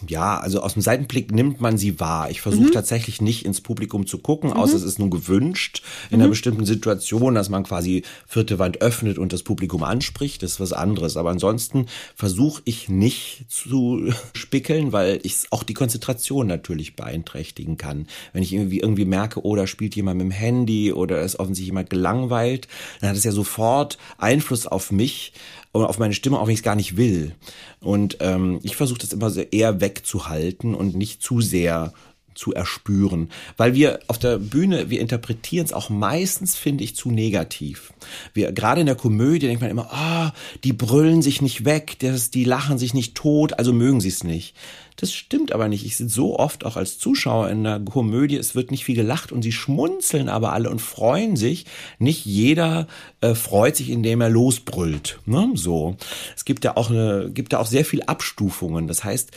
ja, 0.07 0.39
also 0.39 0.61
aus 0.61 0.73
dem 0.73 0.81
Seitenblick 0.81 1.31
nimmt 1.31 1.59
man 1.59 1.77
sie 1.77 1.99
wahr. 1.99 2.31
Ich 2.31 2.41
versuche 2.41 2.67
mhm. 2.67 2.71
tatsächlich 2.71 3.21
nicht 3.21 3.45
ins 3.45 3.59
Publikum 3.59 4.07
zu 4.07 4.19
gucken, 4.19 4.51
mhm. 4.51 4.55
außer 4.55 4.75
es 4.75 4.83
ist 4.83 4.99
nun 4.99 5.09
gewünscht 5.09 5.83
in 6.09 6.17
mhm. 6.17 6.21
einer 6.21 6.29
bestimmten 6.29 6.65
Situation, 6.65 7.35
dass 7.35 7.49
man 7.49 7.63
quasi 7.63 8.03
vierte 8.25 8.57
Wand 8.57 8.81
öffnet 8.81 9.17
und 9.17 9.33
das 9.33 9.43
Publikum 9.43 9.83
anspricht. 9.83 10.43
Das 10.43 10.53
ist 10.53 10.59
was 10.61 10.71
anderes. 10.71 11.17
Aber 11.17 11.29
ansonsten 11.29 11.87
versuche 12.15 12.61
ich 12.63 12.87
nicht 12.87 13.45
zu 13.49 14.13
spickeln, 14.33 14.93
weil 14.93 15.19
ich 15.23 15.35
auch 15.49 15.63
die 15.63 15.73
Konzentration 15.73 16.47
natürlich 16.47 16.95
beeinträchtigen 16.95 17.77
kann. 17.77 18.07
Wenn 18.31 18.43
ich 18.43 18.53
irgendwie, 18.53 18.79
irgendwie 18.79 19.05
merke, 19.05 19.45
oh, 19.45 19.55
da 19.57 19.67
spielt 19.67 19.95
jemand 19.95 20.17
mit 20.17 20.25
dem 20.25 20.31
Handy 20.31 20.93
oder 20.93 21.21
ist 21.21 21.37
offensichtlich 21.37 21.67
jemand 21.67 21.89
gelangweilt, 21.89 22.69
dann 23.01 23.09
hat 23.09 23.17
es 23.17 23.25
ja 23.25 23.33
sofort 23.33 23.97
Einfluss 24.17 24.67
auf 24.67 24.91
mich 24.91 25.33
und 25.71 25.85
auf 25.85 25.99
meine 25.99 26.13
Stimme, 26.13 26.39
auch 26.39 26.47
wenn 26.47 26.53
ich 26.53 26.59
es 26.59 26.63
gar 26.63 26.75
nicht 26.75 26.97
will. 26.97 27.35
Und 27.79 28.17
ähm, 28.19 28.59
ich 28.63 28.75
versuche 28.75 28.99
das 28.99 29.13
immer 29.13 29.29
so 29.29 29.41
eher 29.41 29.81
wegzuhalten 29.81 30.75
und 30.75 30.95
nicht 30.95 31.21
zu 31.21 31.41
sehr 31.41 31.93
zu 32.35 32.53
erspüren. 32.53 33.29
Weil 33.57 33.73
wir 33.73 33.99
auf 34.07 34.19
der 34.19 34.37
Bühne, 34.37 34.89
wir 34.89 34.99
interpretieren 34.99 35.65
es 35.65 35.73
auch 35.73 35.89
meistens, 35.89 36.55
finde 36.55 36.83
ich, 36.83 36.95
zu 36.95 37.11
negativ. 37.11 37.93
Wir, 38.33 38.51
gerade 38.51 38.81
in 38.81 38.87
der 38.87 38.95
Komödie 38.95 39.47
denkt 39.47 39.61
man 39.61 39.71
immer, 39.71 39.91
ah, 39.91 40.29
oh, 40.29 40.31
die 40.63 40.73
brüllen 40.73 41.21
sich 41.21 41.41
nicht 41.41 41.65
weg, 41.65 41.97
das, 41.99 42.31
die 42.31 42.43
lachen 42.43 42.77
sich 42.77 42.93
nicht 42.93 43.15
tot, 43.15 43.57
also 43.59 43.73
mögen 43.73 44.01
sie 44.01 44.09
es 44.09 44.23
nicht. 44.23 44.55
Das 45.01 45.13
stimmt 45.13 45.51
aber 45.51 45.67
nicht. 45.67 45.83
Ich 45.83 45.97
sehe 45.97 46.09
so 46.09 46.37
oft 46.37 46.63
auch 46.63 46.77
als 46.77 46.99
Zuschauer 46.99 47.49
in 47.49 47.63
der 47.63 47.79
Komödie, 47.79 48.37
es 48.37 48.53
wird 48.53 48.69
nicht 48.69 48.85
viel 48.85 48.95
gelacht 48.95 49.31
und 49.31 49.41
sie 49.41 49.51
schmunzeln 49.51 50.29
aber 50.29 50.53
alle 50.53 50.69
und 50.69 50.79
freuen 50.79 51.35
sich. 51.35 51.65
Nicht 51.97 52.25
jeder 52.25 52.87
äh, 53.21 53.33
freut 53.33 53.75
sich, 53.75 53.89
indem 53.89 54.21
er 54.21 54.29
losbrüllt. 54.29 55.19
Ne? 55.25 55.51
So. 55.55 55.97
Es 56.35 56.45
gibt 56.45 56.63
ja 56.65 56.77
auch 56.77 56.91
eine, 56.91 57.31
gibt 57.33 57.53
ja 57.53 57.59
auch 57.59 57.65
sehr 57.65 57.83
viel 57.83 58.03
Abstufungen. 58.03 58.87
Das 58.87 59.03
heißt, 59.03 59.31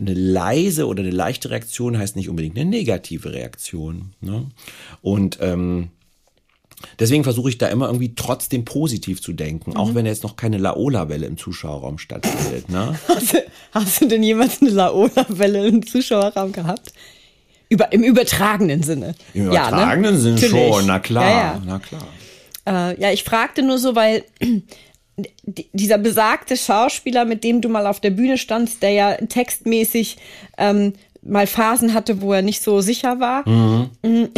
eine 0.00 0.14
leise 0.14 0.86
oder 0.86 1.02
eine 1.02 1.10
leichte 1.10 1.50
Reaktion 1.50 1.98
heißt 1.98 2.16
nicht 2.16 2.28
unbedingt 2.28 2.56
eine 2.56 2.68
negative 2.68 3.32
Reaktion. 3.32 4.12
Ne? 4.20 4.46
Und 5.02 5.38
ähm, 5.40 5.90
Deswegen 6.98 7.24
versuche 7.24 7.50
ich 7.50 7.58
da 7.58 7.68
immer 7.68 7.86
irgendwie 7.86 8.14
trotzdem 8.14 8.64
positiv 8.64 9.20
zu 9.20 9.32
denken, 9.32 9.72
mhm. 9.72 9.76
auch 9.76 9.94
wenn 9.94 10.06
jetzt 10.06 10.22
noch 10.22 10.36
keine 10.36 10.58
Laola-Welle 10.58 11.26
im 11.26 11.36
Zuschauerraum 11.36 11.98
stattfindet. 11.98 12.70
Ne? 12.70 12.98
Hast, 13.08 13.34
du, 13.34 13.44
hast 13.72 14.00
du 14.00 14.08
denn 14.08 14.22
jemals 14.22 14.62
eine 14.62 14.70
Laola-Welle 14.70 15.66
im 15.66 15.86
Zuschauerraum 15.86 16.52
gehabt? 16.52 16.92
Über, 17.68 17.92
Im 17.92 18.02
übertragenen 18.02 18.82
Sinne. 18.82 19.14
Im 19.32 19.46
übertragenen 19.46 20.04
ja, 20.04 20.10
ne? 20.10 20.18
Sinne 20.18 20.34
Natürlich. 20.34 20.74
schon, 20.74 20.86
na 20.86 20.98
klar, 20.98 21.30
ja, 21.30 21.38
ja. 21.38 21.62
na 21.64 21.78
klar. 21.78 22.08
Äh, 22.66 23.00
ja, 23.00 23.12
ich 23.12 23.22
fragte 23.22 23.62
nur 23.62 23.78
so, 23.78 23.94
weil 23.94 24.24
dieser 25.44 25.98
besagte 25.98 26.56
Schauspieler, 26.56 27.24
mit 27.24 27.44
dem 27.44 27.60
du 27.60 27.68
mal 27.68 27.86
auf 27.86 28.00
der 28.00 28.10
Bühne 28.10 28.38
standst, 28.38 28.82
der 28.82 28.90
ja 28.90 29.14
textmäßig 29.16 30.16
ähm, 30.56 30.94
mal 31.22 31.46
Phasen 31.46 31.92
hatte, 31.92 32.22
wo 32.22 32.32
er 32.32 32.42
nicht 32.42 32.62
so 32.62 32.80
sicher 32.80 33.20
war. 33.20 33.46
Mhm. 33.48 33.90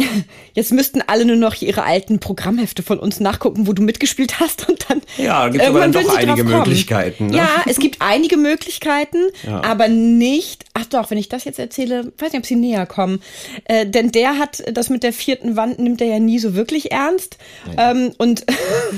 Jetzt 0.53 0.73
müssten 0.73 1.01
alle 1.05 1.25
nur 1.25 1.37
noch 1.37 1.61
ihre 1.61 1.83
alten 1.83 2.19
Programmhefte 2.19 2.83
von 2.83 2.99
uns 2.99 3.19
nachgucken, 3.19 3.67
wo 3.67 3.73
du 3.73 3.81
mitgespielt 3.81 4.39
hast 4.39 4.67
und 4.67 4.89
dann. 4.89 5.01
Ja, 5.17 5.47
gibt 5.47 5.63
aber 5.63 5.79
dann 5.79 5.93
doch 5.93 6.15
einige 6.15 6.43
Möglichkeiten. 6.43 7.27
Ne? 7.27 7.37
Ja, 7.37 7.49
es 7.65 7.77
gibt 7.77 7.97
einige 7.99 8.37
Möglichkeiten, 8.37 9.17
ja. 9.43 9.63
aber 9.63 9.87
nicht. 9.87 10.65
Ach 10.73 10.85
doch, 10.85 11.09
wenn 11.09 11.17
ich 11.17 11.29
das 11.29 11.45
jetzt 11.45 11.59
erzähle, 11.59 12.11
weiß 12.17 12.33
nicht, 12.33 12.41
ob 12.41 12.45
sie 12.45 12.55
näher 12.55 12.85
kommen. 12.85 13.21
Äh, 13.65 13.85
denn 13.85 14.11
der 14.11 14.37
hat 14.37 14.63
das 14.73 14.89
mit 14.89 15.03
der 15.03 15.13
vierten 15.13 15.55
Wand 15.55 15.79
nimmt 15.79 16.01
er 16.01 16.07
ja 16.07 16.19
nie 16.19 16.39
so 16.39 16.53
wirklich 16.53 16.91
ernst. 16.91 17.37
Ähm, 17.77 18.11
und 18.17 18.45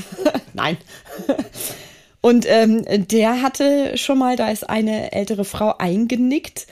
nein. 0.53 0.77
Und 2.21 2.47
ähm, 2.49 2.83
der 3.07 3.43
hatte 3.43 3.97
schon 3.97 4.17
mal, 4.17 4.35
da 4.35 4.49
ist 4.49 4.67
eine 4.67 5.11
ältere 5.11 5.45
Frau 5.45 5.75
eingenickt 5.77 6.65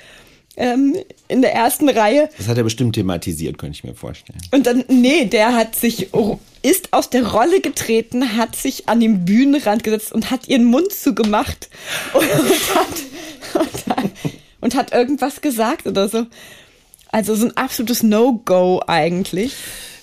ähm, 0.56 0.96
in 1.28 1.42
der 1.42 1.54
ersten 1.54 1.90
Reihe. 1.90 2.30
Das 2.38 2.48
hat 2.48 2.58
er 2.58 2.64
bestimmt 2.64 2.96
thematisiert, 2.96 3.58
könnte 3.58 3.78
ich 3.78 3.84
mir 3.84 3.96
vorstellen. 3.96 4.40
Und 4.52 4.68
dann, 4.68 4.84
nee, 4.88 5.26
der 5.26 5.56
hat 5.56 5.76
sich, 5.76 6.10
ist 6.62 6.94
aus 6.94 7.10
der 7.10 7.28
Rolle 7.28 7.62
getreten, 7.62 8.38
hat 8.38 8.56
sich 8.56 8.88
an 8.88 9.00
den 9.00 9.26
Bühnenrand 9.26 9.84
gesetzt 9.84 10.12
und 10.14 10.32
hat 10.32 10.48
ihren 10.48 10.66
Mund 10.66 10.94
zugemacht 10.94 11.70
und, 12.14 12.24
hat, 12.24 13.62
und, 13.62 13.88
hat, 13.88 14.12
und 14.62 14.76
hat 14.76 14.94
irgendwas 14.94 15.42
gesagt 15.42 15.88
oder 15.88 16.08
so. 16.08 16.26
Also 17.12 17.36
so 17.36 17.46
ein 17.46 17.58
absolutes 17.58 18.02
No-Go 18.02 18.82
eigentlich. 18.88 19.54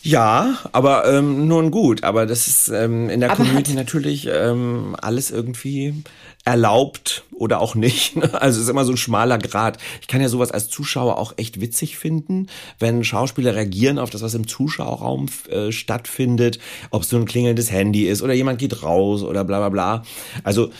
Ja, 0.03 0.59
aber 0.73 1.13
ähm, 1.13 1.47
nun 1.47 1.71
gut. 1.71 2.05
Aber 2.05 2.25
das 2.27 2.47
ist 2.47 2.69
ähm, 2.69 3.11
in 3.11 3.21
der 3.21 3.31
aber 3.31 3.45
Community 3.45 3.75
natürlich 3.75 4.29
ähm, 4.33 4.97
alles 5.01 5.31
irgendwie 5.31 6.03
erlaubt 6.51 7.25
oder 7.33 7.61
auch 7.61 7.75
nicht. 7.75 8.17
Also 8.41 8.59
es 8.59 8.65
ist 8.65 8.71
immer 8.71 8.85
so 8.85 8.93
ein 8.93 8.97
schmaler 8.97 9.39
Grad. 9.39 9.79
Ich 10.01 10.09
kann 10.09 10.21
ja 10.21 10.29
sowas 10.29 10.51
als 10.51 10.69
Zuschauer 10.69 11.19
auch 11.19 11.35
echt 11.37 11.61
witzig 11.61 11.99
finden, 11.99 12.47
wenn 12.79 13.05
Schauspieler 13.05 13.55
reagieren 13.55 13.99
auf 13.99 14.11
das, 14.11 14.23
was 14.23 14.35
im 14.35 14.47
Zuschauerraum 14.47 15.27
äh, 15.49 15.71
stattfindet, 15.73 16.59
ob 16.91 17.03
es 17.03 17.11
so 17.11 17.17
ein 17.17 17.27
klingelndes 17.27 17.71
Handy 17.71 18.07
ist 18.07 18.23
oder 18.23 18.35
jemand 18.35 18.59
geht 18.59 18.83
raus 18.83 19.23
oder 19.23 19.45
bla 19.45 19.59
bla 19.59 19.69
bla. 19.69 20.03
Also 20.43 20.71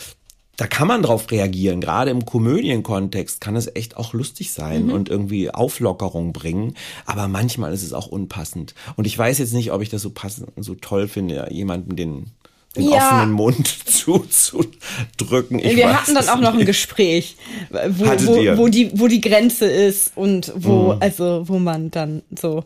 da 0.57 0.67
kann 0.67 0.89
man 0.89 1.03
drauf 1.03 1.31
reagieren. 1.31 1.81
Gerade 1.81 2.11
im 2.11 2.25
Komödienkontext 2.25 3.41
kann 3.41 3.57
es 3.57 3.75
echt 3.75 3.97
auch 3.97 4.13
lustig 4.13 4.53
sein 4.53 4.87
mhm. 4.87 4.93
und 4.93 5.09
irgendwie 5.09 5.51
Auflockerung 5.51 6.33
bringen. 6.33 6.75
Aber 7.07 7.29
manchmal 7.29 7.73
ist 7.73 7.83
es 7.83 7.93
auch 7.93 8.09
unpassend. 8.09 8.75
Und 8.97 9.07
ich 9.07 9.17
weiß 9.17 9.39
jetzt 9.39 9.55
nicht, 9.55 9.73
ob 9.73 9.81
ich 9.81 9.89
das 9.89 10.03
so 10.03 10.11
passend, 10.11 10.51
so 10.57 10.75
toll 10.75 11.09
finde, 11.09 11.49
jemanden 11.51 11.97
den 11.97 12.31
den 12.77 12.91
ja. 12.91 13.09
offenen 13.09 13.33
Mund 13.33 13.67
zuzudrücken. 13.87 15.59
Ich 15.59 15.77
Wir 15.77 15.93
hatten 15.93 16.15
dann 16.15 16.29
auch 16.29 16.41
noch 16.41 16.55
ein 16.55 16.67
Gespräch, 16.67 17.37
wo, 17.71 18.07
wo, 18.07 18.57
wo, 18.59 18.69
die, 18.69 18.91
wo 18.95 19.09
die 19.09 19.21
Grenze 19.21 19.67
ist 19.67 20.13
und 20.15 20.53
wo, 20.57 20.95
mhm. 20.95 21.03
also, 21.03 21.49
wo 21.49 21.59
man 21.59 21.91
dann 21.91 22.23
so. 22.39 22.65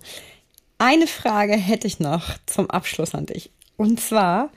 Eine 0.76 1.06
Frage 1.06 1.54
hätte 1.54 1.86
ich 1.86 2.00
noch 2.00 2.34
zum 2.46 2.68
Abschluss 2.68 3.14
an 3.14 3.26
dich. 3.26 3.50
Und 3.76 4.00
zwar, 4.00 4.50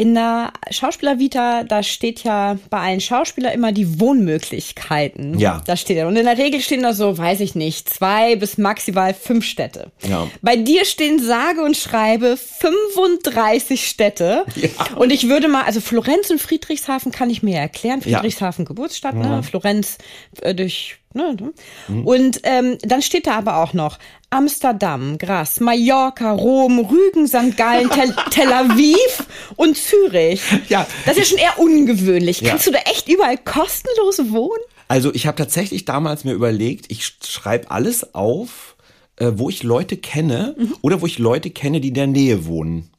in 0.00 0.14
der 0.14 0.54
Schauspielervita, 0.70 1.64
da 1.64 1.82
steht 1.82 2.24
ja 2.24 2.56
bei 2.70 2.78
allen 2.78 3.02
Schauspielern 3.02 3.52
immer 3.52 3.70
die 3.70 4.00
Wohnmöglichkeiten. 4.00 5.38
Ja. 5.38 5.60
Da 5.66 5.76
steht 5.76 5.98
ja. 5.98 6.08
Und 6.08 6.16
in 6.16 6.24
der 6.24 6.38
Regel 6.38 6.62
stehen 6.62 6.82
da 6.82 6.94
so, 6.94 7.18
weiß 7.18 7.40
ich 7.40 7.54
nicht, 7.54 7.86
zwei 7.90 8.34
bis 8.36 8.56
maximal 8.56 9.12
fünf 9.12 9.44
Städte. 9.44 9.92
Ja. 10.08 10.26
Bei 10.40 10.56
dir 10.56 10.86
stehen 10.86 11.18
sage 11.18 11.62
und 11.62 11.76
schreibe 11.76 12.38
35 12.38 13.86
Städte. 13.86 14.46
Ja. 14.56 14.96
Und 14.96 15.12
ich 15.12 15.28
würde 15.28 15.48
mal, 15.48 15.64
also 15.64 15.82
Florenz 15.82 16.30
und 16.30 16.40
Friedrichshafen 16.40 17.12
kann 17.12 17.28
ich 17.28 17.42
mir 17.42 17.58
erklären. 17.58 18.00
Friedrichshafen 18.00 18.64
ja. 18.64 18.68
Geburtsstadt, 18.68 19.16
ne? 19.16 19.28
Mhm. 19.28 19.42
Florenz 19.42 19.98
äh, 20.40 20.54
durch 20.54 20.96
Ne, 21.12 21.34
ne? 21.34 21.52
Mhm. 21.88 22.06
Und 22.06 22.40
ähm, 22.44 22.78
dann 22.82 23.02
steht 23.02 23.26
da 23.26 23.36
aber 23.36 23.56
auch 23.56 23.72
noch 23.72 23.98
Amsterdam, 24.30 25.18
Gras, 25.18 25.58
Mallorca, 25.58 26.32
Rom, 26.32 26.78
Rügen, 26.78 27.26
St. 27.26 27.56
Gallen, 27.56 27.90
Tel, 27.90 28.14
Tel, 28.30 28.52
Aviv 28.52 29.26
und 29.56 29.76
Zürich. 29.76 30.40
Ja. 30.68 30.86
Das 31.04 31.16
ist 31.16 31.18
ja 31.18 31.24
schon 31.24 31.38
eher 31.38 31.58
ungewöhnlich. 31.58 32.40
Ja. 32.40 32.50
Kannst 32.50 32.68
du 32.68 32.70
da 32.70 32.78
echt 32.90 33.08
überall 33.08 33.38
kostenlos 33.38 34.30
wohnen? 34.30 34.62
Also 34.86 35.12
ich 35.12 35.26
habe 35.26 35.36
tatsächlich 35.36 35.84
damals 35.84 36.24
mir 36.24 36.32
überlegt, 36.32 36.86
ich 36.90 37.04
schreibe 37.24 37.70
alles 37.70 38.14
auf, 38.14 38.76
äh, 39.16 39.32
wo 39.34 39.50
ich 39.50 39.64
Leute 39.64 39.96
kenne 39.96 40.54
mhm. 40.56 40.76
oder 40.80 41.00
wo 41.00 41.06
ich 41.06 41.18
Leute 41.18 41.50
kenne, 41.50 41.80
die 41.80 41.88
in 41.88 41.94
der 41.94 42.06
Nähe 42.06 42.46
wohnen. 42.46 42.90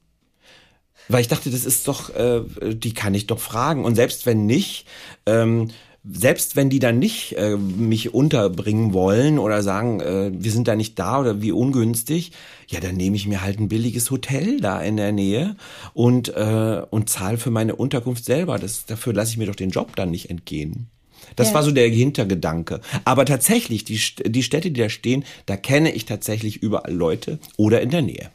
Weil 1.08 1.22
ich 1.22 1.28
dachte, 1.28 1.50
das 1.50 1.66
ist 1.66 1.88
doch, 1.88 2.14
äh, 2.16 2.42
die 2.62 2.94
kann 2.94 3.14
ich 3.14 3.28
doch 3.28 3.40
fragen. 3.40 3.84
Und 3.84 3.96
selbst 3.96 4.26
wenn 4.26 4.46
nicht, 4.46 4.86
ähm, 5.26 5.70
selbst 6.04 6.56
wenn 6.56 6.70
die 6.70 6.80
dann 6.80 6.98
nicht 6.98 7.38
äh, 7.38 7.56
mich 7.58 8.14
unterbringen 8.14 8.94
wollen 8.94 9.38
oder 9.38 9.62
sagen, 9.62 10.00
äh, 10.00 10.32
wir 10.34 10.52
sind 10.52 10.68
da 10.68 10.76
nicht 10.76 10.98
da 10.98 11.20
oder 11.20 11.42
wie 11.42 11.52
ungünstig, 11.52 12.32
ja, 12.68 12.80
dann 12.80 12.96
nehme 12.96 13.16
ich 13.16 13.28
mir 13.28 13.44
halt 13.44 13.60
ein 13.60 13.70
billiges 13.70 14.10
Hotel 14.10 14.60
da 14.60 14.82
in 14.82 14.98
der 14.98 15.12
Nähe 15.12 15.56
und 15.94 16.30
äh, 16.30 16.82
und 16.90 17.10
zahle 17.10 17.38
für 17.38 17.52
meine 17.52 17.76
Unterkunft 17.76 18.26
selber. 18.26 18.58
Das, 18.58 18.86
dafür 18.86 19.14
lasse 19.14 19.32
ich 19.32 19.38
mir 19.38 19.46
doch 19.46 19.56
den 19.56 19.70
Job 19.70 19.96
dann 19.96 20.10
nicht 20.10 20.30
entgehen. 20.30 20.88
Das 21.36 21.50
ja. 21.50 21.54
war 21.54 21.64
so 21.64 21.72
der 21.72 21.88
Hintergedanke. 21.88 22.82
Aber 23.06 23.26
tatsächlich, 23.26 23.86
die, 23.86 24.00
die 24.26 24.44
Städte, 24.44 24.72
die 24.72 24.82
da 24.82 24.90
stehen, 24.90 25.24
da 25.46 25.56
kenne 25.56 25.92
ich 25.92 26.06
tatsächlich 26.06 26.64
überall 26.64 26.94
Leute 26.94 27.40
oder 27.58 27.82
in 27.82 27.90
der 27.92 28.02
Nähe. 28.02 28.32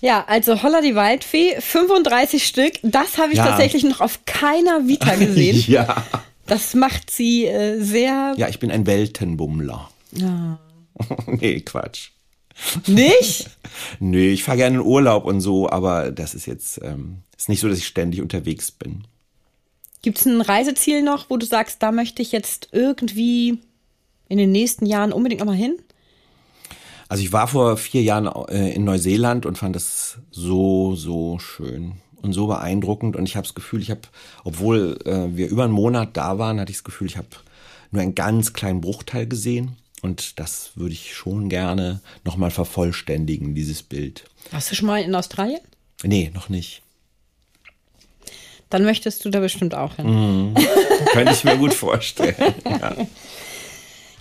Ja, 0.00 0.24
also 0.28 0.62
Holla 0.62 0.80
die 0.80 0.94
Waldfee, 0.94 1.56
35 1.60 2.46
Stück. 2.46 2.74
Das 2.82 3.18
habe 3.18 3.32
ich 3.32 3.38
ja. 3.38 3.46
tatsächlich 3.46 3.82
noch 3.82 4.00
auf 4.00 4.20
keiner 4.26 4.86
Vita 4.86 5.16
gesehen. 5.16 5.64
ja. 5.66 6.04
Das 6.48 6.74
macht 6.74 7.10
sie 7.10 7.46
äh, 7.46 7.80
sehr. 7.80 8.34
Ja, 8.36 8.48
ich 8.48 8.58
bin 8.58 8.70
ein 8.70 8.86
Weltenbummler. 8.86 9.90
Ja. 10.12 10.58
nee, 11.26 11.60
Quatsch. 11.60 12.10
Nicht? 12.86 13.50
nee, 14.00 14.30
ich 14.30 14.42
fahre 14.42 14.58
gerne 14.58 14.76
in 14.76 14.82
Urlaub 14.82 15.24
und 15.24 15.40
so, 15.40 15.70
aber 15.70 16.10
das 16.10 16.34
ist 16.34 16.46
jetzt 16.46 16.80
ähm, 16.82 17.18
ist 17.36 17.48
nicht 17.48 17.60
so, 17.60 17.68
dass 17.68 17.78
ich 17.78 17.86
ständig 17.86 18.20
unterwegs 18.20 18.72
bin. 18.72 19.04
Gibt 20.02 20.18
es 20.18 20.26
ein 20.26 20.40
Reiseziel 20.40 21.02
noch, 21.02 21.30
wo 21.30 21.36
du 21.36 21.46
sagst, 21.46 21.82
da 21.82 21.92
möchte 21.92 22.22
ich 22.22 22.32
jetzt 22.32 22.68
irgendwie 22.72 23.58
in 24.28 24.38
den 24.38 24.50
nächsten 24.50 24.86
Jahren 24.86 25.12
unbedingt 25.12 25.40
nochmal 25.40 25.56
hin? 25.56 25.76
Also 27.08 27.22
ich 27.22 27.32
war 27.32 27.48
vor 27.48 27.76
vier 27.76 28.02
Jahren 28.02 28.26
äh, 28.48 28.72
in 28.74 28.84
Neuseeland 28.84 29.46
und 29.46 29.56
fand 29.56 29.76
das 29.76 30.18
so, 30.30 30.94
so 30.94 31.38
schön 31.38 31.94
und 32.22 32.32
so 32.32 32.46
beeindruckend. 32.46 33.16
Und 33.16 33.28
ich 33.28 33.36
habe 33.36 33.46
das 33.46 33.54
Gefühl, 33.54 33.80
ich 33.80 33.90
habe, 33.90 34.02
obwohl 34.44 34.98
äh, 35.04 35.36
wir 35.36 35.48
über 35.48 35.64
einen 35.64 35.72
Monat 35.72 36.16
da 36.16 36.38
waren, 36.38 36.60
hatte 36.60 36.70
ich 36.70 36.78
das 36.78 36.84
Gefühl, 36.84 37.06
ich 37.06 37.16
habe 37.16 37.28
nur 37.90 38.02
einen 38.02 38.14
ganz 38.14 38.52
kleinen 38.52 38.80
Bruchteil 38.80 39.26
gesehen. 39.26 39.76
Und 40.02 40.38
das 40.38 40.72
würde 40.76 40.92
ich 40.92 41.14
schon 41.14 41.48
gerne 41.48 42.00
nochmal 42.24 42.50
vervollständigen, 42.50 43.54
dieses 43.54 43.82
Bild. 43.82 44.24
Warst 44.52 44.70
du 44.70 44.76
schon 44.76 44.86
mal 44.86 45.02
in 45.02 45.14
Australien? 45.14 45.60
Nee, 46.04 46.30
noch 46.32 46.48
nicht. 46.48 46.82
Dann 48.70 48.84
möchtest 48.84 49.24
du 49.24 49.30
da 49.30 49.40
bestimmt 49.40 49.74
auch 49.74 49.96
hin. 49.96 50.06
Mhm. 50.06 50.54
Könnte 51.12 51.32
ich 51.32 51.42
mir 51.42 51.56
gut 51.56 51.74
vorstellen. 51.74 52.54
Ja. 52.64 52.96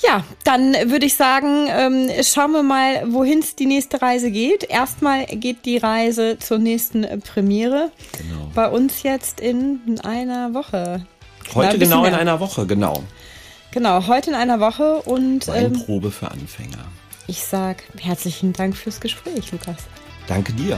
Ja, 0.03 0.23
dann 0.43 0.73
würde 0.91 1.05
ich 1.05 1.15
sagen, 1.15 1.67
ähm, 1.69 2.09
schauen 2.23 2.51
wir 2.51 2.63
mal, 2.63 3.11
wohin 3.11 3.39
es 3.39 3.55
die 3.55 3.65
nächste 3.65 4.01
Reise 4.01 4.29
geht. 4.31 4.63
Erstmal 4.63 5.25
geht 5.25 5.65
die 5.65 5.77
Reise 5.77 6.37
zur 6.39 6.59
nächsten 6.59 7.05
Premiere. 7.21 7.91
Genau. 8.17 8.51
Bei 8.53 8.69
uns 8.69 9.03
jetzt 9.03 9.39
in 9.39 9.99
einer 10.03 10.53
Woche. 10.53 11.05
Heute 11.55 11.79
genau 11.79 12.05
in 12.05 12.13
einer 12.13 12.39
Woche, 12.39 12.67
genau. 12.67 13.03
Genau, 13.71 14.07
heute 14.07 14.31
in 14.31 14.35
einer 14.35 14.59
Woche 14.59 15.01
und. 15.03 15.47
Weinprobe 15.47 16.07
ähm, 16.07 16.13
für 16.13 16.31
Anfänger. 16.31 16.85
Ich 17.27 17.43
sag 17.43 17.83
herzlichen 17.99 18.53
Dank 18.53 18.75
fürs 18.77 19.01
Gespräch, 19.01 19.51
Lukas. 19.51 19.77
Danke 20.27 20.53
dir. 20.53 20.77